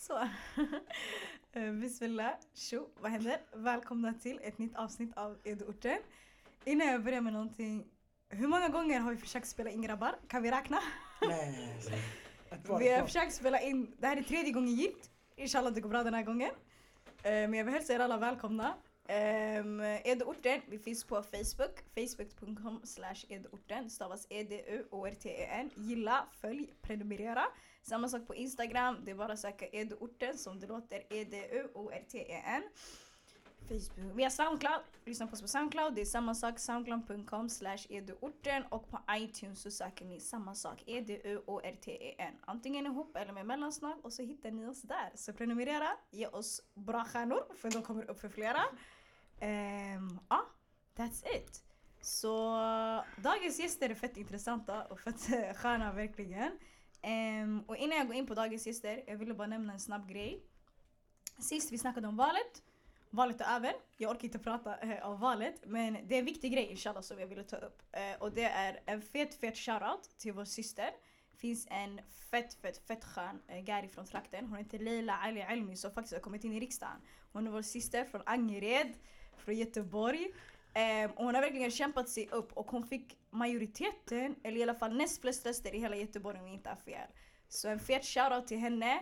Så. 0.00 0.18
Eh, 1.52 1.72
Bismillah. 1.72 2.32
Tjo, 2.54 2.88
vad 3.00 3.10
händer? 3.10 3.40
Välkomna 3.52 4.14
till 4.14 4.40
ett 4.42 4.58
nytt 4.58 4.76
avsnitt 4.76 5.16
av 5.16 5.38
Edo-orten. 5.44 5.98
Innan 6.64 6.86
jag 6.86 7.04
börjar 7.04 7.20
med 7.20 7.32
någonting. 7.32 7.86
Hur 8.28 8.46
många 8.48 8.68
gånger 8.68 9.00
har 9.00 9.10
vi 9.10 9.16
försökt 9.16 9.46
spela 9.48 9.70
in 9.70 9.82
grabbar? 9.82 10.14
Kan 10.28 10.42
vi 10.42 10.50
räkna? 10.50 10.78
Nej. 11.28 11.74
Ett 12.50 12.64
par, 12.64 12.78
Vi 12.78 12.88
har 12.88 13.04
försökt 13.06 13.34
spela 13.34 13.60
in, 13.60 13.96
det 13.98 14.06
här 14.06 14.16
är 14.16 14.22
tredje 14.22 14.52
gången 14.52 14.74
gilt. 14.74 15.10
Inshallah 15.36 15.72
det 15.72 15.80
går 15.80 15.88
bra 15.88 16.02
den 16.04 16.14
här 16.14 16.22
gången. 16.22 16.50
Eh, 17.22 17.30
Men 17.32 17.54
jag 17.54 17.64
vill 17.64 17.74
hälsa 17.74 17.92
er 17.92 18.00
alla 18.00 18.16
välkomna. 18.16 18.74
Ehm, 19.10 19.80
um, 19.80 19.98
Edoorten, 20.04 20.60
vi 20.68 20.78
finns 20.78 21.04
på 21.04 21.22
Facebook. 21.22 21.84
Facebook.com 21.94 22.80
slash 22.84 23.24
Edoorten. 23.28 23.90
Stavas 23.90 24.26
E-D-U-O-R-T-E-N. 24.30 25.70
Gilla, 25.76 26.26
följ, 26.32 26.74
prenumerera. 26.82 27.44
Samma 27.82 28.08
sak 28.08 28.26
på 28.26 28.34
Instagram. 28.34 29.04
Det 29.04 29.10
är 29.10 29.14
bara 29.14 29.32
att 29.32 29.38
söka 29.38 29.66
Eduorten 29.66 30.38
som 30.38 30.60
det 30.60 30.66
låter. 30.66 31.02
E-D-U-O-R-T-E-N. 31.10 32.62
Facebook. 33.68 34.16
Vi 34.16 34.22
har 34.22 34.30
Soundcloud. 34.30 34.80
Lyssna 35.04 35.26
på 35.26 35.32
oss 35.32 35.42
på 35.42 35.48
Soundcloud. 35.48 35.94
Det 35.94 36.00
är 36.00 36.04
samma 36.04 36.34
sak. 36.34 36.58
Soundcloud.com 36.58 37.48
slash 37.48 37.86
eduorten. 37.88 38.62
Och 38.68 38.90
på 38.90 39.00
iTunes 39.10 39.62
så 39.62 39.70
söker 39.70 40.04
ni 40.04 40.20
samma 40.20 40.54
sak. 40.54 40.82
E-D-U-O-R-T-E-N. 40.86 42.34
Antingen 42.40 42.86
ihop 42.86 43.16
eller 43.16 43.32
med 43.32 43.46
mellansnack. 43.46 43.98
Och 44.02 44.12
så 44.12 44.22
hittar 44.22 44.50
ni 44.50 44.66
oss 44.66 44.82
där. 44.82 45.10
Så 45.14 45.32
prenumerera. 45.32 45.88
Ge 46.10 46.26
oss 46.26 46.62
bra 46.74 47.04
stjärnor. 47.04 47.54
För 47.56 47.70
de 47.70 47.82
kommer 47.82 48.10
upp 48.10 48.20
för 48.20 48.28
flera. 48.28 48.62
Um, 49.40 50.20
Ja, 50.28 50.46
that's 50.96 51.36
it. 51.36 51.62
Så 52.00 52.54
dagens 53.16 53.58
gäster 53.58 53.90
är 53.90 53.94
fett 53.94 54.16
intressanta 54.16 54.84
och 54.84 55.00
fett 55.00 55.56
sköna 55.56 55.92
verkligen. 55.92 56.58
Um, 57.02 57.60
och 57.60 57.76
innan 57.76 57.98
jag 57.98 58.06
går 58.06 58.16
in 58.16 58.26
på 58.26 58.34
dagens 58.34 58.66
gäster, 58.66 59.04
jag 59.06 59.16
ville 59.16 59.34
bara 59.34 59.46
nämna 59.46 59.72
en 59.72 59.80
snabb 59.80 60.08
grej. 60.08 60.42
Sist 61.38 61.72
vi 61.72 61.78
snackade 61.78 62.08
om 62.08 62.16
valet. 62.16 62.62
Valet 63.10 63.40
är 63.40 63.56
över. 63.56 63.72
Jag 63.96 64.10
orkar 64.10 64.24
inte 64.24 64.38
prata 64.38 64.78
eh, 64.78 65.10
om 65.10 65.20
valet. 65.20 65.62
Men 65.66 65.98
det 66.08 66.14
är 66.14 66.18
en 66.18 66.24
viktig 66.24 66.52
grej 66.52 66.64
inshallah 66.64 67.02
som 67.02 67.18
jag 67.18 67.26
ville 67.26 67.44
ta 67.44 67.56
upp. 67.56 67.82
Eh, 67.92 68.22
och 68.22 68.32
det 68.32 68.44
är 68.44 68.80
en 68.86 69.02
fet 69.02 69.34
fet 69.34 69.56
shoutout 69.56 70.18
till 70.18 70.32
vår 70.32 70.44
syster. 70.44 70.90
Finns 71.36 71.66
en 71.70 72.00
fett 72.30 72.54
fett 72.54 72.78
fett 72.86 73.04
skön 73.04 73.42
eh, 73.48 73.60
Gary 73.60 73.88
från 73.88 74.06
trakten. 74.06 74.46
Hon 74.46 74.58
heter 74.58 74.78
Leila 74.78 75.16
Ali 75.16 75.40
Elmi 75.40 75.76
som 75.76 75.90
faktiskt 75.90 76.14
har 76.14 76.20
kommit 76.20 76.44
in 76.44 76.52
i 76.52 76.60
riksdagen. 76.60 77.00
Hon 77.32 77.46
är 77.46 77.50
vår 77.50 77.62
syster 77.62 78.04
från 78.04 78.22
Angered, 78.26 78.92
från 79.40 79.54
Göteborg. 79.54 80.28
Ehm, 80.74 81.10
och 81.10 81.24
hon 81.24 81.34
har 81.34 81.42
verkligen 81.42 81.70
kämpat 81.70 82.08
sig 82.08 82.28
upp 82.28 82.52
och 82.52 82.70
hon 82.70 82.86
fick 82.86 83.18
majoriteten, 83.30 84.36
eller 84.42 84.56
i 84.56 84.62
alla 84.62 84.74
fall 84.74 84.96
näst 84.96 85.20
flest 85.20 85.46
röster 85.46 85.74
i 85.74 85.78
hela 85.78 85.96
Göteborg 85.96 86.38
om 86.38 86.46
jag 86.46 86.54
inte 86.54 86.68
har 86.68 86.76
fel. 86.76 87.08
Så 87.48 87.68
en 87.68 87.80
fet 87.80 88.04
shoutout 88.04 88.46
till 88.46 88.58
henne. 88.58 89.00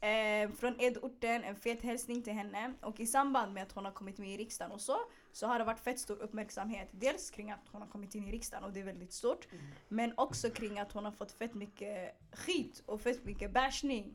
Eh, 0.00 0.50
från 0.50 0.80
Edorten, 0.80 1.44
en 1.44 1.56
fet 1.56 1.82
hälsning 1.82 2.22
till 2.22 2.32
henne. 2.32 2.74
Och 2.80 3.00
i 3.00 3.06
samband 3.06 3.52
med 3.52 3.62
att 3.62 3.72
hon 3.72 3.84
har 3.84 3.92
kommit 3.92 4.18
med 4.18 4.28
i 4.28 4.36
riksdagen 4.36 4.72
och 4.72 4.80
så, 4.80 4.96
så 5.32 5.46
har 5.46 5.58
det 5.58 5.64
varit 5.64 5.80
fett 5.80 5.98
stor 5.98 6.22
uppmärksamhet. 6.22 6.88
Dels 6.90 7.30
kring 7.30 7.50
att 7.50 7.68
hon 7.72 7.82
har 7.82 7.88
kommit 7.88 8.14
in 8.14 8.28
i 8.28 8.32
riksdagen 8.32 8.64
och 8.64 8.72
det 8.72 8.80
är 8.80 8.84
väldigt 8.84 9.12
stort. 9.12 9.48
Men 9.88 10.12
också 10.16 10.50
kring 10.50 10.78
att 10.78 10.92
hon 10.92 11.04
har 11.04 11.12
fått 11.12 11.32
fett 11.32 11.54
mycket 11.54 12.16
skit 12.32 12.82
och 12.86 13.00
fett 13.00 13.24
mycket 13.24 13.52
bashning. 13.52 14.14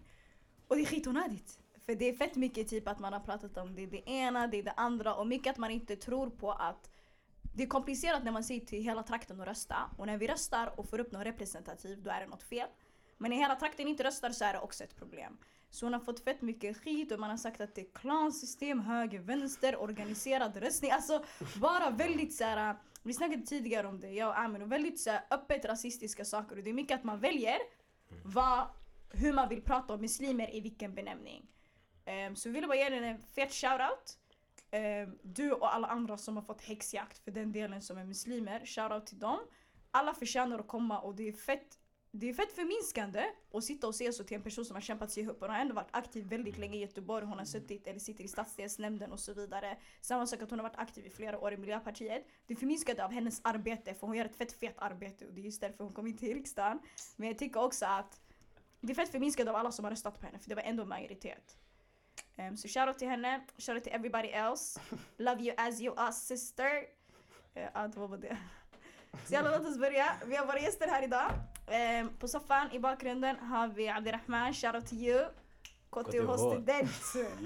Och 0.68 0.76
det 0.76 0.82
är 0.82 0.86
skitonödigt. 0.86 1.60
För 1.88 1.96
det 1.96 2.10
är 2.10 2.14
fett 2.14 2.36
mycket 2.36 2.68
typ 2.68 2.88
att 2.88 3.00
man 3.00 3.14
har 3.14 3.20
pratat 3.20 3.58
om 3.58 3.76
det, 3.76 3.86
det 3.86 4.10
ena, 4.10 4.48
det 4.48 4.60
är 4.60 4.64
det 4.64 4.74
andra 4.78 5.16
och 5.16 5.28
mycket 5.28 5.52
att 5.52 5.58
man 5.58 5.72
inte 5.72 5.96
tror 5.96 6.30
på 6.30 6.52
att 6.52 6.90
det 7.56 7.64
är 7.64 7.68
komplicerat 7.68 8.24
när 8.24 8.32
man 8.32 8.44
säger 8.44 8.66
till 8.66 8.84
hela 8.84 9.04
trakten 9.04 9.42
att 9.42 9.48
rösta 9.48 9.76
och 9.98 10.08
när 10.08 10.18
vi 10.18 10.28
röstar 10.28 10.80
och 10.80 10.90
får 10.90 11.00
upp 11.00 11.12
någon 11.12 11.24
representativ 11.24 12.04
då 12.04 12.10
är 12.10 12.20
det 12.20 12.28
något 12.28 12.44
fel. 12.44 12.68
Men 13.18 13.32
när 13.32 13.38
hela 13.38 13.56
trakten 13.56 13.88
inte 13.88 14.04
röstar 14.04 14.30
så 14.30 14.46
är 14.46 14.54
det 14.54 14.60
också 14.60 14.84
ett 14.84 14.96
problem. 14.96 15.38
Så 15.70 15.86
hon 15.86 15.94
har 15.94 16.00
fått 16.00 16.20
fett 16.20 16.42
mycket 16.42 16.78
skit 16.78 17.12
och 17.12 17.20
man 17.20 17.30
har 17.30 17.38
sagt 17.38 17.62
att 17.62 17.76
det 17.76 17.82
är 17.82 17.94
klansystem, 17.94 18.80
höger, 18.80 19.20
vänster, 19.20 19.82
organiserad 19.82 20.58
röstning. 20.58 20.92
Alltså 20.92 21.24
bara 21.56 21.90
väldigt 21.90 22.36
så 22.36 22.44
här. 22.44 22.76
vi 23.04 23.14
snackade 23.14 23.42
tidigare 23.42 23.88
om 23.88 24.00
det, 24.00 24.12
jag 24.12 24.30
och 24.30 24.40
Amin, 24.40 24.62
och 24.62 24.72
väldigt 24.72 25.00
så 25.00 25.10
här, 25.10 25.22
öppet 25.32 25.66
rasistiska 25.66 26.26
saker. 26.26 26.58
Och 26.58 26.64
det 26.64 26.70
är 26.70 26.74
mycket 26.74 27.00
att 27.00 27.04
man 27.04 27.20
väljer 27.20 27.58
vad, 28.24 28.68
hur 29.10 29.34
man 29.34 29.50
vill 29.50 29.62
prata 29.62 29.94
om 29.94 30.02
muslimer 30.02 30.56
i 30.56 30.60
vilken 30.60 30.96
benämning. 30.96 31.48
Um, 32.08 32.36
så 32.36 32.50
vi 32.50 32.54
ville 32.54 32.68
bara 32.68 32.78
ge 32.78 32.90
den 32.90 33.04
en 33.04 33.22
fet 33.22 33.54
shoutout. 33.54 34.18
Um, 34.72 35.20
du 35.24 35.52
och 35.52 35.76
alla 35.76 35.88
andra 35.88 36.18
som 36.18 36.36
har 36.36 36.44
fått 36.44 36.62
häxjakt 36.62 37.20
för 37.20 37.32
den 37.32 37.52
delen 37.52 37.82
som 37.82 37.98
är 37.98 38.04
muslimer, 38.04 38.66
shoutout 38.66 39.06
till 39.06 39.20
dem. 39.20 39.40
Alla 39.92 40.14
förtjänar 40.14 40.60
att 40.60 40.68
komma 40.68 41.00
och 41.00 41.16
det 41.16 41.28
är 41.28 41.34
fett 41.34 41.80
det 42.12 42.30
är 42.30 42.34
fett 42.34 42.52
förminskande 42.52 43.24
att 43.54 43.64
sitta 43.64 43.88
och 43.88 43.96
se 43.96 44.14
så 44.14 44.24
till 44.24 44.38
en 44.38 44.44
person 44.44 44.66
som 44.66 44.76
har 44.76 44.82
kämpat 44.82 45.12
sig 45.12 45.28
upp. 45.28 45.40
Hon 45.40 45.50
har 45.50 45.60
ändå 45.60 45.74
varit 45.74 45.90
aktiv 45.92 46.28
väldigt 46.28 46.58
länge 46.58 46.78
i 46.78 46.82
Göteborg. 46.82 47.26
Hon 47.26 47.38
har 47.38 47.46
suttit 47.46 47.88
eller 47.88 48.00
sitter 48.00 48.24
i 48.24 48.28
stadsdelsnämnden 48.28 49.12
och 49.12 49.20
så 49.20 49.34
vidare. 49.34 49.78
Samma 50.02 50.28
sak 50.28 50.42
att 50.42 50.50
hon 50.50 50.60
har 50.60 50.64
varit 50.64 50.80
aktiv 50.80 51.06
i 51.06 51.10
flera 51.10 51.40
år 51.40 51.54
i 51.54 51.58
Miljöpartiet. 51.58 52.26
Det 52.46 52.54
är 52.54 52.58
förminskande 52.58 53.04
av 53.04 53.12
hennes 53.12 53.42
arbete 53.44 53.94
för 53.94 54.08
hon 54.08 54.16
gör 54.16 54.26
ett 54.26 54.36
fett 54.36 54.52
fett 54.52 54.76
arbete 54.78 55.26
och 55.26 55.34
det 55.34 55.42
är 55.42 55.46
just 55.46 55.62
därför 55.62 55.84
hon 55.84 55.94
kom 55.94 56.08
in 56.08 56.18
till 56.18 56.34
riksdagen. 56.34 56.80
Men 57.16 57.28
jag 57.28 57.38
tycker 57.38 57.64
också 57.64 57.86
att 57.86 58.22
det 58.82 58.94
är 58.94 58.96
fett 58.96 59.12
förminskande 59.12 59.50
av 59.50 59.56
alla 59.56 59.72
som 59.72 59.86
har 59.86 59.92
röstat 59.92 60.20
på 60.20 60.26
henne 60.26 60.40
för 60.40 60.50
det 60.50 60.56
var 60.56 60.64
ändå 60.64 60.86
majoritet. 60.86 61.58
Um, 62.38 62.58
så 62.58 62.68
shoutout 62.68 62.98
till 62.98 63.08
henne, 63.08 63.42
shoutout 63.58 63.84
till 63.84 63.94
everybody 63.94 64.28
else. 64.28 64.80
Love 65.18 65.42
you 65.42 65.54
as 65.58 65.82
you 65.82 65.94
are 65.98 66.12
sister. 66.12 66.70
Uh, 67.56 67.62
ja, 67.74 67.88
det 67.88 68.00
var 68.00 68.08
bara 68.08 68.18
det. 68.18 68.38
Så 69.26 69.34
jalla 69.34 69.58
låt 69.58 69.68
oss 69.68 69.78
börja. 69.78 70.06
Vi 70.26 70.36
har 70.36 70.46
våra 70.46 70.60
gäster 70.60 70.88
här 70.88 71.04
idag. 71.04 71.32
Ehm, 71.68 72.10
på 72.20 72.28
soffan 72.28 72.72
i 72.72 72.80
bakgrunden 72.80 73.36
har 73.40 73.68
vi 73.68 73.90
Abdirahman, 73.90 74.54
shoutout 74.54 74.88
till 74.88 75.08
you. 75.08 75.26
KTH 75.90 76.38
student, 76.38 76.92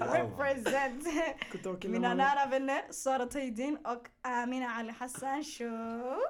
represent. 0.00 1.04
Mina 1.84 2.14
nära 2.14 2.46
vänner 2.46 2.82
Sara 2.90 3.26
Tajdin 3.26 3.76
och 3.76 4.08
Amina 4.22 4.74
Ali 4.74 4.94
Hassan. 4.98 5.44
Tjo! 5.44 5.72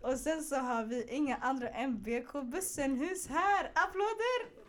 och 0.00 0.18
sen 0.18 0.42
så 0.42 0.56
har 0.56 0.84
vi 0.84 1.04
inga 1.04 1.36
andra 1.36 1.68
än 1.68 2.02
BK 2.02 2.32
Bussenhus 2.42 3.28
här. 3.28 3.70
Applåder! 3.74 4.59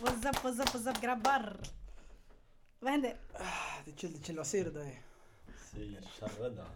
What's 0.00 0.24
up, 0.26 0.36
what's 0.44 0.60
up, 0.60 0.68
what's 0.74 0.86
up 0.90 1.00
grabbar? 1.00 1.56
Vad 2.80 2.90
händer? 2.90 3.16
Det 3.84 3.90
är 3.90 3.96
chill, 3.96 4.12
det 4.12 4.18
är 4.18 4.22
chill. 4.24 4.36
Vad 4.36 4.46
säger 4.46 4.64
du 4.64 4.70
där? 4.70 5.00
Säg 5.72 6.00
charrada. 6.20 6.66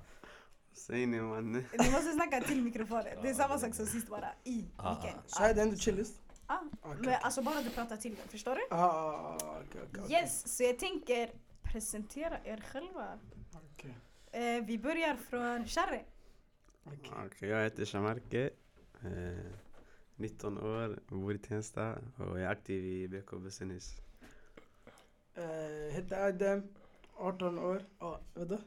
Säg 0.72 1.06
ni 1.06 1.20
mannen. 1.20 1.64
Ni 1.78 1.90
måste 1.90 2.12
snacka 2.12 2.40
till 2.40 2.62
mikrofonen. 2.62 3.18
Det 3.22 3.30
är 3.30 3.34
samma 3.34 3.58
sak 3.58 3.74
som 3.74 3.86
sist 3.86 4.08
bara. 4.08 4.28
I 4.44 4.64
Ah, 4.76 4.94
micken. 4.94 5.18
Så 5.26 5.42
här 5.42 5.50
är 5.50 5.54
det 5.54 5.62
ändå 5.62 5.76
chillest? 5.76 6.14
Ah, 6.46 6.58
Okej. 6.82 6.96
men 7.00 7.14
alltså 7.22 7.42
bara 7.42 7.62
du 7.62 7.70
pratar 7.70 7.96
till 7.96 8.14
den, 8.14 8.28
förstår 8.28 8.54
du? 8.54 8.60
Ah, 8.70 8.84
ah, 8.84 9.38
ah, 9.42 9.60
okej, 9.68 9.80
okej. 9.90 10.12
Yes, 10.12 10.56
så 10.56 10.62
jag 10.62 10.78
tänker 10.78 11.30
presentera 11.62 12.38
er 12.44 12.64
själva. 12.72 13.18
Okej. 13.72 13.94
Eh, 14.32 14.64
vi 14.64 14.78
börjar 14.78 15.16
från 15.16 15.66
Sharre. 15.68 16.02
Okej. 16.84 17.12
Okej, 17.26 17.48
jag 17.48 17.62
heter 17.64 17.84
Shamarke. 17.84 18.50
Eh, 19.02 19.08
19 20.20 20.58
år, 20.58 20.98
bor 21.08 21.34
i 21.34 21.38
Tensta 21.38 21.98
och 22.16 22.40
är 22.40 22.46
aktiv 22.46 22.84
i 22.84 23.08
BK 23.08 23.30
Business. 23.30 23.96
Eh, 25.34 25.94
Heter 25.94 26.26
Adem, 26.28 26.62
18 27.14 27.58
år. 27.58 27.84
Ja, 27.98 28.20
vadå? 28.34 28.58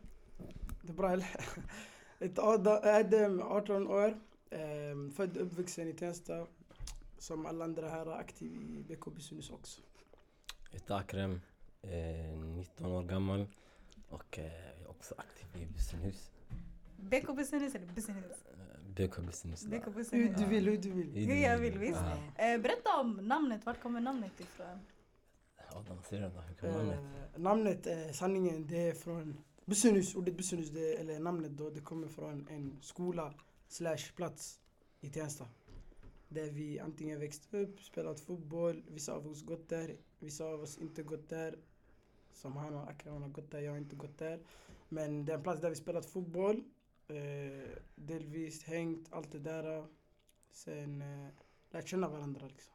Det 0.81 0.89
är 0.89 0.93
bra 0.93 1.11
eller? 1.11 1.27
Heter 2.19 2.97
Adem, 2.99 3.41
18 3.41 3.87
år. 3.87 4.17
Eh, 4.49 5.11
Född 5.15 5.37
och 5.37 5.43
uppvuxen 5.43 5.87
i 5.87 5.93
Tensta. 5.93 6.47
Som 7.17 7.45
alla 7.45 7.63
andra 7.63 7.89
här, 7.89 8.07
aktiv 8.07 8.51
i 8.51 8.83
BK 8.83 9.05
Business 9.15 9.49
också. 9.49 9.81
Jag 10.71 10.79
heter 10.79 10.95
Akrem, 10.95 11.41
eh, 11.81 12.37
19 12.37 12.85
år 12.85 13.03
gammal 13.03 13.47
och 14.09 14.39
eh, 14.39 14.45
jag 14.45 14.81
är 14.81 14.89
också 14.89 15.15
aktiv 15.17 15.61
i 15.61 15.65
Bussenhus. 15.65 16.31
BK 16.97 17.35
Business 17.35 17.75
eller 17.75 17.87
Business? 17.87 18.43
BK 18.95 19.17
Business. 19.25 19.65
BK 19.65 19.85
Hur 19.85 19.91
Business. 19.91 20.39
du 20.39 20.45
vill, 20.45 20.65
hur 20.65 20.77
du 20.77 20.91
vill. 20.91 21.27
Hur 21.27 21.35
jag 21.35 21.57
vill, 21.57 21.77
visst. 21.79 22.01
Ja. 22.37 22.45
Eh, 22.45 22.61
berätta 22.61 22.99
om 22.99 23.11
namnet, 23.15 23.65
vart 23.65 23.81
kommer 23.81 24.01
namnet 24.01 24.39
ifrån? 24.39 24.79
Adam, 25.75 25.97
säg 26.09 26.19
det 26.19 26.31
namnet? 26.71 26.99
Eh, 27.35 27.41
namnet, 27.41 27.87
eh, 27.87 28.11
sanningen, 28.11 28.67
det 28.67 28.77
är 28.77 28.93
från 28.93 29.37
Busunus, 29.65 30.15
ordet 30.15 30.37
Busunus, 30.37 30.69
det, 30.69 30.93
eller 30.93 31.19
namnet 31.19 31.51
då, 31.51 31.69
det 31.69 31.81
kommer 31.81 32.07
från 32.07 32.47
en 32.49 32.77
skola 32.81 33.33
slash 33.67 34.13
plats 34.15 34.59
i 35.01 35.09
Tensta. 35.09 35.47
Där 36.29 36.51
vi 36.51 36.79
antingen 36.79 37.19
växt 37.19 37.53
upp, 37.53 37.81
spelat 37.81 38.19
fotboll, 38.19 38.83
vissa 38.87 39.13
av 39.13 39.27
oss 39.27 39.45
gått 39.45 39.69
där, 39.69 39.97
vissa 40.19 40.45
av 40.45 40.61
oss 40.61 40.77
inte 40.77 41.03
gått 41.03 41.29
där. 41.29 41.55
Som 42.33 42.57
han 42.57 42.73
och 42.73 42.89
Akram 42.89 43.21
har 43.21 43.29
gått 43.29 43.51
där, 43.51 43.59
jag 43.59 43.71
har 43.71 43.77
inte 43.77 43.95
gått 43.95 44.17
där. 44.17 44.39
Men 44.89 45.25
det 45.25 45.31
är 45.31 45.37
en 45.37 45.43
plats 45.43 45.61
där 45.61 45.69
vi 45.69 45.75
spelat 45.75 46.05
fotboll, 46.05 46.63
eh, 47.07 47.77
delvis 47.95 48.63
hängt, 48.63 49.13
allt 49.13 49.31
det 49.31 49.39
där. 49.39 49.87
Sen 50.51 51.01
eh, 51.01 51.29
lärt 51.71 51.87
känna 51.87 52.07
varandra 52.07 52.47
liksom. 52.47 52.73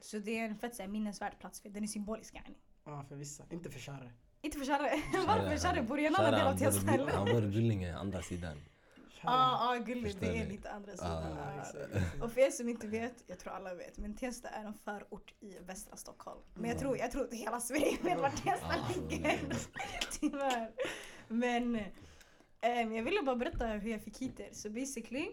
Så 0.00 0.18
det 0.18 0.38
är 0.38 0.44
en 0.44 0.58
fett 0.58 0.90
minnesvärd 0.90 1.38
plats 1.40 1.60
för 1.60 1.68
den 1.68 1.82
är 1.82 1.86
symbolisk 1.88 2.34
yani. 2.34 2.56
Ja, 2.84 3.04
för 3.08 3.16
vissa. 3.16 3.44
Inte 3.50 3.70
för 3.70 3.80
Share. 3.80 4.12
Inte 4.42 4.58
för 4.58 4.66
Sharre. 4.66 5.02
Varför 5.26 5.56
Sharre 5.58 5.82
bor 5.82 5.98
i 6.00 6.06
en 6.06 6.14
annan 6.14 6.32
del 6.32 6.46
av 6.46 6.56
Tensta? 6.58 6.90
Han 7.12 7.24
bor 7.32 7.44
i 7.44 7.46
Byllinge, 7.46 7.96
andra 7.96 8.22
sidan. 8.22 8.60
här. 9.20 9.30
ah, 9.32 9.70
ah, 9.70 9.76
gulligt. 9.78 10.20
Det 10.20 10.38
är 10.38 10.46
lite 10.46 10.70
andra 10.70 10.92
Ah, 10.92 10.96
sidan. 10.96 11.36
Ja, 11.36 12.00
Ah. 12.20 12.24
Och 12.24 12.32
för 12.32 12.40
er 12.40 12.50
som 12.50 12.68
inte 12.68 12.86
vet, 12.86 13.24
jag 13.26 13.38
tror 13.38 13.52
alla 13.52 13.74
vet, 13.74 13.98
men 13.98 14.16
Tensta 14.16 14.48
är 14.48 14.64
en 14.64 14.74
förort 14.74 15.34
i 15.40 15.58
västra 15.58 15.96
Stockholm. 15.96 16.40
Men 16.54 16.70
jag 16.70 16.78
tror, 16.78 16.98
jag 16.98 17.10
tror 17.10 17.24
inte 17.24 17.36
hela 17.36 17.60
Sverige 17.60 17.98
vet 18.02 18.20
var 18.20 18.30
Tensta 18.30 18.66
Ah, 18.66 18.88
ligger. 19.10 19.40
Tyvärr. 20.20 20.72
Men 21.28 21.80
ehm, 22.64 22.92
jag 22.92 23.02
ville 23.02 23.22
bara 23.22 23.36
berätta 23.36 23.66
hur 23.66 23.90
jag 23.90 24.02
fick 24.02 24.18
hit 24.18 24.40
er. 24.40 24.48
Så 24.52 24.70
basically, 24.70 25.30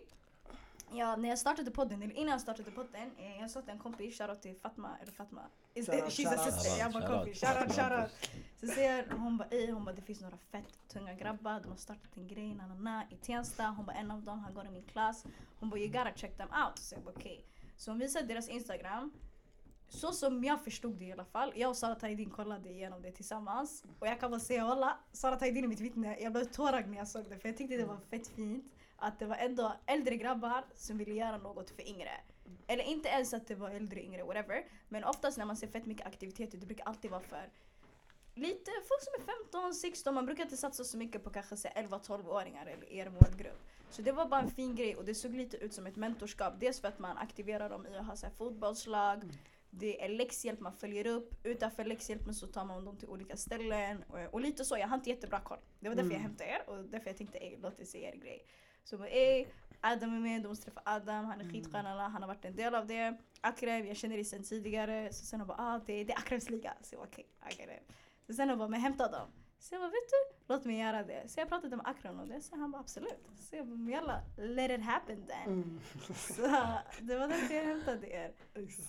ja, 0.94 1.16
när 1.16 1.30
jag 1.30 1.40
startade 1.40 1.72
podden, 1.72 2.02
eller 2.04 2.14
innan 2.14 2.32
jag 2.32 2.42
startade 2.42 2.72
podden, 2.72 3.12
eh, 3.18 3.40
jag 3.40 3.52
sa 3.52 3.62
till 3.62 3.70
en 3.72 3.80
kompis, 3.80 4.18
shoutout 4.18 4.42
till 4.42 4.56
Fatma, 4.56 4.98
eller 5.02 5.12
Fatma, 5.12 5.42
Is- 5.74 5.90
she's 6.10 6.34
a 6.34 6.38
sister, 6.52 6.80
jag 6.80 6.92
bara 6.92 7.08
kompis, 7.18 7.42
shoutout, 7.42 7.76
shoutout. 7.76 8.12
Så 8.60 8.68
säger 8.68 9.10
hon 9.18 9.38
bara, 9.38 9.48
ey, 9.52 9.72
hon 9.72 9.86
bara 9.86 9.96
det 9.96 10.02
finns 10.02 10.22
några 10.22 10.38
fett 10.38 10.80
tunga 10.88 11.14
grabbar, 11.14 11.60
de 11.60 11.70
har 11.70 11.76
startat 11.78 12.18
en 12.18 12.28
grej, 12.28 12.54
na, 12.56 12.68
na, 12.68 12.76
na, 12.76 13.04
i 13.10 13.16
Tensta. 13.16 13.64
Hon 13.78 13.86
bara 13.86 13.96
en 13.98 14.12
av 14.12 14.24
dem, 14.24 14.40
han 14.40 14.54
går 14.54 14.66
i 14.66 14.70
min 14.70 14.84
klass. 14.84 15.26
Hon 15.60 15.70
bara 15.70 15.80
you 15.80 15.88
gotta 15.88 16.12
check 16.16 16.38
them 16.38 16.50
out. 16.66 16.78
Så 16.80 16.96
jag 16.96 17.04
bara 17.04 17.14
okej. 17.16 17.46
Så 17.78 17.92
hon 17.92 18.00
visade 18.00 18.26
deras 18.28 18.50
instagram. 18.50 19.12
Så 19.94 20.12
som 20.12 20.44
jag 20.44 20.64
förstod 20.64 20.96
det 20.96 21.06
i 21.06 21.12
alla 21.12 21.26
fall. 21.26 21.54
Jag 21.56 21.70
och 21.70 21.78
Sara 21.78 21.96
Tajdin 21.96 22.30
kollade 22.30 22.70
igenom 22.70 23.02
det 23.02 23.12
tillsammans. 23.12 23.84
Och 24.00 24.08
jag 24.08 24.20
kan 24.20 24.32
bara 24.32 24.40
säga 24.40 24.66
alla, 24.66 24.98
Sara 25.12 25.36
Tajdin 25.36 25.64
är 25.64 25.68
mitt 25.68 25.80
vittne. 25.80 26.18
Jag 26.20 26.34
blev 26.34 26.46
tårögd 26.46 26.90
när 26.90 26.98
jag 26.98 27.08
såg 27.08 27.30
det 27.30 27.38
för 27.38 27.50
jag 27.50 27.58
tyckte 27.58 27.78
det 27.78 27.86
var 27.86 27.98
fett 28.10 28.28
fint. 28.28 28.74
Att 28.96 29.20
det 29.20 29.26
var 29.26 29.36
ändå 29.36 29.74
äldre 29.86 30.16
grabbar 30.16 30.66
som 30.76 30.98
ville 30.98 31.14
göra 31.14 31.38
något 31.38 31.70
för 31.70 31.90
yngre. 31.90 32.12
Eller 32.68 32.84
inte 32.84 33.10
ens 33.10 33.34
att 33.34 33.48
det 33.48 33.56
var 33.56 33.70
äldre, 33.70 34.04
yngre, 34.04 34.24
whatever. 34.24 34.66
Men 34.90 35.04
oftast 35.04 35.38
när 35.38 35.46
man 35.46 35.58
ser 35.58 35.68
fett 35.68 35.86
mycket 35.86 36.08
aktiviteter, 36.08 36.58
det 36.58 36.66
brukar 36.66 36.86
alltid 36.86 37.12
vara 37.12 37.22
för 37.22 37.50
lite 38.36 38.72
folk 38.88 39.02
som 39.04 39.14
är 39.22 39.44
15, 39.52 39.74
16, 39.74 40.16
man 40.16 40.26
brukar 40.26 40.44
inte 40.44 40.58
satsa 40.58 40.84
så 40.84 40.98
mycket 40.98 41.24
på 41.24 41.30
kanske 41.30 41.56
11-12-åringar 41.56 42.66
eller 42.66 42.92
er 42.92 43.10
målgrupp. 43.10 43.60
Så 43.90 44.02
det 44.02 44.12
var 44.12 44.26
bara 44.26 44.42
en 44.42 44.50
fin 44.50 44.76
grej 44.76 44.96
och 44.96 45.06
det 45.06 45.16
såg 45.16 45.36
lite 45.36 45.58
ut 45.58 45.74
som 45.74 45.88
ett 45.88 45.96
mentorskap. 45.96 46.54
Dels 46.60 46.82
för 46.82 46.88
att 46.88 47.00
man 47.00 47.18
aktiverar 47.18 47.70
dem 47.70 47.88
i 47.88 47.98
att 47.98 48.06
ha 48.06 48.16
så 48.16 48.26
här 48.26 48.34
fotbollslag, 48.34 49.24
det 49.74 50.04
är 50.04 50.10
läxhjälp 50.10 50.60
man 50.60 50.74
följer 50.74 51.08
upp, 51.08 51.34
utanför 51.44 51.86
läxhjälpen 51.86 52.34
så 52.34 52.48
tar 52.48 52.66
man 52.66 52.86
dem 52.86 52.98
till 52.98 53.08
olika 53.08 53.38
ställen 53.38 54.04
och, 54.08 54.34
och 54.34 54.42
lite 54.42 54.66
så. 54.66 54.78
Jag 54.78 54.88
har 54.88 54.98
inte 54.98 55.10
jättebra 55.10 55.40
koll. 55.40 55.60
Det 55.80 55.90
var 55.90 55.96
därför 55.96 56.12
jag 56.12 56.20
Mm. 56.20 56.30
hämtade 56.30 56.50
er 56.50 56.70
och 56.70 56.84
därför 56.84 57.08
jag 57.10 57.18
tänkte 57.18 57.38
ey, 57.38 57.58
låt 57.62 57.80
er 57.80 57.86
se 57.86 58.04
er 58.04 58.16
grej. 58.16 58.46
Så 58.84 58.98
bara 58.98 59.10
ey, 59.10 59.46
Adam 59.82 60.16
är 60.16 60.20
med, 60.20 60.42
de 60.42 60.48
måste 60.48 60.66
träffa 60.66 60.82
Adam, 60.86 61.26
han 61.26 61.40
är 61.40 61.44
Mm. 61.44 61.54
skitskön 61.54 61.86
alla, 61.86 62.08
han 62.08 62.22
har 62.22 62.28
varit 62.28 62.46
en 62.46 62.56
del 62.56 62.76
av 62.76 62.88
det. 62.88 63.18
Akrem, 63.42 63.88
jag 63.88 63.98
känner 63.98 64.16
dig 64.16 64.26
sen 64.26 64.44
tidigare. 64.44 65.14
Så 65.14 65.26
sen 65.26 65.40
jag 65.40 65.48
bara 65.48 65.58
ah, 65.60 65.80
det, 65.86 66.04
det 66.04 66.14
är 66.14 66.18
Akrems 66.18 66.50
liga. 66.50 66.74
Så 66.82 66.96
jag 66.96 67.00
bara 67.02 67.08
okej, 67.08 67.26
okay, 67.42 67.54
I 67.54 67.68
get 67.70 67.82
it. 67.82 67.96
Så 68.28 68.34
sen 68.34 68.50
jag 68.50 68.58
bara, 68.58 68.68
men 68.68 68.82
hämta 68.82 69.12
dem. 69.12 69.28
Så 69.62 69.76
jag 69.76 69.82
bara, 69.82 69.90
vet 69.90 70.10
du? 70.10 70.36
Låt 70.54 70.66
mig 70.66 70.78
göra 70.80 71.04
det. 71.04 71.28
Så 71.28 71.40
jag 71.40 71.50
pratade 71.50 71.76
med 71.76 71.88
Akram 71.88 72.20
om 72.20 72.30
det. 72.30 72.42
Så 72.42 72.56
han 72.56 72.72
bara, 72.72 72.80
absolut. 72.80 73.30
Så 73.36 73.56
jag 73.56 73.68
bara, 73.68 73.90
jalla, 73.92 74.22
let 74.38 74.72
it 74.72 74.86
happen 74.86 75.26
then. 75.28 75.54
Mm. 75.54 75.80
Så 76.16 76.42
det 77.02 77.16
var 77.16 77.28
därför 77.28 77.54
jag 77.56 77.64
hämtade 77.64 78.08
er. 78.08 78.34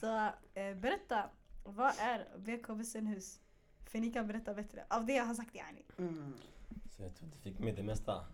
Så 0.00 0.28
eh, 0.60 0.76
berätta, 0.76 1.30
vad 1.64 1.92
är 1.98 2.38
BK 2.38 2.70
Vissenhus? 2.70 3.40
För 3.86 3.98
ni 3.98 4.12
kan 4.12 4.26
berätta 4.26 4.54
bättre. 4.54 4.84
Av 4.88 5.06
det 5.06 5.12
jag 5.12 5.24
har 5.24 5.34
sagt 5.34 5.54
yani. 5.54 5.82
Mm. 5.98 6.34
Så 6.96 7.02
jag 7.02 7.14
tror 7.14 7.28
du 7.28 7.38
fick 7.38 7.58
med 7.58 7.76
det 7.76 7.82
mesta. 7.82 8.26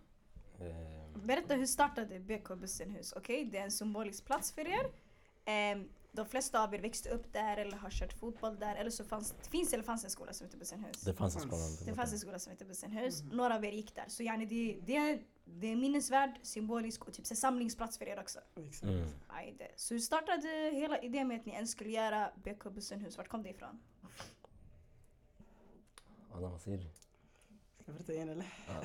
Ehm, 0.61 1.27
Berätta 1.27 1.55
hur 1.55 1.67
startade 1.67 2.21
BK 2.21 2.49
Bussenhus? 2.49 3.13
Okej, 3.13 3.45
det 3.45 3.59
är 3.59 3.65
en 3.65 3.73
symbolisk 3.73 4.25
plats 4.25 4.53
för 4.53 4.69
er. 4.69 4.91
Ehm, 5.45 5.89
de 6.13 6.27
flesta 6.27 6.65
av 6.65 6.75
er 6.75 6.79
växte 6.79 7.09
upp 7.11 7.33
där 7.33 7.57
eller 7.57 7.77
har 7.77 7.91
kört 7.91 8.13
fotboll 8.13 8.59
där. 8.59 8.75
Eller 8.77 8.91
så 8.91 9.05
fanns, 9.05 9.35
finns 9.51 9.73
eller 9.73 9.85
fanns 9.85 10.05
en 10.05 10.11
skola 10.11 10.33
som 10.33 10.47
heter 10.47 10.59
Bussenhus. 10.59 11.01
det 11.01 11.15
fanns 11.15 11.37
en 11.37 11.41
skola. 11.43 11.63
Det 11.87 11.95
fanns 11.95 12.13
en 12.13 12.19
skola 12.19 12.39
som 12.39 12.51
heter 12.53 12.65
Bussenhus. 12.67 13.23
Mhm. 13.23 13.37
Några 13.37 13.55
av 13.55 13.65
er 13.65 13.73
gick 13.73 13.95
där. 13.95 14.05
Så 14.09 14.23
yani 14.23 14.47
det, 14.47 14.79
det, 14.87 14.97
är, 14.97 15.23
det 15.45 15.67
är 15.67 15.77
minnesvärd, 15.77 16.31
symbolisk 16.43 17.05
och 17.05 17.13
typ 17.15 17.27
så 17.27 17.37
samlingsplats 17.37 17.99
för 17.99 18.09
er 18.09 18.21
också. 18.21 18.39
Exakt. 18.57 18.83
Mm. 18.83 19.09
Ajde. 19.29 19.69
Så 19.77 19.95
hur 19.95 20.01
startade 20.01 20.71
hela 20.75 20.99
idén 21.03 21.29
med 21.29 21.41
att 21.41 21.47
ni 21.47 21.53
ens 21.53 21.71
skulle 21.71 21.91
göra 21.91 22.31
BK 22.45 22.65
Bussenhus? 22.75 23.17
Vart 23.17 23.29
kom 23.29 23.43
det 23.43 23.49
ifrån? 23.51 23.81
Adam, 26.33 26.51
vad 26.53 26.61
säger 26.61 26.79
du? 26.79 26.85
Ska 26.85 27.85
jag 27.87 27.95
berätta 27.95 28.13
igen 28.13 28.29
eller? 28.29 28.47
Ja, 28.69 28.83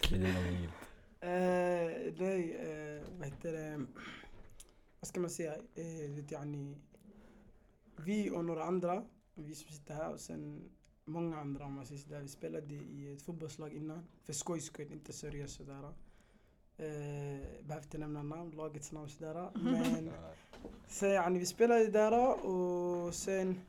Tredje 0.00 0.32
gången 0.34 0.60
gillt. 0.60 0.72
Eh, 1.22 1.28
nej, 2.18 2.56
eh, 2.56 3.02
vad 3.18 3.28
heter 3.28 3.52
det? 3.52 3.86
Vad 5.00 5.08
ska 5.08 5.20
man 5.20 5.30
säga? 5.30 5.54
Eh, 5.74 6.32
yani, 6.32 6.76
vi 7.96 8.30
och 8.30 8.44
några 8.44 8.64
andra, 8.64 9.04
vi 9.34 9.54
som 9.54 9.72
sitter 9.72 9.94
här 9.94 10.12
och 10.12 10.20
sen 10.20 10.70
många 11.04 11.40
andra 11.40 11.64
om 11.64 11.72
man 11.72 11.86
säger 11.86 12.00
sådär. 12.00 12.20
Vi 12.20 12.28
spelade 12.28 12.74
i 12.74 13.12
ett 13.12 13.22
fotbollslag 13.22 13.72
innan. 13.72 14.06
För 14.24 14.32
skojs 14.32 14.64
skull, 14.64 14.92
inte 14.92 15.12
seriöst 15.12 15.56
sådär. 15.56 15.84
Eh, 16.76 17.40
behöver 17.62 17.82
inte 17.82 17.98
nämna 17.98 18.22
namn, 18.22 18.50
lagets 18.50 18.92
namn 18.92 19.08
sådär. 19.08 19.50
Men 19.54 20.10
sen 20.86 21.10
yani, 21.10 21.38
vi 21.38 21.46
spelade 21.46 21.90
där 21.90 22.44
och 22.46 23.14
sen 23.14 23.60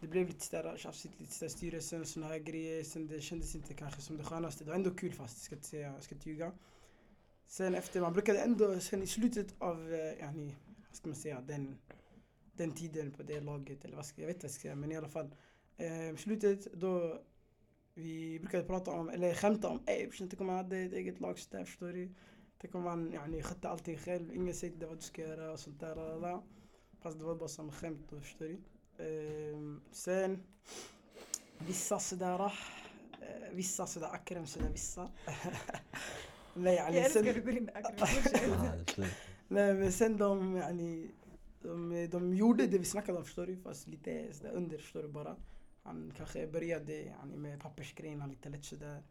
det 0.00 0.08
blev 0.08 0.26
lite 0.26 0.44
sådär 0.44 0.76
tjafsigt, 0.76 1.20
lite 1.20 1.32
sådär 1.32 1.48
styrelsen 1.48 2.00
och 2.00 2.06
såna 2.06 2.26
här 2.26 2.38
grejer. 2.38 2.84
Sen 2.84 3.06
det 3.06 3.20
kändes 3.20 3.54
inte 3.54 3.74
kanske 3.74 4.00
som 4.00 4.16
det 4.16 4.24
skönaste. 4.24 4.64
Det 4.64 4.70
var 4.70 4.76
ändå 4.76 4.90
kul 4.90 5.12
fast, 5.12 5.36
jag 5.36 5.44
ska 5.44 5.54
inte 5.54 5.68
säga, 5.68 5.92
jag 5.92 6.02
ska 6.02 6.14
inte 6.14 6.30
ljuga. 6.30 6.52
Sen 7.52 7.74
efter, 7.74 8.00
man 8.00 8.12
brukade 8.12 8.38
ändå, 8.38 8.80
sen 8.80 9.02
i 9.02 9.06
slutet 9.06 9.54
av, 9.58 9.92
eh, 9.92 10.18
yani, 10.18 10.56
vad 10.88 10.96
ska 10.96 11.08
man 11.08 11.16
säga, 11.16 11.40
den, 11.40 11.78
den 12.52 12.72
tiden 12.72 13.12
på 13.12 13.22
det 13.22 13.40
laget, 13.40 13.84
eller 13.84 13.96
vad 13.96 14.06
ska, 14.06 14.20
jag 14.20 14.26
vet 14.26 14.36
inte 14.36 14.44
vad 14.44 14.50
jag 14.50 14.54
ska 14.54 14.62
säga, 14.62 14.74
men 14.74 14.92
i 14.92 14.96
alla 14.96 15.08
fall. 15.08 15.34
Eh, 15.76 16.16
slutet 16.16 16.72
då, 16.72 17.22
vi 17.94 18.38
brukade 18.40 18.64
prata 18.64 18.90
om, 18.90 19.08
eller 19.08 19.34
skämta 19.34 19.68
om, 19.68 19.82
ey 19.86 20.10
tänk 20.18 20.40
om 20.40 20.46
man 20.46 20.56
hade 20.56 20.78
ett 20.78 20.92
eget 20.92 21.20
lag 21.20 21.38
sådär, 21.38 21.64
förstår 21.64 21.92
du? 21.92 22.14
Tänk 22.60 22.74
om 22.74 22.82
man 22.82 23.12
yani, 23.12 23.42
skötte 23.42 23.68
allting 23.68 23.98
själv, 23.98 24.34
ingen 24.34 24.54
säger 24.54 24.78
till 24.78 24.88
vad 24.88 24.98
du 24.98 25.02
ska 25.02 25.22
göra 25.22 25.52
och 25.52 25.60
sånt 25.60 25.80
där. 25.80 25.96
lalala. 25.96 26.42
Fast 27.00 27.18
det 27.18 27.24
var 27.24 27.34
bara 27.34 27.48
som 27.48 27.72
skämt 27.72 28.06
då, 28.10 28.20
förstår 28.20 28.46
du? 28.46 28.54
Eh, 29.04 29.58
sen, 29.92 30.42
vissa 31.58 31.98
sådär, 31.98 32.44
eh, 33.20 33.50
vissa 33.52 33.86
sådär, 33.86 34.08
Akrem 34.12 34.46
sådär, 34.46 34.70
vissa. 34.70 35.10
Nej, 36.54 36.74
yani, 36.74 36.96
Jag 36.96 37.04
älskar 37.04 37.20
sen, 37.20 37.28
att 37.28 37.34
du 37.34 37.42
går 37.42 37.56
in 37.56 37.70
Akram. 37.74 38.08
Fortsätt. 38.08 38.96
Nej 39.48 39.74
men 39.74 39.92
sen 39.92 40.16
de, 40.16 40.56
yani, 40.56 41.10
de, 41.62 42.06
de 42.06 42.34
gjorde 42.34 42.66
det 42.66 42.78
vi 42.78 42.84
snackade 42.84 43.18
om 43.18 43.24
förstår 43.24 43.46
du, 43.46 43.56
fast 43.56 43.88
lite 43.88 44.32
sådär 44.32 44.52
under 44.52 44.78
förstår 44.78 45.02
du 45.02 45.08
bara. 45.08 45.36
Han 45.82 46.12
kanske 46.16 46.46
började 46.46 46.92
yani, 46.92 47.36
med 47.36 47.60
pappersgrejerna 47.60 48.26
lite 48.26 48.48
lätt 48.48 48.64
sådär. 48.64 49.02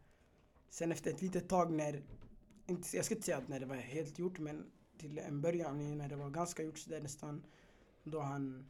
Sen 0.70 0.92
efter 0.92 1.10
ett 1.10 1.22
litet 1.22 1.48
tag 1.48 1.72
när, 1.72 2.02
inte, 2.66 2.96
jag 2.96 3.04
ska 3.04 3.14
inte 3.14 3.24
säga 3.24 3.38
att 3.38 3.48
när 3.48 3.60
det 3.60 3.66
var 3.66 3.76
helt 3.76 4.18
gjort 4.18 4.38
men 4.38 4.70
till 4.98 5.18
en 5.18 5.40
början 5.40 5.98
när 5.98 6.08
det 6.08 6.16
var 6.16 6.30
ganska 6.30 6.62
gjort 6.62 6.78
sådär 6.78 7.00
nästan. 7.00 7.44
Då 8.04 8.20
han, 8.20 8.68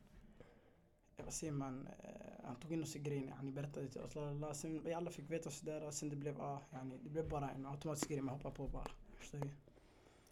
vad 1.25 1.35
säger 1.35 1.53
man, 1.53 1.89
eh, 2.03 2.45
han 2.45 2.57
tog 2.57 2.73
in 2.73 2.83
oss 2.83 2.97
i 2.97 2.99
grejerna, 2.99 3.35
han 3.37 3.55
berättade 3.55 3.89
till 3.89 4.01
oss. 4.01 4.15
Lalala. 4.15 4.55
Sen 4.55 4.83
vi 4.85 4.95
alla 4.95 5.11
fick 5.11 5.31
veta 5.31 5.51
sådär 5.51 5.83
och 5.87 5.95
sen 5.95 6.09
det 6.09 6.17
blev, 6.17 6.41
ah, 6.41 6.61
yani, 6.73 6.99
det 7.03 7.11
blev 7.11 7.29
bara 7.29 7.51
en 7.51 7.67
automatisk 7.67 8.09
grej 8.09 8.21
man 8.21 8.35
hoppar 8.35 8.51
på 8.51 8.69
bara. 8.69 8.87
Förstår 9.19 9.39
du? 9.39 9.51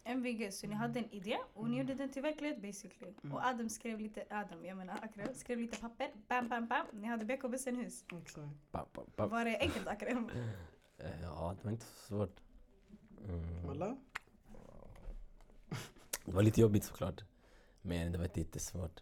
MVG, 0.03 0.51
så 0.53 0.67
ni 0.67 0.73
hade 0.75 0.99
en 0.99 1.11
idé 1.11 1.37
och 1.53 1.69
ni 1.69 1.77
gjorde 1.77 1.93
den 1.93 2.09
till 2.09 2.21
verklighet 2.21 2.61
basically. 2.61 3.13
Mm. 3.23 3.35
Och 3.35 3.45
Adam 3.45 3.69
skrev 3.69 3.99
lite, 3.99 4.25
Adam 4.29 4.65
jag 4.65 4.77
menar 4.77 4.99
Akram, 5.03 5.33
skrev 5.33 5.59
lite 5.59 5.77
papper, 5.77 6.11
bam 6.27 6.49
bam 6.49 6.67
bam. 6.67 6.85
Ni 6.93 7.07
hade 7.07 7.25
BK. 7.25 7.43
Exakt. 7.53 8.37
Bam, 8.71 8.85
bam, 8.93 9.05
bam. 9.15 9.29
Var 9.29 9.45
det 9.45 9.57
enkelt 9.59 9.87
Akram? 9.87 10.29
Eh, 10.97 11.21
Ja, 11.21 11.55
det 11.57 11.63
var 11.63 11.71
inte 11.71 11.85
så 11.85 12.05
svårt. 12.07 12.41
Mm. 13.27 13.67
Walla? 13.67 13.97
Det 16.25 16.31
var 16.31 16.41
lite 16.41 16.61
jobbigt 16.61 16.83
såklart. 16.83 17.23
Men 17.81 18.11
det 18.11 18.17
var 18.17 18.25
inte 18.25 18.39
jättesvårt. 18.39 19.01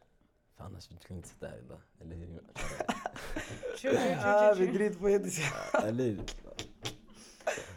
För 0.60 0.66
annars 0.66 0.84
skulle 0.84 1.00
jag 1.08 1.18
inte 1.18 1.30
sitta 1.30 1.48
här 1.48 1.58
idag. 1.58 1.80
Eller 2.00 2.16
hur? 2.16 2.42
Vi 4.66 4.68
driter 4.68 5.00
på 5.00 5.10
etiska. 5.10 5.56
Eller 5.84 6.04
hur? 6.04 6.22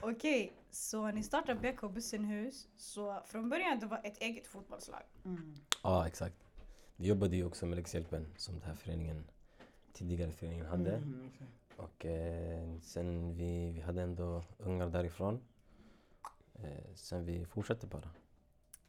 Okej, 0.00 0.52
så 0.70 1.10
ni 1.10 1.22
startade 1.22 1.72
BK 1.72 1.80
Bussenhus. 1.94 2.68
Så 2.76 3.22
från 3.26 3.48
början 3.48 3.78
det 3.78 3.86
var 3.86 4.00
ett 4.04 4.18
eget 4.18 4.46
fotbollslag. 4.46 5.02
Mm. 5.24 5.54
Ja, 5.82 6.06
exakt. 6.06 6.36
Vi 6.96 7.06
jobbade 7.06 7.36
ju 7.36 7.44
också 7.44 7.66
med 7.66 7.76
läxhjälpen 7.76 8.26
som 8.36 8.54
den 8.54 8.62
här 8.62 8.74
föreningen, 8.74 9.24
tidigare 9.92 10.32
föreningen 10.32 10.66
hade. 10.66 10.92
Mm, 10.96 11.30
exakt. 11.32 11.50
Och 11.76 12.06
eh, 12.06 12.78
sen 12.80 13.34
vi, 13.34 13.70
vi 13.70 13.80
hade 13.80 14.02
ändå 14.02 14.44
ungar 14.58 14.88
därifrån. 14.88 15.40
Eh, 16.54 16.94
sen 16.94 17.24
vi 17.24 17.44
fortsatte 17.44 17.86
bara. 17.86 18.10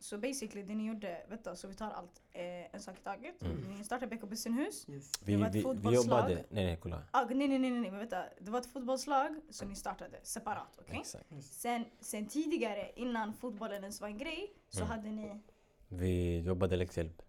Så 0.04 0.18
basically 0.18 0.64
det 0.68 0.76
ni 0.76 0.84
gjorde, 0.88 1.18
vet 1.30 1.44
du, 1.46 1.56
så 1.56 1.68
vi 1.68 1.74
tar 1.74 1.92
allt 1.92 2.22
eh, 2.34 2.76
en 2.76 2.82
sak 2.82 2.98
i 3.00 3.04
taget. 3.04 3.42
Mm. 3.44 3.78
Ni 3.78 3.84
startade 3.84 4.16
BK 4.16 4.22
Bussenhus. 4.30 4.90
Yes. 4.90 5.12
Vi, 5.26 5.36
var 5.36 5.48
ett 5.48 5.56
vi, 5.56 5.64
vi 5.90 5.96
jobbade... 5.96 6.36
Nej, 6.50 6.66
nej, 6.66 6.78
kolla. 6.82 7.04
Ah, 7.12 7.26
nej, 7.26 7.48
nej, 7.48 7.60
nej, 7.60 7.72
nej, 7.72 7.92
men 7.92 8.00
vänta. 8.00 8.24
Det 8.40 8.52
var 8.52 8.60
ett 8.60 8.66
fotbollslag 8.74 9.36
som 9.50 9.70
ni 9.70 9.76
startade 9.76 10.20
separat, 10.24 10.78
okej? 10.82 10.98
Exakt. 11.00 11.26
Sen, 11.44 11.86
sen 12.00 12.28
tidigare, 12.28 12.92
innan 12.96 13.34
fotbollen 13.34 13.82
ens 13.84 14.02
var 14.02 14.08
en 14.08 14.18
grej, 14.18 14.54
så 14.70 14.80
Mm. 14.80 14.90
hade 14.92 15.10
ni... 15.12 15.42
Vi 15.88 16.40
jobbade 16.40 16.76
läxhjälp. 16.76 17.22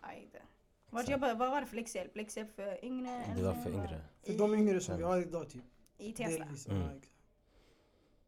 Ajde. 0.00 0.42
Vart 0.90 1.08
jobbade, 1.08 1.34
vad 1.34 1.50
var 1.50 1.60
det 1.60 1.66
för 1.66 1.76
läxhjälp? 1.76 2.16
Läxhjälp 2.16 2.54
för 2.56 2.84
yngre? 2.84 3.24
Det 3.36 3.42
var 3.42 3.52
eller 3.52 3.62
för 3.62 3.70
yngre. 3.70 4.00
För 4.22 4.32
de 4.38 4.54
yngre 4.54 4.80
som 4.80 4.96
vi 4.96 5.02
har 5.02 5.22
idag 5.22 5.50
typ. 5.50 5.62
I 5.98 6.12
Tensta? 6.12 6.44
Delvis. 6.44 6.68
Mm. 6.68 6.80
Ja, 6.80 6.86
exakt. 6.96 7.10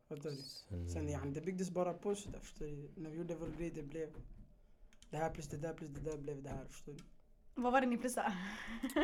Fattar 0.08 0.30
du? 0.30 0.36
Sen, 0.36 0.88
Sen 0.90 1.08
yani, 1.08 1.32
det 1.34 1.40
byggdes 1.40 1.70
bara 1.70 1.94
på 1.94 2.14
sådär 2.14 2.38
förstår 2.40 2.66
du. 2.66 2.90
När 2.94 3.10
vi 3.10 3.16
gjorde 3.16 3.34
vår 3.34 3.48
grej 3.58 3.70
det 3.70 3.82
blev 3.82 4.08
det 5.10 5.16
här 5.16 5.30
plus 5.30 5.48
det 5.48 5.56
där 5.56 5.74
plus 5.74 5.90
det 5.90 6.00
där 6.10 6.18
blev 6.18 6.42
det 6.42 6.48
här 6.50 6.64
förstår 6.64 6.92
du. 6.92 6.98
Vad 7.54 7.72
var 7.72 7.80
det 7.80 7.86
ni 7.86 7.98
plussade? 7.98 8.32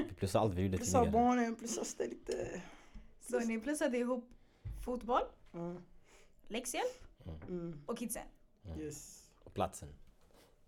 vi 0.08 0.14
plussade 0.14 0.42
allt 0.42 0.54
vi 0.54 0.62
gjorde 0.62 0.76
Plussa 0.76 0.98
tidigare. 1.04 1.12
barnen, 1.12 1.56
plussa 1.56 1.84
ställ 1.84 2.10
lite... 2.10 2.62
Så 3.20 3.40
ni 3.40 3.60
plussade 3.60 3.98
ihop 3.98 4.28
fotboll, 4.84 5.22
Ja. 5.52 5.74
läxhjälp 6.48 7.04
Mm. 7.48 7.80
och 7.86 7.98
kidsen. 7.98 8.26
Yes. 8.78 9.30
Och 9.44 9.54
platsen. 9.54 9.88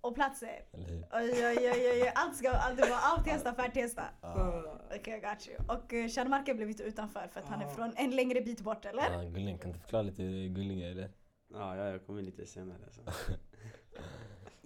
Och 0.06 0.14
platser. 0.14 0.64
Oj, 1.12 1.46
oj, 1.46 1.70
oj, 1.72 1.90
oj. 1.92 2.12
Allt 2.14 2.36
ska 2.36 2.50
alltid 2.50 2.84
vara 2.88 2.98
allt 2.98 3.24
testa 3.24 3.54
för 3.54 3.68
testa. 3.68 4.02
Ah. 4.20 4.62
Okej, 4.96 5.18
I 5.18 5.20
got 5.20 5.48
you. 5.48 5.56
Och 5.76 5.92
uh, 5.92 6.08
Sharmarke 6.08 6.54
blev 6.54 6.70
inte 6.70 6.82
utanför 6.82 7.28
för 7.32 7.40
att 7.40 7.48
han 7.48 7.60
är 7.62 7.66
Ah. 7.66 7.70
från 7.70 7.92
en 7.96 8.10
längre 8.10 8.40
bit 8.40 8.60
bort, 8.60 8.84
eller? 8.84 9.12
Ja, 9.12 9.22
Gulling, 9.22 9.58
kan 9.58 9.72
du 9.72 9.78
förklara 9.78 10.02
lite 10.02 10.22
hur 10.22 10.48
Gulling 10.48 10.80
är 10.82 10.90
eller? 10.90 11.10
Ja, 11.52 11.76
ja, 11.76 11.84
jag 11.90 12.06
kommer 12.06 12.22
lite 12.22 12.46
senare. 12.46 12.78
Alltså. 12.84 13.00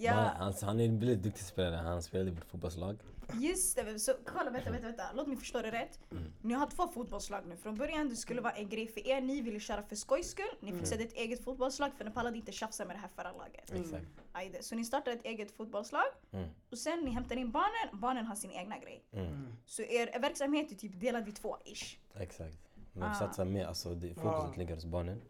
Ja, 0.02 0.12
Han, 0.38 0.54
han 0.62 0.80
är 0.80 0.84
en 0.84 0.98
väldigt 0.98 1.22
duktig 1.22 1.44
spelare, 1.44 1.76
han 1.76 2.02
spelade 2.02 2.30
i 2.30 2.34
vårt 2.34 2.44
fotbollslag. 2.44 2.96
just 3.34 3.76
det. 3.76 3.98
Så 3.98 4.12
kolla, 4.26 4.50
vänta, 4.50 4.70
vänta, 4.70 4.86
vänta. 4.86 5.02
Låt 5.14 5.26
mig 5.26 5.36
förstå 5.36 5.62
det 5.62 5.70
rätt. 5.70 5.98
Mm. 6.10 6.32
Ni 6.42 6.54
har 6.54 6.66
två 6.70 6.88
fotbollslag 6.88 7.46
nu. 7.46 7.56
Från 7.56 7.76
början 7.76 8.08
det 8.08 8.16
skulle 8.16 8.40
vara 8.40 8.52
en 8.52 8.68
grej 8.68 8.86
för 8.88 9.06
er. 9.06 9.20
Ni 9.20 9.40
ville 9.40 9.60
köra 9.60 9.82
för 9.82 9.96
skojs 9.96 10.30
skull. 10.30 10.44
Ni 10.60 10.72
fixade 10.72 11.02
ett 11.04 11.12
eget 11.12 11.44
fotbollslag 11.44 11.90
för 11.96 12.04
ni 12.04 12.10
pallade 12.10 12.36
inte 12.36 12.52
tjafsa 12.52 12.84
med 12.84 12.96
det 12.96 13.00
här 13.00 13.08
förra 13.16 13.32
laget. 13.32 13.72
Exakt. 13.72 14.06
Ajde. 14.32 14.62
Så 14.62 14.74
ni 14.74 14.84
startade 14.84 15.16
ett 15.16 15.24
eget 15.24 15.50
fotbollslag. 15.56 16.04
Mm. 16.32 16.48
Och 16.70 16.78
sen 16.78 17.00
ni 17.04 17.10
hämtar 17.10 17.36
in 17.36 17.50
barnen. 17.50 18.00
Barnen 18.00 18.26
har 18.26 18.34
sin 18.34 18.50
egna 18.50 18.78
grej. 18.78 19.02
Mm. 19.12 19.52
Så 19.66 19.82
er 19.82 20.18
verksamhet 20.20 20.72
är 20.72 20.76
typ 20.76 21.00
delad 21.00 21.28
i 21.28 21.32
två 21.32 21.56
ish. 21.64 21.96
Exakt. 22.14 22.56
Men 22.92 23.02
Ah. 23.10 23.14
satsar 23.14 23.44
mer, 23.44 23.66
alltså 23.66 23.94
det, 23.94 24.14
fokuset 24.14 24.26
Ah. 24.34 24.54
ligger 24.56 24.74
hos 24.74 24.84
barnen. 24.84 25.20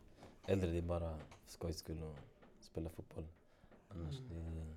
Äldre 0.46 0.70
det 0.70 0.78
är 0.78 0.82
bara 0.82 1.18
skojs 1.46 1.78
skull 1.78 2.02
och 2.02 2.16
spela 2.60 2.90
fotboll. 2.90 3.24
Annars 3.90 4.18
det... 4.18 4.76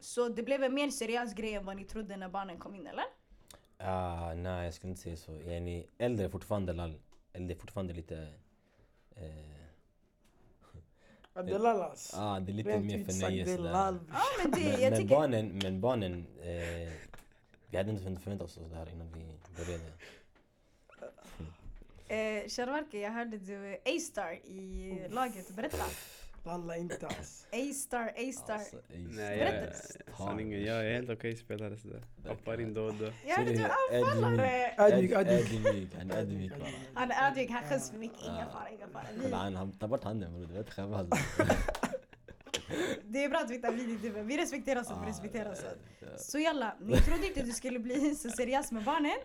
Så 0.00 0.28
det 0.28 0.42
blev 0.42 0.62
en 0.62 0.74
mer 0.74 0.90
seriös 0.90 1.34
grej 1.34 1.54
än 1.54 1.64
vad 1.64 1.76
ni 1.76 1.84
trodde 1.84 2.16
när 2.16 2.28
barnen 2.28 2.58
kom 2.58 2.74
in 2.74 2.86
eller? 2.86 3.04
Ah, 3.78 4.34
nej 4.34 4.64
jag 4.64 4.74
skulle 4.74 4.90
inte 4.90 5.02
säga 5.02 5.16
så. 5.16 5.32
Yani, 5.32 5.86
äldre 5.98 6.24
är 6.26 6.30
fortfarande 6.30 6.72
lall. 6.72 6.98
Eller 7.32 7.46
det 7.48 7.54
är 7.54 7.58
fortfarande 7.58 7.92
lite... 7.94 8.28
Eh, 9.16 9.24
Ja, 11.34 11.42
det 11.42 11.52
är 11.52 11.58
lallas. 11.58 12.14
ah, 12.16 12.40
det 12.40 12.52
är 12.52 12.54
lite 12.54 12.70
Rent 12.70 12.84
mer 12.84 13.04
för 13.04 13.20
nöjes 13.20 13.46
det 13.48 13.54
är 13.54 13.58
där. 13.58 13.72
lall. 13.72 13.98
Ja 14.12 14.20
men 14.42 14.50
det, 14.50 14.60
Men, 14.60 14.80
jag 14.80 14.90
men 14.90 15.00
tycker... 15.00 15.14
barnen, 15.16 15.58
men 15.62 15.80
barnen 15.80 16.26
eh, 16.42 16.92
vi 17.70 17.76
hade 17.76 17.90
inte 17.90 18.02
förväntat 18.20 18.48
oss 18.48 18.58
det 18.70 18.76
här 18.76 18.88
innan 18.92 19.12
vi 19.12 19.24
började. 19.64 19.84
Eh, 22.08 22.48
Sharmarke, 22.48 22.98
jag 22.98 23.10
hörde 23.10 23.38
du 23.38 23.54
är 23.66 23.78
A-star 23.84 24.32
i 24.32 24.98
laget. 25.10 25.50
Berätta. 25.56 25.84
Lalla 26.44 26.76
inte 26.76 27.06
alls. 27.06 27.46
A-star, 27.52 28.12
A-star. 28.16 28.54
Alltså, 28.54 28.76
Nej, 28.88 29.38
Berätta. 29.38 29.76
jag, 30.06 30.16
sanningen, 30.16 30.64
jag 30.64 30.86
är 30.86 30.92
helt 30.94 31.10
okej 31.10 31.36
spelare 31.36 31.76
sådär. 31.76 32.02
Hoppar 32.28 32.60
in 32.60 32.74
då 32.74 32.82
och 32.84 32.94
då. 32.94 33.04
Jag 33.26 33.36
hörde 33.36 33.50
du 33.52 33.62
är 33.62 33.70
anfallare. 34.04 34.74
Ödmjuk, 34.78 35.12
ödmjuk. 35.12 35.88
Han 35.98 36.10
är 36.10 36.16
ödmjuk 36.18 36.52
bara. 36.58 36.68
Han 36.94 37.10
är 37.10 37.28
ödmjuk, 37.30 37.50
han 37.50 37.64
skäms 37.64 37.90
för 37.90 37.98
mycket. 37.98 38.20
Inga 38.24 38.46
fara, 38.46 38.70
inga 38.70 38.88
fara. 38.88 39.36
Han, 39.56 39.72
tar 39.72 39.88
bort 39.88 40.04
handen 40.04 40.32
bror, 40.34 40.46
du 40.46 40.54
vet 40.54 40.70
själv 40.70 40.94
alltså. 40.94 41.16
det 43.04 43.24
är 43.24 43.28
bra 43.28 43.38
att 43.38 43.50
vi 43.50 43.60
tar 43.60 43.72
vid 43.72 44.04
i 44.04 44.08
Vi 44.22 44.36
respekterar 44.38 44.82
sånt, 44.82 45.00
vi 45.02 45.06
Ah, 45.06 45.08
respekterar 45.10 45.54
sånt. 45.54 45.78
ja. 46.00 46.06
Så 46.18 46.38
jalla, 46.38 46.76
ni 46.80 46.96
trodde 46.96 47.26
inte 47.26 47.42
du 47.42 47.52
skulle 47.52 47.78
bli 47.78 48.14
så 48.14 48.30
seriös 48.30 48.72
med 48.72 48.84
barnen. 48.84 49.16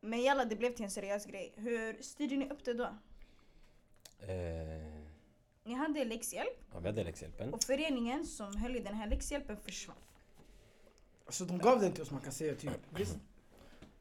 Men 0.00 0.22
jalla, 0.22 0.44
det 0.44 0.56
blev 0.56 0.74
till 0.74 0.84
en 0.84 0.90
seriös 0.90 1.26
grej. 1.26 1.52
Hur 1.56 2.02
styrde 2.02 2.36
ni 2.36 2.48
upp 2.50 2.64
det 2.64 2.74
då? 2.74 2.84
Eh, 4.20 4.87
Ni 5.68 5.74
hade 5.74 6.04
läxhjälp 6.04 6.58
ja, 6.72 6.78
vi 6.78 6.86
hade 6.86 7.04
läxhjälpen. 7.04 7.54
och 7.54 7.62
föreningen 7.62 8.26
som 8.26 8.56
höll 8.56 8.76
i 8.76 8.80
den 8.80 8.94
här 8.94 9.08
läxhjälpen 9.08 9.56
försvann. 9.56 9.96
Så 11.28 11.44
de 11.44 11.58
gav 11.58 11.80
den 11.80 11.92
till 11.92 12.02
oss 12.02 12.10
man 12.10 12.20
kan 12.20 12.32
säga 12.32 12.54
typ. 12.54 12.70
Visst? 12.90 13.18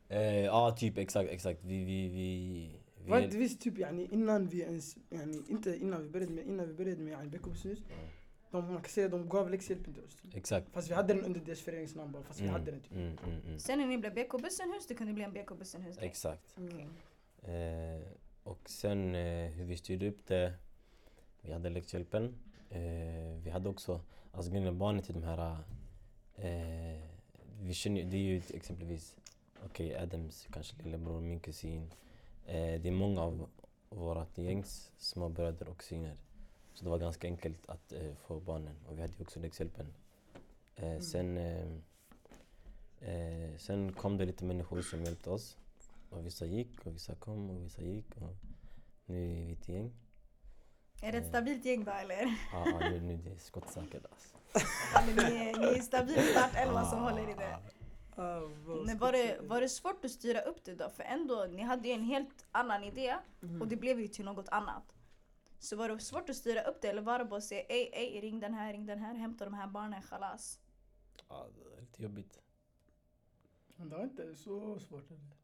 Eh, 0.09 0.45
ja 0.45 0.71
typ 0.71 0.97
exakt, 0.97 1.29
exakt. 1.29 1.63
Vi, 1.63 1.83
vi, 1.83 2.07
vi, 2.07 2.79
vi 3.03 3.09
Var 3.09 3.19
inte 3.19 3.37
visst 3.37 3.61
typ 3.61 3.77
yani, 3.77 4.07
innan 4.11 4.47
vi 4.47 4.61
ens, 4.61 4.97
yani, 5.09 5.43
inte 5.47 5.77
innan 5.77 6.03
vi 6.03 6.09
började 6.09 6.33
med, 6.33 6.45
innan 6.45 6.67
vi 6.67 6.73
började 6.73 7.01
med 7.01 7.11
yani, 7.11 7.29
BK 7.29 7.45
Business. 7.45 7.79
De, 8.51 8.65
man 8.73 8.81
kan 8.81 8.89
säga 8.89 9.09
de 9.09 9.29
gav 9.29 9.49
läxhjälpen 9.49 9.93
till 9.93 10.03
oss. 10.03 10.15
Typ. 10.15 10.35
Exakt. 10.35 10.73
Fast 10.73 10.89
vi 10.89 10.93
hade 10.93 11.13
den 11.13 11.23
under 11.23 11.39
deras 11.39 11.61
föreningsnamn 11.61 12.11
bara, 12.11 12.23
fast 12.23 12.39
vi 12.39 12.47
hade 12.47 12.71
den 12.71 12.81
typ. 12.81 12.91
mm, 12.91 13.17
mm, 13.25 13.41
mm. 13.45 13.59
Sen 13.59 13.79
när 13.79 13.87
ni 13.87 13.97
blev 13.97 14.13
BK 14.13 14.41
Bussenhus, 14.41 14.87
det 14.87 14.95
kunde 14.95 15.13
bli 15.13 15.23
en 15.23 15.33
BK 15.33 15.59
Bussenhus. 15.59 15.97
Exakt. 15.97 16.57
Mm. 16.57 16.89
Eh, 17.41 18.07
och 18.43 18.69
sen 18.69 19.15
eh, 19.15 19.49
hur 19.51 19.65
vi 19.65 19.77
styrde 19.77 20.09
upp 20.09 20.27
det. 20.27 20.53
Vi 21.47 21.53
hade 21.53 21.69
läxhjälpen. 21.69 22.35
Eh, 22.69 23.41
vi 23.43 23.49
hade 23.49 23.69
också, 23.69 24.01
alltså 24.31 24.51
är 24.51 24.71
barnen 24.71 25.03
till 25.03 25.13
de 25.13 25.23
här, 25.23 25.57
eh, 26.35 27.01
vi 27.61 27.73
känner 27.73 28.03
det 28.03 28.17
är 28.17 28.21
ju 28.21 28.41
exempelvis, 28.53 29.17
okej 29.65 29.97
Adams 29.97 30.47
kanske 30.51 30.83
lillebror, 30.83 31.21
min 31.21 31.39
kusin. 31.39 31.91
Eh, 32.45 32.81
det 32.81 32.87
är 32.87 32.91
många 32.91 33.21
av 33.21 33.49
vårat 33.89 34.37
gängs 34.37 34.91
små 34.97 35.29
bröder 35.29 35.67
och 35.69 35.77
kusiner. 35.77 36.17
Så 36.73 36.83
det 36.83 36.89
var 36.89 36.97
ganska 36.97 37.27
enkelt 37.27 37.69
att 37.69 37.93
eh, 37.93 38.13
få 38.15 38.39
barnen 38.39 38.75
och 38.87 38.97
vi 38.97 39.01
hade 39.01 39.13
ju 39.13 39.23
också 39.23 39.39
läxhjälpen. 39.39 39.93
Eh, 40.75 40.99
sen, 40.99 41.37
eh, 41.37 41.67
eh, 42.99 43.57
sen 43.57 43.93
kom 43.93 44.17
det 44.17 44.25
lite 44.25 44.45
människor 44.45 44.81
som 44.81 45.03
hjälpte 45.03 45.29
oss. 45.29 45.57
Och 46.09 46.25
vissa 46.25 46.45
gick 46.45 46.85
och 46.85 46.95
vissa 46.95 47.15
kom 47.15 47.49
och 47.49 47.63
vissa 47.65 47.81
gick. 47.81 48.15
Och 48.15 48.35
nu 49.05 49.41
är 49.41 49.45
vi 49.45 49.51
ett 49.51 49.69
gäng. 49.69 49.91
Är 51.01 51.11
det 51.11 51.17
ett 51.17 51.27
stabilt 51.27 51.65
gäng 51.65 51.83
då 51.83 51.91
eller? 51.91 52.23
Ja, 52.51 52.63
ja 52.65 52.79
nu, 52.79 52.99
nu 52.99 53.13
är 53.13 53.17
det 53.17 53.39
skottsäkert 53.39 54.05
alltså. 54.11 54.37
Ja, 54.93 55.01
men 55.05 55.15
ni, 55.15 55.49
är, 55.49 55.57
ni 55.59 55.65
är 55.77 55.81
stabil 55.81 56.23
startelva 56.31 56.85
som 56.85 56.99
håller 56.99 57.29
i 57.29 57.33
det. 57.33 57.57
Ah, 58.15 58.41
Men 58.85 58.97
var 58.97 59.11
det, 59.11 59.39
var 59.41 59.61
det 59.61 59.69
svårt 59.69 60.05
att 60.05 60.11
styra 60.11 60.41
upp 60.41 60.63
det 60.63 60.75
då? 60.75 60.89
För 60.89 61.03
ändå, 61.03 61.47
ni 61.51 61.61
hade 61.61 61.87
ju 61.87 61.93
en 61.93 62.03
helt 62.03 62.45
annan 62.51 62.83
idé 62.83 63.15
och 63.61 63.67
det 63.67 63.75
blev 63.75 63.99
ju 63.99 64.07
till 64.07 64.25
något 64.25 64.49
annat. 64.49 64.93
Så 65.59 65.75
var 65.75 65.89
det 65.89 65.99
svårt 65.99 66.29
att 66.29 66.35
styra 66.35 66.61
upp 66.61 66.81
det 66.81 66.87
eller 66.87 67.01
var 67.01 67.19
det 67.19 67.25
bara 67.25 67.37
att 67.37 67.43
säga 67.43 67.61
ej, 67.61 67.89
ej, 67.93 68.21
ring 68.21 68.39
den 68.39 68.53
här, 68.53 68.73
ring 68.73 68.85
den 68.85 68.99
här, 68.99 69.13
hämta 69.15 69.45
de 69.45 69.53
här 69.53 69.67
barnen, 69.67 70.01
chalas. 70.01 70.59
Ja, 71.29 71.47
det 71.55 71.77
är 71.77 71.81
lite 71.81 72.03
jobbigt. 72.03 72.39
Men 73.75 73.89
det 73.89 73.95
var 73.97 74.03
inte 74.03 74.35
så 74.35 74.79
svårt. 74.79 75.11
eller? 75.11 75.36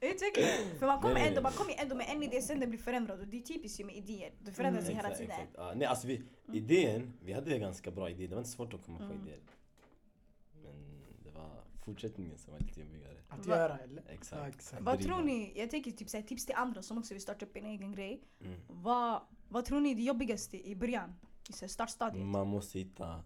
Utveckling! 0.00 0.46
För 0.78 0.86
man 0.86 1.00
kommer 1.00 1.16
ändå, 1.20 1.32
nej. 1.34 1.42
man 1.42 1.52
kommer 1.52 1.74
ändå 1.82 1.94
med 1.94 2.06
en 2.10 2.22
idé, 2.22 2.42
sen 2.42 2.60
den 2.60 2.70
blir 2.70 2.80
förändrad 2.80 3.20
och 3.20 3.26
det 3.26 3.36
är 3.36 3.42
typiskt 3.42 3.80
ju 3.80 3.84
med 3.84 3.96
idéer. 3.96 4.32
Det 4.40 4.52
förändras 4.52 4.90
ju 4.90 4.94
hela 4.94 5.10
tiden. 5.10 5.30
exakt. 5.30 5.52
Ja, 5.56 5.72
nej, 5.76 5.86
alltså 5.86 6.06
vi, 6.06 6.22
idén, 6.52 7.12
vi 7.24 7.32
hade 7.32 7.54
en 7.54 7.60
ganska 7.60 7.90
bra 7.90 8.10
idé. 8.10 8.26
Det 8.26 8.34
var 8.34 8.40
inte 8.40 8.50
svårt 8.50 8.74
att 8.74 8.84
komma 8.84 8.98
på 8.98 9.04
Mm. 9.04 9.20
idéer. 9.22 9.40
Men 10.62 11.02
det 11.24 11.30
var 11.30 11.50
fortsättningen 11.84 12.38
som 12.38 12.52
var 12.52 12.60
lite 12.60 12.80
jobbigare. 12.80 13.16
Att 13.28 13.46
Va- 13.46 13.56
göra 13.56 13.78
eller? 13.78 14.02
Exakt. 14.08 14.42
Ja, 14.42 14.48
exakt. 14.48 14.82
Vad 14.82 15.00
tror 15.02 15.22
ni, 15.22 15.52
jag 15.56 15.70
tänker 15.70 15.90
typ 15.90 16.08
såhär, 16.08 16.24
tips 16.24 16.46
till 16.46 16.54
andra 16.54 16.82
som 16.82 16.98
också 16.98 17.14
vill 17.14 17.22
starta 17.22 17.46
upp 17.46 17.56
en 17.56 17.66
egen 17.66 17.92
grej. 17.92 18.22
Mm. 18.44 18.60
Vad, 18.68 19.20
vad 19.48 19.64
tror 19.64 19.80
ni 19.80 19.90
är 19.90 19.94
det 19.94 20.02
jobbigaste 20.02 20.68
i 20.68 20.76
början? 20.76 21.14
I 21.64 21.68
startstadiet? 21.68 22.26
Man 22.26 22.46
måste 22.48 22.78
hitta 22.78 23.24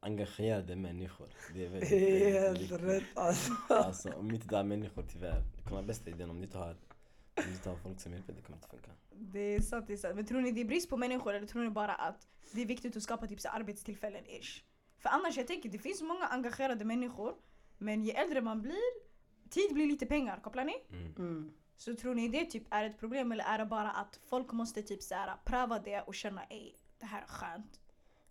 engagerade 0.00 0.76
människor. 0.76 1.28
Det 1.54 1.64
är 1.64 1.68
väldigt, 1.68 1.92
väldigt 1.92 2.32
Helt 2.32 2.60
viktigt. 2.60 2.80
rätt 2.82 3.04
alltså. 3.18 3.52
Alltså 3.68 4.12
om 4.12 4.30
inte 4.30 4.46
det 4.48 4.56
är 4.56 4.64
människor 4.64 5.04
tyvärr. 5.12 5.42
Det 5.56 5.62
kommer 5.62 5.76
vara 5.76 5.86
bästa 5.86 6.10
idén 6.10 6.30
om 6.30 6.36
du 6.38 6.44
inte 6.44 6.58
har, 6.58 6.70
om 6.70 7.42
du 7.46 7.52
inte 7.52 7.68
har 7.68 7.76
folk 7.76 8.00
som 8.00 8.12
hjälper. 8.12 8.32
Det 8.32 8.42
kommer 8.42 8.56
inte 8.56 8.68
funka. 8.68 8.90
Det 9.10 9.40
är 9.40 9.60
sant, 9.60 9.86
det 9.86 9.92
är 9.92 9.96
sant. 9.96 10.16
Men 10.16 10.26
tror 10.26 10.40
ni 10.40 10.52
det 10.52 10.60
är 10.60 10.64
brist 10.64 10.90
på 10.90 10.96
människor 10.96 11.34
eller 11.34 11.46
tror 11.46 11.62
ni 11.62 11.70
bara 11.70 11.94
att 11.94 12.26
det 12.52 12.62
är 12.62 12.66
viktigt 12.66 12.96
att 12.96 13.02
skapa 13.02 13.26
typ 13.26 13.40
så 13.40 13.48
arbetstillfällen 13.48 14.24
ish? 14.26 14.62
För 14.98 15.08
annars 15.08 15.36
jag 15.36 15.46
tänker 15.46 15.68
det 15.68 15.78
finns 15.78 16.02
många 16.02 16.26
engagerade 16.26 16.84
människor 16.84 17.34
men 17.78 18.04
ju 18.04 18.10
äldre 18.10 18.40
man 18.40 18.62
blir, 18.62 19.08
tid 19.50 19.74
blir 19.74 19.86
lite 19.86 20.06
pengar, 20.06 20.40
kopplar 20.40 20.64
ni? 20.64 20.74
Mm. 20.90 21.14
Mm. 21.18 21.52
Så 21.76 21.94
tror 21.94 22.14
ni 22.14 22.28
det 22.28 22.44
typ 22.44 22.62
är 22.70 22.84
ett 22.84 22.98
problem 22.98 23.32
eller 23.32 23.44
är 23.44 23.58
det 23.58 23.66
bara 23.66 23.90
att 23.90 24.20
folk 24.28 24.52
måste 24.52 24.82
typ 24.82 25.02
så 25.02 25.14
här, 25.14 25.36
pröva 25.44 25.78
det 25.78 26.00
och 26.00 26.14
känna 26.14 26.44
ej, 26.44 26.74
det 26.98 27.06
här 27.06 27.22
är 27.22 27.26
skönt. 27.26 27.80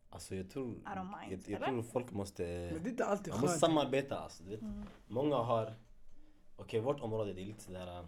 Alltså 0.09 0.35
jag 0.35 0.49
tror, 0.49 0.73
I 0.75 0.79
don't 0.85 1.19
mind, 1.29 1.43
jag, 1.47 1.59
jag 1.61 1.67
tror 1.69 1.83
folk 1.83 2.11
måste, 2.11 2.43
Men 2.73 2.83
det 2.83 2.89
är 2.89 2.91
inte 2.91 3.05
alltid 3.05 3.33
man 3.33 3.41
måste 3.41 3.59
samarbeta 3.59 4.17
alltså. 4.19 4.43
Du 4.43 4.49
vet. 4.49 4.59
Många 5.07 5.35
har, 5.35 5.73
okej 6.55 6.79
vårt 6.79 6.99
område 6.99 7.33
det 7.33 7.41
är 7.41 7.45
lite 7.45 7.63
sådär, 7.63 8.05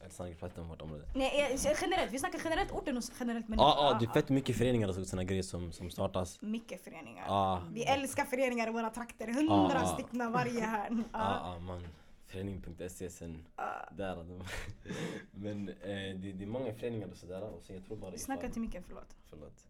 eller 0.00 0.10
sannolikt 0.10 0.40
pratar 0.40 0.62
om 0.62 0.68
vårt 0.68 0.82
område. 0.82 1.04
Nej 1.14 1.58
jag- 1.64 1.76
generellt, 1.80 2.12
vi 2.12 2.18
snackar 2.18 2.40
generellt 2.44 2.72
orten 2.72 2.96
och 2.96 3.02
generellt 3.20 3.48
människor. 3.48 3.68
Ja, 3.68 3.90
ah, 3.94 3.98
det 3.98 4.04
är 4.04 4.10
fett 4.12 4.28
mycket 4.28 4.56
föreningar 4.56 4.88
och 4.88 4.94
sådana 4.94 5.24
grejer 5.24 5.42
som, 5.42 5.72
som 5.72 5.90
startas. 5.90 6.42
Mycket 6.42 6.84
föreningar. 6.84 7.24
Ah, 7.28 7.62
Vi 7.72 7.84
älskar 7.84 8.24
föreningar 8.24 8.68
i 8.68 8.70
våra 8.72 8.90
trakter, 8.90 9.26
hundra 9.26 9.54
Ah, 9.54 9.82
ah. 9.82 9.86
stycken 9.94 10.32
varje 10.32 10.64
hörn. 10.66 11.04
Ja, 11.12 11.18
Ah. 11.18 11.54
ah, 11.54 11.58
man. 11.58 11.86
Förening.se 12.26 13.10
sen 13.10 13.46
Ah. 13.56 13.64
där. 13.96 14.16
De. 14.16 14.42
Men 15.30 15.68
eh, 15.68 15.74
det, 16.16 16.32
det 16.32 16.44
är 16.44 16.46
många 16.46 16.74
föreningar 16.74 17.08
och 17.08 17.16
sådär. 17.16 17.42
Och 17.42 17.62
så 17.62 17.72
jag 17.72 17.84
tror 17.84 17.96
bara 17.96 18.18
Snacka 18.18 18.40
ifall- 18.42 18.52
till 18.52 18.62
micken, 18.62 18.82
förlåt. 18.86 19.16
Förlåt. 19.30 19.66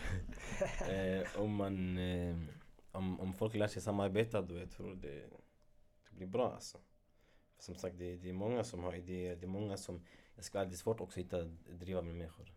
eh, 0.88 1.40
om 1.40 1.54
man, 1.54 1.98
eh, 1.98 2.36
om, 2.92 3.20
om 3.20 3.32
folk 3.32 3.54
lär 3.54 3.68
sig 3.68 3.82
samarbeta 3.82 4.42
då 4.42 4.58
jag 4.58 4.70
tror 4.70 4.94
det, 4.94 5.28
det 6.08 6.16
blir 6.16 6.26
bra 6.26 6.52
alltså. 6.52 6.78
Som 7.58 7.74
sagt 7.74 7.98
det, 7.98 8.16
det 8.16 8.28
är 8.28 8.32
många 8.32 8.64
som 8.64 8.84
har 8.84 8.94
idéer, 8.94 9.36
det 9.36 9.46
är 9.46 9.48
många 9.48 9.76
som 9.76 10.04
jag 10.34 10.44
ska 10.44 10.60
är 10.60 10.70
svårt 10.70 11.00
också 11.00 11.20
hitta 11.20 11.42
drivande 11.68 12.12
människor. 12.12 12.52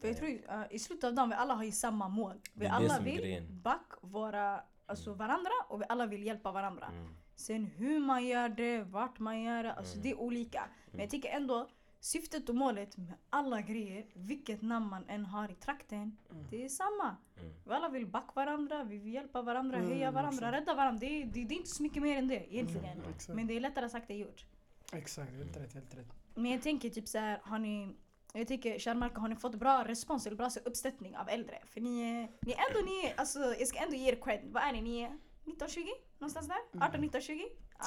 För 0.00 0.08
jag 0.08 0.16
tror 0.16 0.28
uh, 0.28 0.64
i 0.70 0.78
slutet 0.78 1.04
av 1.04 1.14
dagen, 1.14 1.28
vi 1.28 1.34
alla 1.34 1.54
har 1.54 1.64
ju 1.64 1.72
samma 1.72 2.08
mål. 2.08 2.40
Vi 2.54 2.66
alla 2.66 3.00
vill 3.00 3.46
back 3.50 3.92
våra, 4.00 4.62
alltså 4.86 5.14
varandra 5.14 5.50
och 5.68 5.80
vi 5.80 5.84
alla 5.88 6.06
vill 6.06 6.26
hjälpa 6.26 6.52
varandra. 6.52 6.86
Mm. 6.86 7.14
Sen 7.34 7.66
hur 7.66 8.00
man 8.00 8.26
gör 8.26 8.48
det, 8.48 8.82
vart 8.82 9.18
man 9.18 9.42
gör 9.42 9.62
det, 9.62 9.72
alltså 9.72 9.94
Mm. 9.94 10.02
det 10.02 10.10
är 10.10 10.20
olika. 10.20 10.68
Men 10.90 11.00
jag 11.00 11.10
tycker 11.10 11.28
ändå 11.28 11.68
syftet 12.02 12.48
och 12.48 12.54
målet 12.54 12.96
med 12.96 13.14
alla 13.30 13.60
grejer, 13.60 14.06
vilket 14.14 14.62
namn 14.62 14.86
man 14.88 15.04
än 15.08 15.24
har 15.26 15.50
i 15.50 15.54
trakten, 15.54 16.16
det 16.50 16.64
är 16.64 16.68
samma. 16.68 17.16
Mm. 17.40 17.52
Vi 17.64 17.70
alla 17.72 17.88
vill 17.88 18.06
back 18.06 18.34
varandra, 18.34 18.84
vi 18.84 18.98
vill 18.98 19.14
hjälpa 19.14 19.42
varandra, 19.42 19.78
Mm, 19.78 19.90
höja 19.90 20.10
varandra, 20.10 20.48
exakt. 20.48 20.54
rädda 20.54 20.74
varandra. 20.74 21.00
Det 21.00 21.22
är, 21.22 21.26
det, 21.26 21.44
det 21.44 21.54
är 21.54 21.58
inte 21.58 21.70
så 21.70 21.82
mycket 21.82 22.02
mer 22.02 22.18
än 22.18 22.28
det 22.28 22.54
egentligen. 22.54 22.98
Mm. 22.98 23.14
Men 23.28 23.46
det 23.46 23.56
är 23.56 23.60
lättare 23.60 23.88
sagt 23.88 24.10
än 24.10 24.18
gjort. 24.18 24.46
Exakt, 24.92 25.32
helt 25.32 25.56
rätt, 25.56 25.74
helt 25.74 25.94
rätt. 25.94 26.06
Men 26.34 26.50
jag 26.50 26.62
tänker 26.62 26.90
typ 26.90 27.08
så 27.08 27.18
här, 27.18 27.40
har 27.44 27.58
ni 27.58 27.96
jag 28.34 28.48
tycker 28.48 28.78
Kärnmarka, 28.78 29.20
har 29.20 29.28
ni 29.28 29.36
fått 29.36 29.54
bra 29.54 29.84
respons 29.84 30.26
eller 30.26 30.36
bra 30.36 30.50
så 30.50 30.60
uppstöttning 30.60 31.16
av 31.16 31.28
äldre? 31.28 31.58
För 31.66 31.80
ni 31.80 32.02
är, 32.02 32.28
ni 32.46 32.52
är 32.52 32.58
ändå, 32.68 32.90
ni 32.90 33.06
är, 33.06 33.20
alltså 33.20 33.38
jag 33.38 33.68
ska 33.68 33.78
ändå 33.78 33.96
ge 33.96 34.08
er 34.08 34.16
cred. 34.22 34.40
Vad 34.52 34.62
är 34.62 34.72
ni? 34.72 34.80
Ni 34.82 35.00
är 35.00 35.18
19-20? 35.44 35.86
Någonstans 36.18 36.48
där? 36.48 36.80
18-19-20? 36.80 37.40
Ja. 37.78 37.84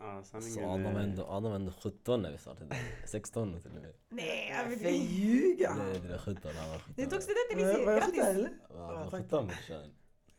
Ja, 0.00 0.22
Så 0.24 0.40
sanningen 0.40 0.70
Adam 0.70 0.94
var 0.94 1.00
är... 1.00 1.04
ändå, 1.04 1.24
Adam 1.26 1.42
var 1.50 1.56
ändå 1.56 1.72
17 1.72 2.22
när 2.22 2.32
vi 2.32 2.38
startade. 2.38 2.76
16 3.06 3.60
till 3.62 3.70
och 3.70 3.82
med. 3.82 3.92
Nej, 4.08 4.48
jag 4.56 4.64
För 4.64 4.72
inte. 4.72 4.88
ljuga! 4.90 5.74
Nej, 5.74 6.00
det 6.00 6.08
var 6.08 6.18
17. 6.18 6.50
Han 6.56 6.70
var 6.70 6.78
17. 6.78 6.94
Du 6.96 7.06
tog 7.06 7.22
studenten 7.22 7.58
i 7.58 7.74
sig, 7.74 7.84
var 7.86 7.92
jag 7.92 8.02
17 8.02 8.14
grattis! 8.16 8.36
eller? 8.36 8.50
Ja, 8.68 8.86
han 8.86 8.94
var 9.04 9.10
tack. 9.10 9.22
17 9.22 9.46
brorsan. 9.46 9.90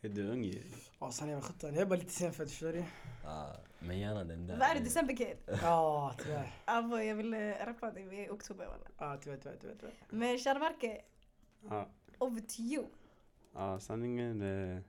Är 0.01 0.09
du 0.09 0.29
ung 0.29 0.43
ju? 0.43 0.61
Ja, 0.99 1.11
sen 1.11 1.29
jag 1.29 1.35
var 1.35 1.41
17. 1.43 1.73
Jag 1.73 1.81
är 1.81 1.85
bara 1.85 1.99
lite 1.99 2.11
sen 2.11 2.33
för 2.33 2.43
att 2.43 2.49
förstår 2.49 2.73
du? 2.73 2.83
Ja, 3.23 3.55
Men 3.79 3.99
gärna 3.99 4.23
den 4.23 4.47
där. 4.47 4.57
Vad 4.57 4.67
är 4.69 4.73
det, 4.75 4.79
december 4.83 5.15
kid? 5.15 5.37
Ja, 5.61 6.15
tyvärr. 6.23 6.51
Abo, 6.65 6.97
jag 6.97 7.15
vill 7.15 7.33
eh, 7.33 7.39
rappa 7.65 7.91
dig, 7.91 8.23
i 8.25 8.29
oktober 8.29 8.65
walla. 8.65 8.87
Ja, 8.97 9.17
tyvärr, 9.23 9.37
tyvärr, 9.37 9.57
tyvärr. 9.61 9.75
tyvärr. 9.79 9.93
Men 10.09 10.37
Kärnmarka, 10.39 10.97
Ja. 11.69 11.89
over 12.19 12.41
to 12.41 12.59
you. 12.61 12.85
Ja, 13.53 13.79
sanningen 13.79 14.41
är... 14.41 14.83